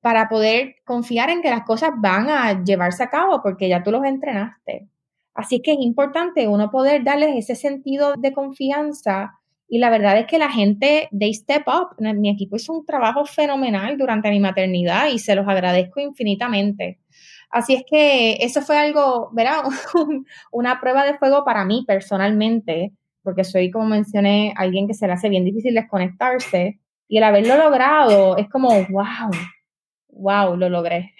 para 0.00 0.28
poder 0.28 0.76
confiar 0.84 1.30
en 1.30 1.42
que 1.42 1.50
las 1.50 1.64
cosas 1.64 1.90
van 1.96 2.30
a 2.30 2.64
llevarse 2.64 3.02
a 3.02 3.10
cabo 3.10 3.42
porque 3.42 3.68
ya 3.68 3.82
tú 3.82 3.90
los 3.90 4.04
entrenaste. 4.04 4.88
Así 5.34 5.60
que 5.62 5.72
es 5.72 5.78
importante 5.80 6.48
uno 6.48 6.70
poder 6.70 7.04
darles 7.04 7.36
ese 7.36 7.54
sentido 7.54 8.14
de 8.16 8.32
confianza 8.32 9.40
y 9.72 9.78
la 9.78 9.88
verdad 9.88 10.18
es 10.18 10.26
que 10.26 10.38
la 10.38 10.50
gente, 10.50 11.08
they 11.16 11.32
step 11.32 11.62
up. 11.68 11.94
Mi 11.98 12.28
equipo 12.28 12.56
hizo 12.56 12.72
un 12.72 12.84
trabajo 12.84 13.24
fenomenal 13.24 13.96
durante 13.96 14.28
mi 14.28 14.40
maternidad 14.40 15.06
y 15.06 15.20
se 15.20 15.36
los 15.36 15.46
agradezco 15.46 16.00
infinitamente. 16.00 16.98
Así 17.50 17.74
es 17.74 17.84
que 17.88 18.32
eso 18.40 18.62
fue 18.62 18.76
algo, 18.76 19.30
¿verdad? 19.32 19.62
Una 20.52 20.80
prueba 20.80 21.04
de 21.04 21.16
fuego 21.18 21.44
para 21.44 21.64
mí 21.64 21.84
personalmente, 21.86 22.92
porque 23.22 23.44
soy, 23.44 23.70
como 23.70 23.86
mencioné, 23.86 24.52
alguien 24.56 24.88
que 24.88 24.94
se 24.94 25.06
le 25.06 25.12
hace 25.12 25.28
bien 25.28 25.44
difícil 25.44 25.74
desconectarse. 25.74 26.80
Y 27.06 27.18
el 27.18 27.22
haberlo 27.22 27.56
logrado 27.56 28.36
es 28.38 28.48
como, 28.48 28.70
wow, 28.70 29.30
wow, 30.12 30.56
lo 30.56 30.68
logré. 30.68 31.14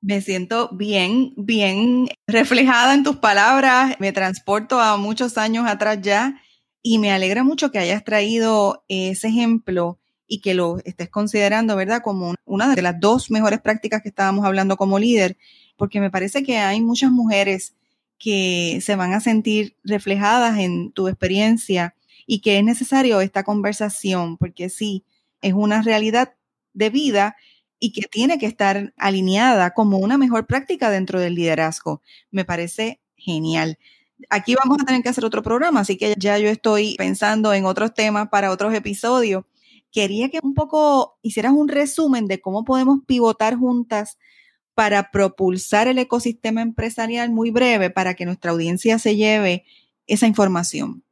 Me 0.00 0.20
siento 0.20 0.70
bien, 0.72 1.32
bien 1.36 2.08
reflejada 2.26 2.94
en 2.94 3.02
tus 3.02 3.16
palabras. 3.16 3.96
Me 3.98 4.12
transporto 4.12 4.80
a 4.80 4.96
muchos 4.96 5.36
años 5.36 5.66
atrás 5.66 5.98
ya 6.00 6.40
y 6.80 6.98
me 6.98 7.10
alegra 7.10 7.42
mucho 7.42 7.72
que 7.72 7.78
hayas 7.78 8.04
traído 8.04 8.84
ese 8.88 9.28
ejemplo 9.28 9.98
y 10.28 10.40
que 10.40 10.54
lo 10.54 10.78
estés 10.84 11.08
considerando, 11.08 11.74
¿verdad? 11.76 12.02
Como 12.02 12.34
una 12.44 12.74
de 12.74 12.82
las 12.82 13.00
dos 13.00 13.30
mejores 13.30 13.60
prácticas 13.60 14.02
que 14.02 14.08
estábamos 14.08 14.44
hablando 14.44 14.76
como 14.76 14.98
líder, 14.98 15.36
porque 15.76 16.00
me 16.00 16.10
parece 16.10 16.42
que 16.42 16.58
hay 16.58 16.80
muchas 16.80 17.10
mujeres 17.10 17.74
que 18.18 18.78
se 18.82 18.96
van 18.96 19.12
a 19.12 19.20
sentir 19.20 19.76
reflejadas 19.84 20.58
en 20.58 20.92
tu 20.92 21.08
experiencia 21.08 21.94
y 22.26 22.40
que 22.40 22.58
es 22.58 22.64
necesario 22.64 23.20
esta 23.20 23.44
conversación, 23.44 24.36
porque 24.36 24.68
sí, 24.68 25.04
es 25.42 25.52
una 25.52 25.82
realidad 25.82 26.34
de 26.72 26.90
vida 26.90 27.36
y 27.78 27.92
que 27.92 28.02
tiene 28.02 28.38
que 28.38 28.46
estar 28.46 28.94
alineada 28.96 29.72
como 29.72 29.98
una 29.98 30.18
mejor 30.18 30.46
práctica 30.46 30.90
dentro 30.90 31.20
del 31.20 31.34
liderazgo. 31.34 32.02
Me 32.30 32.44
parece 32.44 33.00
genial. 33.16 33.78
Aquí 34.30 34.54
vamos 34.54 34.78
a 34.80 34.84
tener 34.84 35.02
que 35.02 35.10
hacer 35.10 35.24
otro 35.24 35.42
programa, 35.42 35.80
así 35.80 35.98
que 35.98 36.14
ya 36.18 36.38
yo 36.38 36.48
estoy 36.48 36.94
pensando 36.96 37.52
en 37.52 37.66
otros 37.66 37.92
temas 37.92 38.28
para 38.28 38.50
otros 38.50 38.72
episodios. 38.74 39.44
Quería 39.92 40.30
que 40.30 40.40
un 40.42 40.54
poco 40.54 41.18
hicieras 41.22 41.52
un 41.52 41.68
resumen 41.68 42.26
de 42.26 42.40
cómo 42.40 42.64
podemos 42.64 43.00
pivotar 43.06 43.56
juntas 43.56 44.18
para 44.74 45.10
propulsar 45.10 45.88
el 45.88 45.98
ecosistema 45.98 46.60
empresarial 46.60 47.30
muy 47.30 47.50
breve 47.50 47.90
para 47.90 48.14
que 48.14 48.26
nuestra 48.26 48.50
audiencia 48.50 48.98
se 48.98 49.16
lleve 49.16 49.64
esa 50.06 50.26
información. 50.26 51.02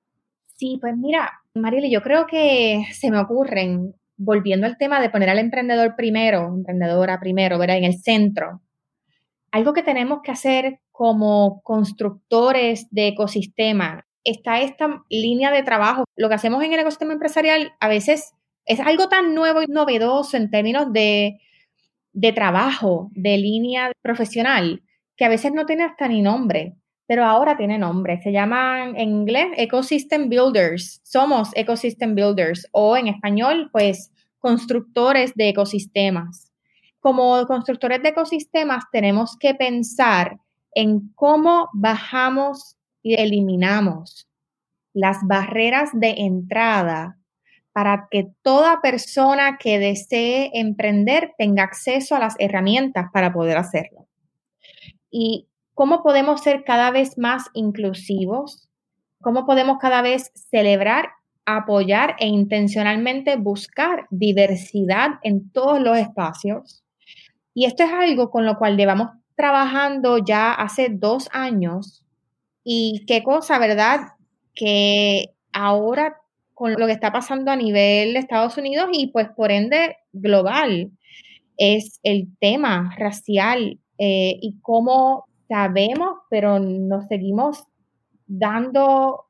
Sí, 0.56 0.78
pues 0.80 0.96
mira, 0.96 1.42
Mariela, 1.54 1.88
yo 1.88 2.02
creo 2.02 2.26
que 2.26 2.84
se 2.92 3.10
me 3.10 3.18
ocurren 3.18 3.94
volviendo 4.16 4.66
al 4.66 4.78
tema 4.78 5.00
de 5.00 5.10
poner 5.10 5.30
al 5.30 5.38
emprendedor 5.38 5.94
primero, 5.96 6.48
emprendedora 6.48 7.20
primero, 7.20 7.58
¿verdad? 7.58 7.78
En 7.78 7.84
el 7.84 7.98
centro. 7.98 8.60
algo 9.50 9.72
que 9.72 9.82
tenemos 9.84 10.20
que 10.22 10.32
hacer 10.32 10.80
como 10.90 11.60
constructores 11.62 12.88
de 12.90 13.08
ecosistema. 13.08 14.04
Está 14.24 14.60
esta 14.60 15.04
línea 15.08 15.52
de 15.52 15.62
trabajo. 15.62 16.04
Lo 16.16 16.28
que 16.28 16.34
hacemos 16.34 16.62
en 16.64 16.72
el 16.72 16.80
ecosistema 16.80 17.12
empresarial 17.12 17.72
a 17.78 17.88
veces 17.88 18.32
es 18.66 18.80
algo 18.80 19.08
tan 19.08 19.34
nuevo 19.34 19.62
y 19.62 19.66
novedoso 19.66 20.36
en 20.36 20.50
términos 20.50 20.92
de, 20.92 21.38
de 22.12 22.32
trabajo, 22.32 23.10
de 23.12 23.38
línea 23.38 23.92
profesional, 24.02 24.82
que 25.16 25.24
a 25.24 25.28
veces 25.28 25.52
no 25.52 25.66
tiene 25.66 25.84
hasta 25.84 26.08
ni 26.08 26.22
nombre, 26.22 26.74
pero 27.06 27.24
ahora 27.24 27.56
tiene 27.56 27.78
nombre. 27.78 28.20
Se 28.22 28.32
llaman 28.32 28.96
en 28.96 29.10
inglés 29.10 29.48
Ecosystem 29.56 30.28
Builders. 30.28 31.00
Somos 31.02 31.50
Ecosystem 31.54 32.14
Builders 32.14 32.68
o 32.72 32.96
en 32.96 33.08
español, 33.08 33.68
pues, 33.72 34.10
constructores 34.38 35.34
de 35.34 35.50
ecosistemas. 35.50 36.52
Como 37.00 37.46
constructores 37.46 38.02
de 38.02 38.10
ecosistemas 38.10 38.84
tenemos 38.90 39.36
que 39.38 39.54
pensar 39.54 40.38
en 40.74 41.12
cómo 41.14 41.68
bajamos 41.72 42.76
y 43.02 43.14
eliminamos 43.14 44.28
las 44.94 45.18
barreras 45.26 45.90
de 45.92 46.14
entrada 46.18 47.18
para 47.72 48.06
que 48.10 48.28
toda 48.42 48.80
persona 48.80 49.58
que 49.58 49.78
desee 49.78 50.50
emprender 50.54 51.32
tenga 51.36 51.64
acceso 51.64 52.14
a 52.14 52.20
las 52.20 52.36
herramientas 52.38 53.06
para 53.12 53.32
poder 53.32 53.58
hacerlo. 53.58 54.06
Y 55.10 55.48
cómo 55.74 56.02
podemos 56.02 56.42
ser 56.42 56.64
cada 56.64 56.90
vez 56.90 57.18
más 57.18 57.46
inclusivos, 57.52 58.68
cómo 59.20 59.44
podemos 59.46 59.78
cada 59.78 60.02
vez 60.02 60.30
celebrar, 60.50 61.10
apoyar 61.44 62.16
e 62.18 62.26
intencionalmente 62.26 63.36
buscar 63.36 64.06
diversidad 64.10 65.18
en 65.22 65.50
todos 65.50 65.80
los 65.80 65.98
espacios. 65.98 66.82
Y 67.52 67.66
esto 67.66 67.84
es 67.84 67.92
algo 67.92 68.30
con 68.30 68.46
lo 68.46 68.56
cual 68.56 68.76
llevamos 68.76 69.10
trabajando 69.36 70.18
ya 70.18 70.52
hace 70.52 70.88
dos 70.90 71.28
años. 71.32 72.04
Y 72.62 73.04
qué 73.06 73.22
cosa, 73.22 73.58
¿verdad? 73.58 74.14
Que 74.54 75.34
ahora 75.52 76.16
con 76.54 76.74
lo 76.74 76.86
que 76.86 76.92
está 76.92 77.12
pasando 77.12 77.50
a 77.50 77.56
nivel 77.56 78.12
de 78.12 78.20
Estados 78.20 78.56
Unidos 78.56 78.88
y 78.92 79.08
pues 79.08 79.28
por 79.36 79.50
ende 79.50 79.96
global, 80.12 80.92
es 81.56 82.00
el 82.02 82.28
tema 82.40 82.94
racial 82.96 83.78
eh, 83.98 84.38
y 84.40 84.56
cómo 84.60 85.26
sabemos, 85.48 86.18
pero 86.30 86.58
nos 86.58 87.06
seguimos 87.06 87.64
dando 88.26 89.26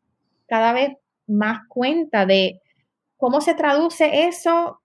cada 0.46 0.72
vez 0.72 0.90
más 1.26 1.60
cuenta 1.68 2.26
de 2.26 2.60
cómo 3.16 3.40
se 3.40 3.54
traduce 3.54 4.26
eso 4.26 4.80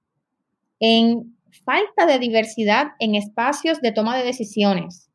en 0.79 1.37
falta 1.65 2.05
de 2.05 2.19
diversidad 2.19 2.91
en 2.99 3.15
espacios 3.15 3.81
de 3.81 3.91
toma 3.91 4.17
de 4.17 4.23
decisiones. 4.23 5.09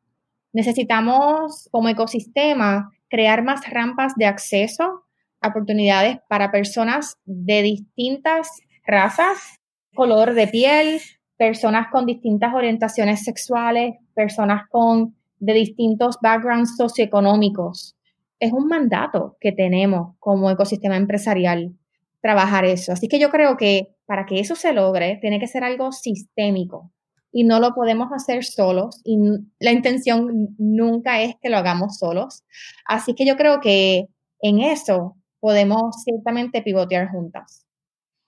Necesitamos 0.53 1.67
como 1.71 1.89
ecosistema 1.89 2.89
crear 3.09 3.43
más 3.43 3.69
rampas 3.69 4.13
de 4.15 4.25
acceso 4.25 5.05
oportunidades 5.47 6.17
para 6.27 6.51
personas 6.51 7.17
de 7.25 7.61
distintas 7.61 8.49
razas, 8.85 9.59
color 9.93 10.33
de 10.33 10.47
piel, 10.47 11.01
personas 11.37 11.87
con 11.91 12.05
distintas 12.05 12.53
orientaciones 12.53 13.23
sexuales, 13.23 13.95
personas 14.13 14.67
con 14.69 15.15
de 15.45 15.53
distintos 15.53 16.17
backgrounds 16.21 16.75
socioeconómicos. 16.75 17.95
Es 18.39 18.51
un 18.51 18.67
mandato 18.67 19.37
que 19.39 19.51
tenemos 19.51 20.15
como 20.19 20.49
ecosistema 20.49 20.97
empresarial 20.97 21.73
trabajar 22.21 22.65
eso. 22.65 22.91
Así 22.91 23.07
que 23.07 23.19
yo 23.19 23.29
creo 23.29 23.55
que 23.55 23.95
para 24.05 24.25
que 24.25 24.39
eso 24.39 24.55
se 24.55 24.73
logre, 24.73 25.17
tiene 25.21 25.39
que 25.39 25.47
ser 25.47 25.63
algo 25.63 25.91
sistémico 25.91 26.91
y 27.31 27.43
no 27.43 27.59
lo 27.59 27.73
podemos 27.73 28.11
hacer 28.11 28.43
solos 28.43 29.01
y 29.03 29.17
la 29.59 29.71
intención 29.71 30.55
nunca 30.57 31.21
es 31.21 31.35
que 31.41 31.49
lo 31.49 31.57
hagamos 31.57 31.97
solos. 31.97 32.43
Así 32.85 33.13
que 33.13 33.25
yo 33.25 33.35
creo 33.35 33.59
que 33.59 34.07
en 34.41 34.59
eso 34.59 35.15
podemos 35.39 36.03
ciertamente 36.03 36.61
pivotear 36.61 37.09
juntas. 37.09 37.65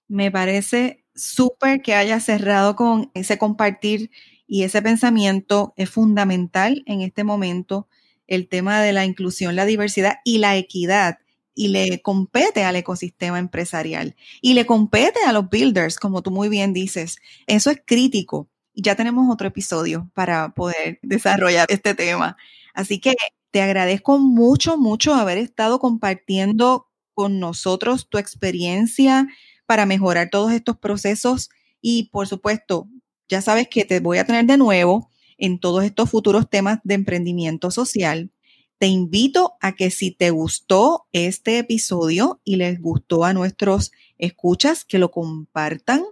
Me 0.08 0.32
parece 0.32 1.06
súper 1.16 1.82
que 1.82 1.96
haya 1.96 2.20
cerrado 2.20 2.76
con 2.76 3.10
ese 3.14 3.38
compartir 3.38 4.12
y 4.48 4.64
ese 4.64 4.82
pensamiento 4.82 5.74
es 5.76 5.90
fundamental 5.90 6.84
en 6.86 7.02
este 7.02 7.24
momento, 7.24 7.88
el 8.28 8.48
tema 8.48 8.82
de 8.82 8.94
la 8.94 9.06
inclusión, 9.06 9.56
la 9.56 9.66
diversidad 9.66 10.20
y 10.24 10.40
la 10.40 10.56
equidad. 10.58 11.20
Y 11.60 11.70
le 11.70 12.04
compete 12.04 12.64
al 12.64 12.76
ecosistema 12.76 13.40
empresarial 13.40 14.16
y 14.42 14.54
le 14.54 14.68
compete 14.68 15.20
a 15.26 15.34
los 15.34 15.50
builders, 15.50 15.98
como 15.98 16.22
tú 16.22 16.30
muy 16.30 16.50
bien 16.50 16.72
dices. 16.72 17.18
Eso 17.48 17.72
es 17.72 17.82
crítico. 17.84 18.48
Y 18.76 18.84
ya 18.84 18.94
tenemos 18.96 19.28
otro 19.34 19.48
episodio 19.48 20.08
para 20.14 20.50
poder 20.50 21.00
desarrollar 21.02 21.66
este 21.72 21.96
tema. 21.96 22.38
Así 22.76 23.00
que 23.00 23.16
te 23.50 23.62
agradezco 23.64 24.20
mucho, 24.20 24.78
mucho 24.78 25.16
haber 25.16 25.40
estado 25.40 25.80
compartiendo 25.80 26.88
con 27.16 27.40
nosotros 27.40 28.08
tu 28.08 28.20
experiencia 28.20 29.28
para 29.66 29.88
mejorar 29.88 30.30
todos 30.30 30.52
estos 30.52 30.78
procesos 30.78 31.50
y 31.82 32.10
por 32.12 32.28
supuesto, 32.28 32.88
ya 33.30 33.42
sabes 33.42 33.68
que 33.68 33.86
te 33.86 34.00
voy 34.00 34.18
a 34.18 34.26
tener 34.26 34.46
de 34.46 34.58
nuevo 34.58 35.12
en 35.38 35.60
todos 35.60 35.84
estos 35.84 36.10
futuros 36.10 36.50
temas 36.50 36.80
de 36.84 36.96
emprendimiento 36.96 37.72
social. 37.72 38.32
Te 38.80 38.88
invito 38.88 39.54
a 39.60 39.76
que 39.76 39.90
si 39.90 40.12
te 40.12 40.30
gustó 40.30 41.08
este 41.12 41.58
episodio 41.60 42.42
y 42.44 42.58
les 42.58 42.80
gustó 42.80 43.26
a 43.26 43.34
nuestros 43.34 43.92
escuchas, 44.18 44.86
que 44.86 45.00
lo 45.00 45.12
compartan, 45.12 46.04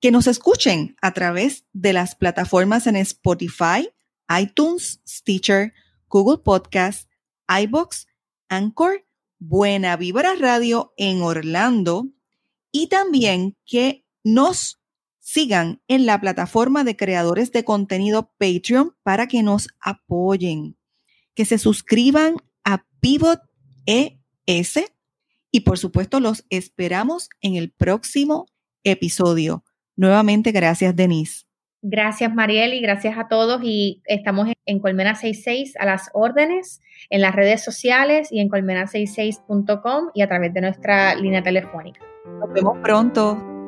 que 0.00 0.10
nos 0.10 0.26
escuchen 0.26 0.96
a 1.00 1.12
través 1.12 1.64
de 1.72 1.92
las 1.92 2.14
plataformas 2.14 2.86
en 2.86 2.96
Spotify, 2.96 3.88
iTunes, 4.40 5.00
Stitcher, 5.06 5.72
Google 6.08 6.38
Podcast, 6.38 7.08
iBox, 7.48 8.06
Anchor 8.48 9.04
Buena 9.38 9.96
Vibra 9.96 10.34
Radio 10.36 10.94
en 10.96 11.22
Orlando 11.22 12.08
y 12.70 12.86
también 12.86 13.56
que 13.66 14.04
nos 14.22 14.81
sigan 15.32 15.80
en 15.88 16.04
la 16.04 16.20
plataforma 16.20 16.84
de 16.84 16.94
creadores 16.94 17.52
de 17.52 17.64
contenido 17.64 18.32
Patreon 18.38 18.94
para 19.02 19.28
que 19.28 19.42
nos 19.42 19.68
apoyen, 19.80 20.76
que 21.34 21.46
se 21.46 21.56
suscriban 21.56 22.36
a 22.64 22.84
Pivot 23.00 23.40
ES 23.86 24.92
y 25.50 25.60
por 25.60 25.78
supuesto 25.78 26.20
los 26.20 26.44
esperamos 26.50 27.30
en 27.40 27.56
el 27.56 27.70
próximo 27.70 28.46
episodio. 28.84 29.64
Nuevamente, 29.96 30.52
gracias 30.52 30.94
Denise. 30.94 31.44
Gracias, 31.80 32.32
Mariel, 32.32 32.74
y 32.74 32.80
gracias 32.80 33.18
a 33.18 33.26
todos. 33.26 33.60
Y 33.64 34.02
estamos 34.04 34.48
en 34.66 34.80
Colmena 34.80 35.14
66 35.14 35.76
a 35.78 35.86
las 35.86 36.10
órdenes, 36.12 36.80
en 37.10 37.22
las 37.22 37.34
redes 37.34 37.64
sociales 37.64 38.28
y 38.30 38.40
en 38.40 38.48
colmena66.com 38.48 40.10
y 40.14 40.22
a 40.22 40.28
través 40.28 40.54
de 40.54 40.60
nuestra 40.60 41.16
línea 41.16 41.42
telefónica. 41.42 42.00
Nos 42.38 42.52
vemos 42.52 42.78
pronto. 42.82 43.61